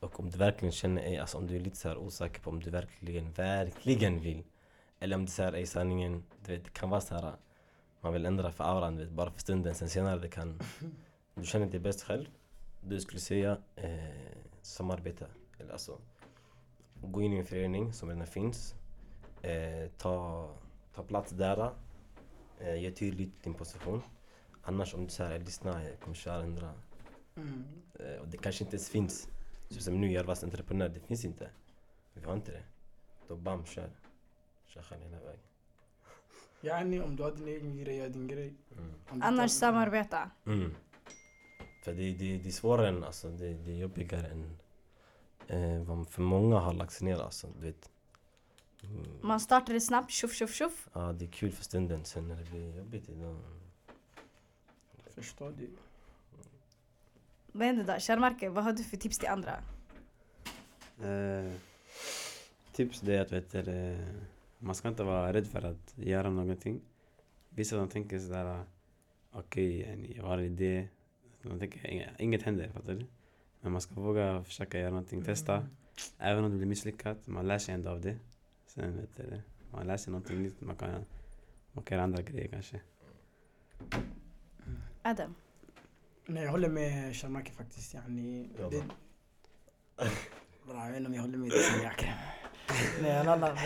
och 0.00 0.20
om 0.20 0.30
du 0.30 0.38
verkligen 0.38 0.72
känner, 0.72 1.02
ej, 1.02 1.18
alltså 1.18 1.38
om 1.38 1.46
du 1.46 1.56
är 1.56 1.60
lite 1.60 1.76
så 1.76 1.88
här 1.88 1.96
osäker 1.96 2.40
på 2.40 2.50
om 2.50 2.60
du 2.60 2.70
verkligen, 2.70 3.32
verkligen 3.32 4.20
vill, 4.20 4.44
eller 5.00 5.16
om 5.16 5.24
det 5.24 5.30
är 5.30 5.32
så 5.32 5.42
här, 5.42 5.64
sanningen, 5.64 6.24
du 6.44 6.52
vet, 6.52 6.64
det 6.64 6.70
kan 6.70 6.90
vara 6.90 7.00
så 7.00 7.14
här, 7.14 7.32
man 8.00 8.12
vill 8.12 8.26
ändra 8.26 8.52
för 8.52 8.64
auran, 8.64 8.96
du 8.96 9.04
vet, 9.04 9.12
bara 9.12 9.30
för 9.30 9.40
stunden, 9.40 9.74
sen 9.74 9.88
senare 9.88 10.20
det 10.20 10.28
kan, 10.28 10.60
du 11.34 11.44
känner 11.44 11.66
dig 11.66 11.80
bäst 11.80 12.02
själv, 12.02 12.26
du 12.80 13.00
skulle 13.00 13.20
säga 13.20 13.58
eh, 13.76 14.38
samarbeta. 14.62 15.26
Eller 15.58 15.72
alltså, 15.72 15.98
gå 17.12 17.22
in 17.22 17.32
i 17.32 17.38
en 17.38 17.46
förening 17.46 17.92
som 17.92 18.08
redan 18.08 18.26
finns. 18.26 18.74
Eh, 19.42 19.90
ta, 19.98 20.48
ta 20.94 21.02
plats 21.02 21.30
där. 21.30 21.70
Eh, 22.60 22.76
ge 22.76 22.90
tydligt 22.90 23.42
din 23.42 23.54
position. 23.54 24.02
Annars 24.62 24.94
om 24.94 25.04
du 25.04 25.10
säger 25.10 25.38
lyssna, 25.40 25.84
jag 25.84 26.00
kommer 26.00 26.16
köra 26.16 26.42
ändra. 26.42 26.72
Mm. 27.36 27.64
Eh, 27.94 28.20
och 28.20 28.28
det 28.28 28.36
kanske 28.36 28.64
inte 28.64 28.76
ens 28.76 28.88
finns. 28.88 29.28
Så 29.70 29.80
som 29.80 30.00
nu, 30.00 30.12
Järvas 30.12 30.44
entreprenör, 30.44 30.88
det 30.88 31.00
finns 31.00 31.24
inte. 31.24 31.50
Vi 32.14 32.24
har 32.24 32.34
inte 32.34 32.52
det. 32.52 32.62
Då 33.28 33.36
bam, 33.36 33.64
kör. 33.64 33.90
Kör 34.66 34.82
själv 34.82 35.02
hela 35.02 35.16
vägen. 35.16 35.40
Yani 36.60 37.00
om 37.00 37.16
du 37.16 37.22
har 37.22 37.30
din 37.30 37.48
egen 37.48 37.76
grej, 37.76 37.96
gör 37.96 38.08
din 38.08 38.26
grej. 38.28 38.54
Mm. 38.78 39.22
Annars 39.22 39.52
tar- 39.52 39.66
samarbeta. 39.66 40.30
Mm. 40.46 40.74
För 41.84 41.92
det, 41.92 42.12
det, 42.12 42.38
det 42.38 42.48
är 42.48 42.52
svårare 42.52 42.88
än, 42.88 43.04
alltså, 43.04 43.28
det, 43.30 43.54
det 43.54 43.72
är 43.72 43.76
jobbigare 43.76 44.26
än 44.26 44.56
eh, 45.48 45.82
vad 45.82 46.08
för 46.08 46.22
många 46.22 46.58
har 46.58 46.72
lagt 46.72 46.92
sig 46.92 47.04
ner 47.04 47.18
alltså, 47.22 47.48
du 47.60 47.66
vet. 47.66 47.90
Mm. 48.82 49.06
Man 49.22 49.40
startar 49.40 49.72
det 49.74 49.80
snabbt, 49.80 50.10
tjoff 50.10 50.32
tjoff 50.34 50.54
tjoff. 50.54 50.88
Ja, 50.92 51.12
det 51.12 51.24
är 51.24 51.30
kul 51.30 51.52
för 51.52 51.64
stunden, 51.64 52.04
sen 52.04 52.28
när 52.28 52.36
det 52.36 52.50
blir 52.50 52.76
jobbigt 52.76 53.08
då... 53.08 53.36
Förstår 55.14 55.50
du? 55.58 55.70
Vad 57.52 57.66
händer 57.66 57.94
då? 57.94 58.00
Kärnmarke, 58.00 58.48
vad 58.48 58.64
har 58.64 58.72
du 58.72 58.84
för 58.84 58.96
tips 58.96 59.18
till 59.18 59.28
andra? 59.28 59.52
Eh, 61.02 61.52
tips 62.72 63.00
det 63.00 63.16
är 63.16 63.20
att 63.20 63.32
vet 63.32 63.52
du, 63.52 63.98
man 64.58 64.74
ska 64.74 64.88
inte 64.88 65.02
vara 65.04 65.32
rädd 65.32 65.46
för 65.46 65.62
att 65.62 65.94
göra 65.98 66.30
någonting. 66.30 66.80
Vissa 67.48 67.76
de 67.76 67.88
tänker 67.88 68.18
sådär, 68.18 68.64
okej 69.32 69.80
okay, 69.82 70.12
jag 70.16 70.24
har 70.24 70.38
en 70.38 70.44
idé. 70.44 70.88
De 71.42 71.58
tänker 71.58 71.86
"Inga- 71.86 72.16
inget 72.18 72.42
händer, 72.42 72.68
fattar 72.68 72.94
du? 72.94 73.06
Men 73.64 73.72
man 73.72 73.80
ska 73.80 73.94
våga 73.94 74.44
försöka 74.44 74.78
göra 74.78 74.90
någonting, 74.90 75.24
testa. 75.24 75.66
Även 76.18 76.44
om 76.44 76.50
det 76.50 76.56
blir 76.56 76.66
misslyckat, 76.66 77.26
man 77.26 77.46
lär 77.46 77.58
sig 77.58 77.74
ändå 77.74 77.90
av 77.90 78.00
det. 78.00 78.16
Sen 78.66 78.96
vet 78.96 79.16
du, 79.16 79.40
man 79.72 79.86
lär 79.86 79.96
sig 79.96 80.10
någonting 80.10 80.42
nytt, 80.42 80.60
man 80.60 80.76
kan, 80.76 81.04
man 81.72 81.84
kan 81.84 81.96
göra 81.96 82.04
andra 82.04 82.22
grejer 82.22 82.48
kanske. 82.48 82.80
Adam. 85.02 85.34
Nej 86.26 86.42
jag 86.42 86.50
håller 86.50 86.68
med 86.68 87.16
Sharmaki 87.16 87.52
faktiskt. 87.52 87.94
Yani, 87.94 88.48
Ja, 88.58 88.68
det... 88.70 88.84
Bra, 90.66 90.84
jag 90.84 90.88
vet 90.88 90.96
inte 90.96 91.08
om 91.08 91.14
jag 91.14 91.22
håller 91.22 91.38
med 91.38 91.50
dig 91.50 91.62
som 91.62 91.86
Akram. 91.86 92.18
Nej 93.02 93.16
alla, 93.16 93.58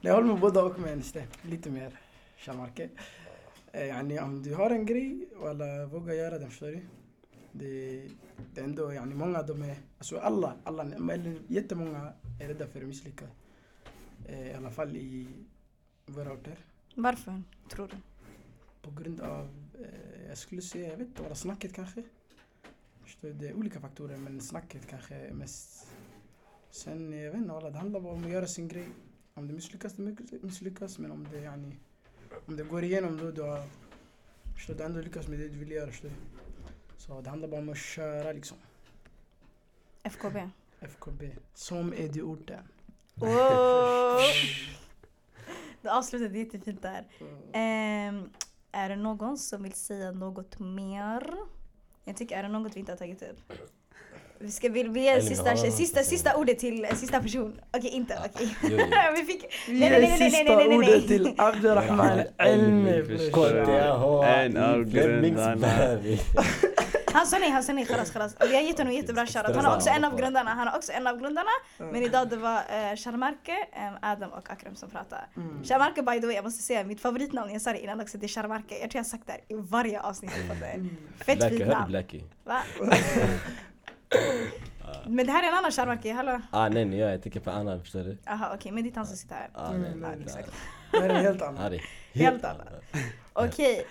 jag 0.00 0.14
håller 0.14 0.28
med 0.28 0.40
båda 0.40 0.64
och 0.64 0.78
men 0.78 1.02
lite 1.42 1.70
mer 1.70 2.00
Sharmaki. 2.38 2.88
Eh, 3.72 3.86
Yani 3.86 4.20
om 4.20 4.42
du 4.42 4.54
har 4.54 4.70
en 4.70 4.86
grej, 4.86 5.28
alla 5.44 5.86
våga 5.86 6.14
göra 6.14 6.38
den 6.38 6.50
förstår 6.50 6.66
du. 6.66 6.80
Det, 7.58 8.08
det 8.54 8.60
är 8.60 8.64
ändå, 8.64 8.92
yani 8.92 9.14
många 9.14 9.42
de 9.42 9.62
är, 9.62 9.76
alltså 9.98 10.18
alla, 10.18 10.56
alla, 10.64 10.82
eller 10.82 11.38
jättemånga 11.48 12.12
är 12.40 12.48
rädda 12.48 12.66
för 12.66 12.80
att 12.80 12.86
misslyckas. 12.86 13.28
I 14.28 14.52
alla 14.52 14.70
fall 14.70 14.96
i 14.96 15.28
våra 16.06 16.32
orter. 16.32 16.58
Varför 16.94 17.42
tror 17.70 17.88
du? 17.88 17.96
På 18.82 19.02
grund 19.02 19.20
av, 19.20 19.48
eh, 19.80 20.28
jag 20.28 20.38
skulle 20.38 20.62
säga, 20.62 20.90
jag 20.90 20.96
vet 20.96 21.08
inte, 21.08 21.22
bara 21.22 21.34
snacket 21.34 21.72
kanske. 21.74 22.02
Förstår? 23.04 23.28
Det 23.28 23.48
är 23.48 23.54
olika 23.54 23.80
faktorer 23.80 24.16
men 24.16 24.40
snacket 24.40 24.86
kanske 24.86 25.14
är 25.14 25.32
mest. 25.32 25.86
Sen, 26.70 27.12
jag 27.12 27.32
vet 27.32 27.40
inte, 27.40 27.52
alla, 27.52 27.70
det 27.70 27.78
handlar 27.78 28.00
bara 28.00 28.12
om 28.12 28.24
att 28.24 28.30
göra 28.30 28.46
sin 28.46 28.68
grej. 28.68 28.88
Om 29.34 29.48
det 29.48 29.54
misslyckas, 29.54 29.92
det 29.92 30.42
misslyckas. 30.42 30.98
Men 30.98 31.10
om 31.10 31.26
det, 31.32 31.40
yani, 31.40 31.76
om 32.46 32.56
det 32.56 32.64
går 32.64 32.84
igenom 32.84 33.32
då, 33.34 33.42
har 33.42 33.62
förstår 34.54 34.74
du, 34.74 34.82
ändå 34.82 35.00
lyckats 35.00 35.28
med 35.28 35.38
det 35.38 35.48
du 35.48 35.58
vill 35.58 35.70
göra. 35.70 35.90
Förstår 35.90 36.08
du? 36.08 36.14
Så 36.98 37.20
det 37.20 37.30
handlar 37.30 37.48
bara 37.48 37.60
om 37.60 37.68
att 37.68 37.78
köra 37.78 38.32
liksom. 38.32 38.56
FKB. 40.02 40.48
FKB. 40.80 41.22
Som 41.54 41.92
är 41.96 42.08
det 42.08 42.22
orten. 42.22 42.60
Oh! 43.20 44.20
Du 45.82 45.88
avslutade 45.88 46.38
jättefint 46.38 46.82
där. 46.82 47.04
Ehm, 47.52 48.30
är 48.72 48.88
det 48.88 48.96
någon 48.96 49.38
som 49.38 49.62
vill 49.62 49.72
säga 49.72 50.10
något 50.12 50.58
mer? 50.58 51.32
Jag 52.04 52.16
tycker, 52.16 52.36
är 52.38 52.42
det 52.42 52.48
något 52.48 52.76
vi 52.76 52.80
inte 52.80 52.92
har 52.92 52.96
tagit 52.96 53.22
upp? 53.22 53.52
Vi 54.40 54.50
ska 54.50 54.68
vi, 54.68 54.82
vi 54.82 55.08
Eller 55.08 55.20
sista, 55.22 55.50
har 55.50 55.56
sista, 55.56 56.02
sista 56.02 56.30
säger- 56.30 56.40
ordet 56.40 56.58
till 56.58 56.84
eh, 56.84 56.90
sista 56.94 57.20
person. 57.22 57.60
Okej, 57.76 57.90
inte 57.90 58.18
okej. 58.34 58.56
Jo. 58.62 58.76
vi 59.16 59.24
fick... 59.24 59.44
Vi 59.68 59.80
Nej, 59.80 59.90
nej, 59.90 60.00
ger 60.02 60.08
nej, 60.08 60.10
nej, 60.10 60.18
nej, 60.20 60.30
sista 60.30 60.54
nej, 60.56 60.68
nej, 60.68 60.78
nej. 60.78 60.78
ordet 60.78 61.06
till 61.08 61.34
Abdurrahman 61.38 62.20
Elmi. 62.38 63.02
Förstår 63.04 63.50
brorsan. 63.50 63.66
du? 63.66 64.20
KTH 64.20 64.28
En 64.28 64.56
av 64.56 64.84
grundarna. 64.84 65.56
Flemingsberg 65.58 66.20
Han 67.12 67.26
sa 67.26 67.38
nej, 67.38 67.50
han 67.50 67.62
sa 67.62 67.72
nej, 67.72 67.86
khalas 67.86 68.10
khalas. 68.10 68.36
Vi 68.40 68.54
har 68.54 68.62
gett 68.62 68.78
honom 68.78 68.92
jättebra 68.92 69.26
shoutout. 69.26 69.56
Han 69.56 69.64
är 69.64 69.76
också 69.76 69.90
en 69.90 70.04
av 70.04 70.16
grundarna, 70.16 70.54
han 70.54 70.68
är 70.68 70.76
också 70.76 70.92
en 70.92 71.06
av 71.06 71.18
grundarna. 71.18 71.50
Men 71.78 72.02
idag 72.02 72.28
det 72.28 72.36
var 72.36 72.56
uh, 72.56 72.96
Sharmarke, 72.96 73.56
um, 73.76 73.98
Adam 74.02 74.30
och 74.32 74.50
Akram 74.50 74.76
som 74.76 74.90
pratade. 74.90 75.22
Mm. 75.36 75.64
Sharmarke 75.64 76.02
by 76.02 76.20
the 76.20 76.26
way, 76.26 76.34
jag 76.34 76.44
måste 76.44 76.62
säga 76.62 76.84
mitt 76.84 77.00
favoritnamn, 77.00 77.52
jag 77.52 77.62
sa 77.62 77.72
det 77.72 77.80
innan 77.80 78.00
också, 78.00 78.18
det 78.18 78.26
är 78.26 78.28
Sharmarke. 78.28 78.74
Jag 78.74 78.90
tror 78.90 78.94
jag 78.94 79.00
har 79.04 79.08
sagt 79.08 79.26
det 79.26 79.32
här 79.32 79.40
i 79.48 79.54
varje 79.54 80.00
avsnitt. 80.00 80.32
det. 80.60 81.24
Fett 81.24 81.48
fint 81.48 81.66
namn. 81.66 81.88
Blackie? 81.88 82.24
Va? 82.44 82.62
Men 85.06 85.26
det 85.26 85.32
här 85.32 85.42
är 85.42 85.48
en 85.48 85.54
annan 85.54 85.70
Sharmarke, 85.72 86.12
hallå? 86.12 86.40
Ah 86.50 86.68
nej 86.68 86.84
nej, 86.84 86.98
jag 86.98 87.22
tänker 87.22 87.40
på 87.40 87.50
annan 87.50 87.80
förstår 87.80 88.00
du? 88.00 88.18
Aha 88.26 88.52
okej, 88.54 88.72
men 88.72 88.84
det 88.84 88.90
är 88.90 88.94
han 88.96 89.06
som 89.06 89.16
sitter 89.16 89.34
här. 89.34 89.50
Ah 89.54 89.68
Mm, 89.68 89.82
nej, 89.82 89.90
nej, 89.96 90.10
nej, 90.10 90.20
exakt. 90.24 90.52
Det 90.92 91.00
här 91.00 91.08
är 91.08 91.22
helt 91.22 91.42
annat. 91.42 91.60
Harry. 91.60 91.80
Helt 92.12 92.44
annat. 92.44 92.68
Okej. 93.32 93.86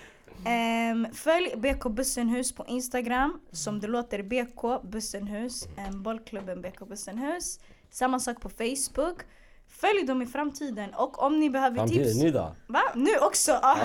Ehm, 0.46 1.08
följ 1.14 1.54
BK 1.58 1.90
Bussenhus 1.90 2.52
på 2.56 2.66
Instagram. 2.68 3.40
Som 3.52 3.80
det 3.80 3.88
låter 3.88 4.24
BK 4.24 4.84
Bussenhus. 4.84 5.68
Um, 5.92 6.04
bollklubben 6.04 6.62
BK 6.62 6.80
Bussenhus. 6.88 7.60
Samma 7.92 8.20
sak 8.20 8.42
på 8.42 8.50
Facebook. 8.50 9.22
Följ 9.70 10.04
dem 10.08 10.22
i 10.22 10.26
framtiden 10.26 10.94
och 10.94 11.24
om 11.24 11.40
ni 11.40 11.50
behöver 11.50 11.76
Framtiden, 11.78 12.04
tips. 12.08 12.22
nu 12.24 12.32
då? 12.32 12.56
Va? 12.68 12.82
Nu 12.96 13.18
också? 13.22 13.52
Ah. 13.62 13.78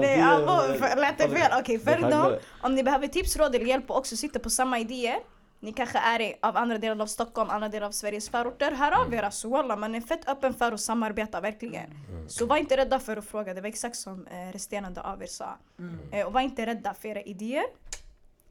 Nej, 0.00 0.22
ah, 0.22 0.38
vad- 0.46 0.76
för- 0.76 0.96
lät 1.00 1.18
det 1.18 1.28
fel? 1.28 1.50
Okej, 1.60 1.78
följ 1.78 2.02
dem. 2.02 2.36
Om 2.62 2.74
ni 2.74 2.82
behöver 2.82 3.06
tips, 3.06 3.36
råd 3.36 3.54
eller 3.54 3.64
hjälp 3.66 3.90
och 3.90 3.96
också 3.96 4.16
sitter 4.16 4.40
på 4.40 4.50
samma 4.50 4.78
idéer. 4.78 5.18
Ni 5.64 5.72
kanske 5.72 5.98
är 5.98 6.20
i- 6.20 6.34
av 6.42 6.56
andra 6.56 6.78
delar 6.78 7.02
av 7.02 7.06
Stockholm, 7.06 7.50
andra 7.50 7.68
delar 7.68 7.86
av 7.86 7.90
Sveriges 7.90 8.28
förorter. 8.28 8.72
Hör 8.72 8.92
av 8.92 9.14
er 9.14 9.22
alltså 9.22 9.48
man 9.76 9.94
är 9.94 10.00
fett 10.00 10.28
öppen 10.28 10.54
för 10.54 10.72
att 10.72 10.80
samarbeta 10.80 11.40
verkligen. 11.40 11.90
Så 12.28 12.46
var 12.46 12.56
inte 12.56 12.76
rädda 12.76 13.00
för 13.00 13.16
att 13.16 13.24
fråga, 13.24 13.54
det 13.54 13.60
var 13.60 13.68
exakt 13.68 13.96
som 13.96 14.26
eh, 14.26 14.52
resterande 14.52 15.00
av 15.00 15.22
er 15.22 15.26
sa. 15.26 15.58
Eh, 16.12 16.26
och 16.26 16.32
var 16.32 16.40
inte 16.40 16.66
rädda 16.66 16.94
för 16.94 17.08
era 17.08 17.22
idéer. 17.22 17.64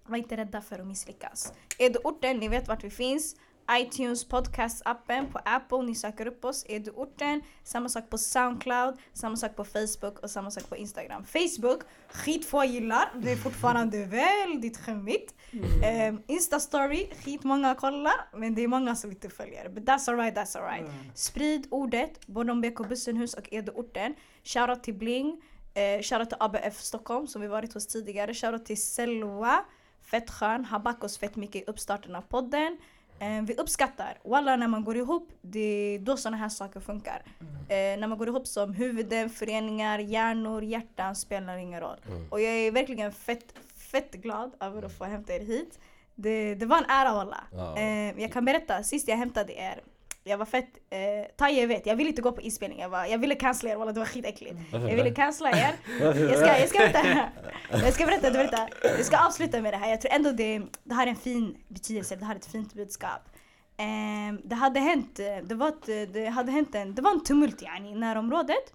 Var 0.06 0.18
inte 0.18 0.38
rädda 0.38 0.62
för 0.62 0.80
att 0.80 0.88
misslyckas. 0.88 1.54
Är 1.80 1.90
du 1.90 2.00
orten, 2.04 2.38
ni 2.38 2.48
vet 2.48 2.68
vart 2.68 2.84
vi 2.84 2.90
finns. 2.90 3.36
iTunes 3.72 4.30
podcast-appen 4.30 5.32
på 5.32 5.40
Apple, 5.46 5.82
ni 5.82 5.96
söker 5.96 6.26
upp 6.26 6.46
oss. 6.46 6.66
Är 6.70 6.80
du 6.80 6.92
orten, 6.92 7.42
samma 7.64 7.90
sak 7.90 8.10
på 8.10 8.18
Soundcloud, 8.18 8.98
samma 9.14 9.36
sak 9.36 9.56
på 9.56 9.66
Facebook 9.66 10.20
och 10.20 10.32
samma 10.32 10.52
sak 10.52 10.70
på 10.70 10.76
Instagram. 10.76 11.26
Facebook, 11.26 11.82
skitfå 12.10 12.64
gillar, 12.64 13.12
det 13.16 13.32
är 13.32 13.36
fortfarande 13.36 14.06
väldigt 14.06 14.78
skämmigt. 14.78 15.36
Um, 15.54 16.22
Insta-story, 16.28 17.24
skitmånga 17.24 17.76
kollar, 17.76 18.30
men 18.34 18.56
det 18.56 18.64
är 18.64 18.68
många 18.68 18.96
som 18.96 19.12
inte 19.12 19.30
följer. 19.30 19.70
But 19.70 19.84
that's 19.84 20.10
alright, 20.10 20.36
that's 20.36 20.58
alright. 20.58 20.92
Sprid 21.16 21.68
ordet, 21.72 22.28
både 22.28 22.52
om 22.52 22.62
BK 22.62 22.90
Bussenhus 22.90 23.34
och 23.34 23.54
Edo-orten. 23.54 24.16
Shoutout 24.44 24.84
till 24.84 24.94
Bling, 24.94 25.42
eh, 25.74 26.02
shoutout 26.02 26.30
till 26.30 26.38
ABF 26.40 26.82
Stockholm 26.82 27.28
som 27.28 27.42
vi 27.42 27.48
varit 27.48 27.74
hos 27.74 27.88
tidigare. 27.88 28.34
Shoutout 28.34 28.66
till 28.66 28.82
Selwa, 28.82 29.66
fett 30.02 30.30
skön, 30.30 30.68
oss 31.02 31.18
fett 31.18 31.36
mycket 31.36 31.62
i 31.62 31.66
uppstarten 31.66 32.16
av 32.16 32.22
podden. 32.22 32.78
Eh, 33.24 33.42
vi 33.42 33.54
uppskattar, 33.54 34.18
walla 34.24 34.56
när 34.56 34.68
man 34.68 34.84
går 34.84 34.98
ihop, 34.98 35.32
det 35.42 35.60
är 35.60 36.00
då 36.00 36.18
sådana 36.18 36.38
här 36.38 36.50
saker 36.50 36.80
funkar. 36.80 37.22
Eh, 37.70 38.00
när 38.00 38.08
man 38.08 38.18
går 38.18 38.28
ihop 38.28 38.48
som 38.48 38.74
huvuden, 38.74 39.30
föreningar, 39.30 40.00
hjärnor, 40.00 40.64
hjärtan 40.64 41.16
spelar 41.16 41.58
ingen 41.58 41.80
roll. 41.82 41.98
Och 42.30 42.42
jag 42.42 42.52
är 42.54 42.72
verkligen 42.72 43.12
fett, 43.12 43.54
fett 43.76 44.12
glad 44.14 44.52
över 44.60 44.84
att 44.84 44.98
få 44.98 45.04
hämta 45.04 45.34
er 45.34 45.40
hit. 45.40 45.80
Det, 46.16 46.56
det 46.56 46.66
var 46.66 46.78
en 46.78 46.90
ära 46.90 47.14
walla. 47.14 47.44
Ja. 47.52 47.78
Eh, 47.78 48.22
jag 48.22 48.32
kan 48.32 48.46
berätta, 48.46 48.84
sist 48.84 49.08
jag 49.08 49.18
hämtade 49.18 49.54
er, 49.54 49.82
jag 50.24 50.38
var 50.38 50.46
fett, 50.46 50.70
eh, 50.90 51.00
Taje 51.38 51.66
vet, 51.66 51.86
jag 51.86 51.96
ville 51.96 52.10
inte 52.10 52.22
gå 52.22 52.32
på 52.32 52.42
inspelning, 52.42 52.80
jag, 52.80 52.90
var, 52.90 53.06
jag 53.06 53.18
ville 53.18 53.36
cancella 53.36 53.72
er 53.72 53.78
walla, 53.78 53.92
det 53.92 54.00
var 54.00 54.08
skitäckligt. 54.08 54.56
Jag 54.72 54.96
ville 54.96 55.12
cancella 55.12 55.50
er. 55.50 55.76
Jag 56.00 56.38
ska, 56.38 56.60
jag 56.60 56.70
ska 56.70 56.80
berätta, 56.80 57.30
jag 57.72 57.94
ska 57.94 58.06
berätta, 58.06 58.32
berätta. 58.32 58.68
Jag 58.84 59.06
ska 59.06 59.18
avsluta 59.18 59.62
med 59.62 59.74
det 59.74 59.78
här, 59.78 59.90
jag 59.90 60.02
tror 60.02 60.14
ändå 60.14 60.32
det, 60.32 60.62
det 60.84 60.96
har 60.96 61.08
en 61.08 61.16
fin 61.16 61.58
betydelse, 61.68 62.16
det 62.16 62.26
har 62.26 62.36
ett 62.36 62.46
fint 62.46 62.74
budskap. 62.74 63.30
Ehm, 63.78 64.42
det 64.44 64.56
hade 64.56 64.80
hänt, 64.80 65.20
eh, 65.20 65.38
det 65.44 65.56
var, 65.56 65.68
ett, 65.68 66.14
det 66.14 66.26
hade 66.26 66.52
hänt 66.52 66.76
en, 66.76 66.96
det 66.96 67.02
var 67.02 67.12
en 67.12 67.24
tumult 67.24 67.62
yani, 67.62 67.92
i 67.92 67.96
närområdet. 67.96 68.74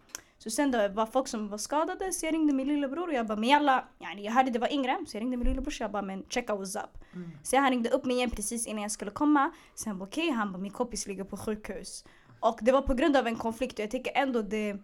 Så 0.48 0.54
sen 0.54 0.70
det 0.70 0.88
var 0.88 1.06
folk 1.06 1.28
som 1.28 1.48
var 1.48 1.58
skadade 1.58 2.12
så 2.12 2.26
jag 2.26 2.34
ringde 2.34 2.52
min 2.52 2.68
lillebror 2.68 3.08
och 3.08 3.14
jag 3.14 3.26
bara 3.26 3.38
men 3.38 3.48
jalla, 3.48 3.84
yani, 3.98 4.24
jag 4.24 4.32
hörde 4.32 4.50
det 4.50 4.58
var 4.58 4.72
yngre 4.72 4.98
så 5.06 5.16
jag 5.16 5.20
ringde 5.20 5.36
min 5.36 5.46
lillebror 5.46 5.70
så 5.70 5.82
jag 5.82 5.90
bara 5.90 6.02
men 6.02 6.24
checka 6.28 6.54
what's 6.54 6.84
up. 6.84 6.98
Så 7.42 7.56
han 7.56 7.70
ringde 7.70 7.90
upp 7.90 8.04
mig 8.04 8.16
igen 8.16 8.30
precis 8.30 8.66
innan 8.66 8.82
jag 8.82 8.90
skulle 8.90 9.10
komma. 9.10 9.50
Sen 9.74 9.90
han 9.90 9.98
bara 9.98 10.04
okej, 10.04 10.30
han 10.30 10.52
bara 10.52 10.58
min 10.58 10.72
kompis 10.72 11.06
ligger 11.06 11.24
på 11.24 11.36
sjukhus. 11.36 12.04
Och 12.40 12.58
det 12.62 12.72
var 12.72 12.82
på 12.82 12.94
grund 12.94 13.16
av 13.16 13.26
en 13.26 13.36
konflikt 13.36 13.78
och 13.78 13.82
jag 13.82 13.90
tycker 13.90 14.12
ändå 14.14 14.42
det 14.42 14.76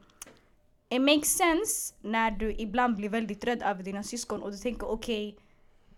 It 0.89 1.01
makes 1.01 1.37
sense 1.37 1.95
när 2.01 2.31
du 2.31 2.53
ibland 2.53 2.97
blir 2.97 3.09
väldigt 3.09 3.45
rädd 3.45 3.62
över 3.62 3.83
dina 3.83 4.03
syskon 4.03 4.43
och 4.43 4.51
du 4.51 4.57
tänker 4.57 4.91
okej, 4.91 5.39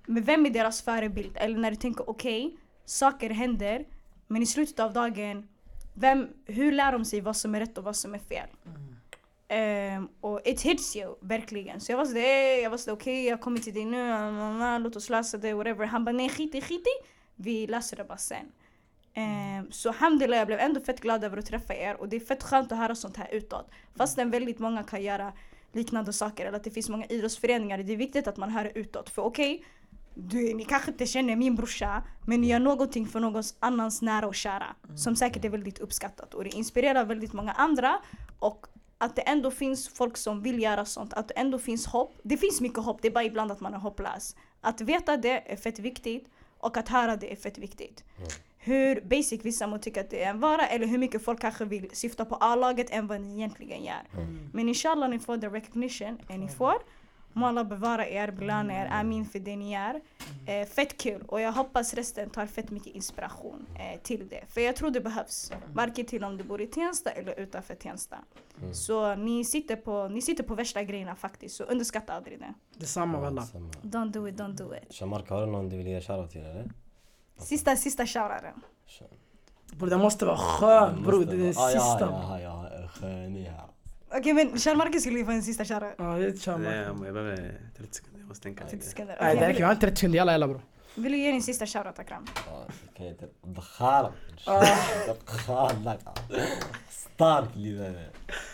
men 0.06 0.22
vem 0.22 0.46
är 0.46 0.50
deras 0.50 0.82
förebild? 0.82 1.36
Eller 1.36 1.58
när 1.58 1.70
du 1.70 1.76
tänker 1.76 2.10
okej, 2.10 2.56
saker 2.84 3.30
händer 3.30 3.84
men 4.26 4.42
i 4.42 4.46
slutet 4.46 4.80
av 4.80 4.92
dagen, 4.92 5.48
vem, 5.94 6.28
hur 6.44 6.72
lär 6.72 6.92
de 6.92 7.04
sig 7.04 7.20
vad 7.20 7.36
som 7.36 7.54
är 7.54 7.60
rätt 7.60 7.78
och 7.78 7.84
vad 7.84 7.96
som 7.96 8.14
är 8.14 8.18
fel? 8.18 8.48
Ehm, 9.48 10.08
och 10.20 10.40
it 10.44 10.62
hits 10.62 10.96
you, 10.96 11.14
verkligen. 11.20 11.80
Så 11.80 11.92
jag 11.92 11.96
var 11.96 12.04
sådär, 12.04 12.62
jag 12.62 12.70
var 12.70 12.78
sådär 12.78 12.96
okej 12.96 13.24
jag 13.24 13.40
kommer 13.40 13.58
till 13.58 13.74
dig 13.74 13.84
nu, 13.84 14.78
låt 14.78 14.96
oss 14.96 15.10
lösa 15.10 15.38
det, 15.38 15.54
whatever. 15.54 15.86
Han 15.86 16.04
bara 16.04 16.12
nej 16.12 16.28
skit 16.28 16.54
i, 16.54 16.60
skit 16.60 16.86
i, 16.86 17.06
vi 17.36 17.66
löser 17.66 17.96
det 17.96 18.04
bara 18.04 18.18
sen. 18.18 18.52
Ehm, 19.14 19.72
så 19.72 19.88
alhamdulillah, 19.88 20.38
jag 20.38 20.46
blev 20.46 20.60
ändå 20.60 20.80
fett 20.80 21.00
glad 21.00 21.24
över 21.24 21.36
att 21.36 21.46
träffa 21.46 21.74
er 21.74 22.00
och 22.00 22.08
det 22.08 22.16
är 22.16 22.20
fett 22.20 22.42
skönt 22.42 22.72
att 22.72 22.78
höra 22.78 22.94
sånt 22.94 23.16
här 23.16 23.28
utåt. 23.32 23.70
Fastän 23.96 24.30
väldigt 24.30 24.58
många 24.58 24.82
kan 24.82 25.02
göra 25.02 25.32
liknande 25.72 26.12
saker 26.12 26.46
eller 26.46 26.56
att 26.56 26.64
det 26.64 26.70
finns 26.70 26.88
många 26.88 27.06
idrottsföreningar, 27.06 27.78
det 27.78 27.92
är 27.92 27.96
viktigt 27.96 28.26
att 28.26 28.36
man 28.36 28.50
hör 28.50 28.72
utåt. 28.74 29.10
För 29.10 29.22
okej, 29.22 29.64
du, 30.14 30.54
ni 30.54 30.64
kanske 30.64 30.90
inte 30.90 31.06
känner 31.06 31.36
min 31.36 31.54
brorsa, 31.54 32.02
men 32.26 32.40
ni 32.40 32.46
gör 32.46 32.58
någonting 32.58 33.06
för 33.06 33.20
någon 33.20 33.42
annans 33.60 34.02
nära 34.02 34.26
och 34.26 34.34
kära. 34.34 34.76
Som 34.96 35.16
säkert 35.16 35.44
är 35.44 35.48
väldigt 35.48 35.78
uppskattat 35.78 36.34
och 36.34 36.44
det 36.44 36.50
inspirerar 36.50 37.04
väldigt 37.04 37.32
många 37.32 37.52
andra. 37.52 37.98
Och 38.38 38.66
att 38.98 39.16
det 39.16 39.22
ändå 39.22 39.50
finns 39.50 39.88
folk 39.88 40.16
som 40.16 40.42
vill 40.42 40.62
göra 40.62 40.84
sånt, 40.84 41.12
att 41.12 41.28
det 41.28 41.34
ändå 41.34 41.58
finns 41.58 41.86
hopp. 41.86 42.14
Det 42.22 42.36
finns 42.36 42.60
mycket 42.60 42.84
hopp, 42.84 42.98
det 43.02 43.08
är 43.08 43.12
bara 43.12 43.24
ibland 43.24 43.52
att 43.52 43.60
man 43.60 43.74
är 43.74 43.78
hopplös. 43.78 44.36
Att 44.60 44.80
veta 44.80 45.16
det 45.16 45.52
är 45.52 45.56
fett 45.56 45.78
viktigt 45.78 46.28
och 46.58 46.76
att 46.76 46.88
höra 46.88 47.16
det 47.16 47.32
är 47.32 47.36
fett 47.36 47.58
viktigt. 47.58 48.04
Hur 48.58 49.00
basic 49.00 49.44
vissa 49.44 49.66
må 49.66 49.78
tycka 49.78 50.00
att 50.00 50.10
det 50.10 50.22
är 50.22 50.30
en 50.30 50.40
vara 50.40 50.66
eller 50.66 50.86
hur 50.86 50.98
mycket 50.98 51.24
folk 51.24 51.40
kanske 51.40 51.64
vill 51.64 51.90
syfta 51.92 52.24
på 52.24 52.34
A-laget 52.34 52.90
än 52.90 53.06
vad 53.06 53.20
ni 53.20 53.34
egentligen 53.34 53.84
gör. 53.84 54.02
Men 54.52 54.68
inshallah 54.68 55.08
ni 55.10 55.18
får 55.18 55.38
the 55.38 55.46
recognition 55.46 56.18
är 56.28 56.38
ni 56.38 56.48
får. 56.48 56.74
Må 57.36 57.46
Allah 57.46 57.64
bevara 57.68 58.06
er, 58.08 58.30
belöna 58.32 58.72
er, 58.72 58.86
amin 59.00 59.24
för 59.24 59.38
det 59.38 59.56
ni 59.56 59.72
gör. 59.72 60.00
Eh, 60.46 60.66
fett 60.66 60.96
kul 60.98 61.22
och 61.28 61.40
jag 61.40 61.52
hoppas 61.52 61.94
resten 61.94 62.30
tar 62.30 62.46
fett 62.46 62.70
mycket 62.70 62.94
inspiration 62.94 63.66
eh, 63.78 64.00
till 64.02 64.28
det. 64.28 64.44
För 64.48 64.60
jag 64.60 64.76
tror 64.76 64.90
det 64.90 65.00
behövs. 65.00 65.52
Varken 65.72 66.06
till 66.06 66.24
om 66.24 66.36
du 66.36 66.44
bor 66.44 66.60
i 66.60 66.66
Tensta 66.66 67.10
eller 67.10 67.40
utanför 67.40 67.74
Tensta. 67.74 68.16
Så 68.72 69.14
ni 69.14 69.44
sitter, 69.44 69.76
på, 69.76 70.08
ni 70.08 70.22
sitter 70.22 70.42
på 70.44 70.54
värsta 70.54 70.82
grejerna 70.82 71.16
faktiskt, 71.16 71.56
så 71.56 71.64
underskatta 71.64 72.12
aldrig 72.12 72.38
det. 72.40 72.54
Detsamma 72.74 73.20
walla. 73.20 73.42
Samma. 73.42 73.70
Don't 73.82 74.12
do 74.12 74.28
it, 74.28 74.34
don't 74.36 74.56
do 74.56 74.74
it. 74.74 74.94
Shamarka, 74.94 75.34
har 75.34 75.46
du 75.46 75.52
någon 75.52 75.68
du 75.68 75.76
vill 75.76 75.86
ge 75.86 76.00
shoutout 76.00 76.30
till 76.30 76.40
eller? 76.44 76.70
Sista, 77.38 77.76
sista 77.76 78.06
shoutaren. 78.06 78.60
Bror 79.72 79.90
det 79.90 79.98
måste 79.98 80.24
vara 80.26 80.36
skönt 80.36 81.04
bror, 81.04 81.24
det 81.24 81.32
är 81.32 81.36
den 81.36 81.54
Ah, 81.56 81.70
ja, 81.70 81.80
sista. 81.80 82.00
Ja, 82.00 82.40
ja, 82.40 82.68
ja, 82.72 83.00
här. 83.00 83.66
Okej 84.10 84.32
men 84.32 84.58
Charles 84.58 84.78
Marcus 84.78 85.02
skulle 85.02 85.18
ju 85.18 85.24
få 85.24 85.30
en 85.30 85.42
sista 85.42 85.64
shoutout. 85.64 85.94
Ja, 85.98 86.04
det 86.04 86.40
kör 86.40 86.58
Nej, 86.58 86.88
man. 86.92 87.04
jag 87.04 87.14
behöver 87.14 87.60
30 87.76 87.94
sekunder, 87.94 88.20
jag 88.20 88.28
måste 88.28 88.42
tänka 88.42 88.62
30 88.62 88.76
lite. 88.76 88.88
sekunder. 88.88 89.16
Nej 89.20 89.34
det 89.34 89.36
Okej, 89.40 89.48
räcker, 89.48 89.60
jag 89.60 89.66
har 89.66 89.72
inte 89.74 89.86
30 89.86 89.96
sekunder, 89.96 90.16
jalla 90.16 90.32
jalla 90.32 90.48
bror. 90.48 90.60
vill, 90.94 91.12
du 91.12 91.18
ge 91.18 91.30
din 91.30 91.42
sista 91.42 91.66
shoutout 91.66 91.98
Akram? 91.98 92.26
Ja, 92.46 92.64
det 92.96 93.04
jag 93.04 93.12
inte... 93.12 93.28
Dkhalak. 93.42 94.12
Dkhalak. 95.26 96.00
Stark 96.90 97.48
lidare. 97.54 98.06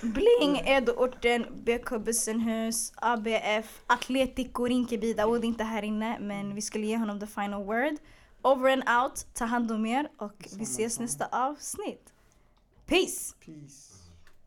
Bling, 0.03 0.57
Edo-orten, 0.65 1.47
BK 1.65 1.91
Bussenhus, 2.05 2.93
ABF, 2.97 3.83
Atletico 3.87 4.65
Rinkeby. 4.65 5.15
Daoud 5.15 5.45
är 5.45 5.49
inte 5.49 5.65
här 5.65 5.83
inne 5.83 6.19
men 6.21 6.55
vi 6.55 6.61
skulle 6.63 6.87
ge 6.87 6.97
honom 6.97 7.21
the 7.21 7.27
final 7.27 7.65
word. 7.65 7.97
Over 8.43 8.71
and 8.73 8.83
out, 9.05 9.27
ta 9.35 9.45
hand 9.45 9.73
om 9.73 9.87
er 9.87 10.09
och 10.19 10.49
vi 10.59 10.63
ses 10.65 10.99
nästa 11.01 11.27
avsnitt. 11.33 12.13
Peace! 12.87 13.35
Peace. 13.47 13.91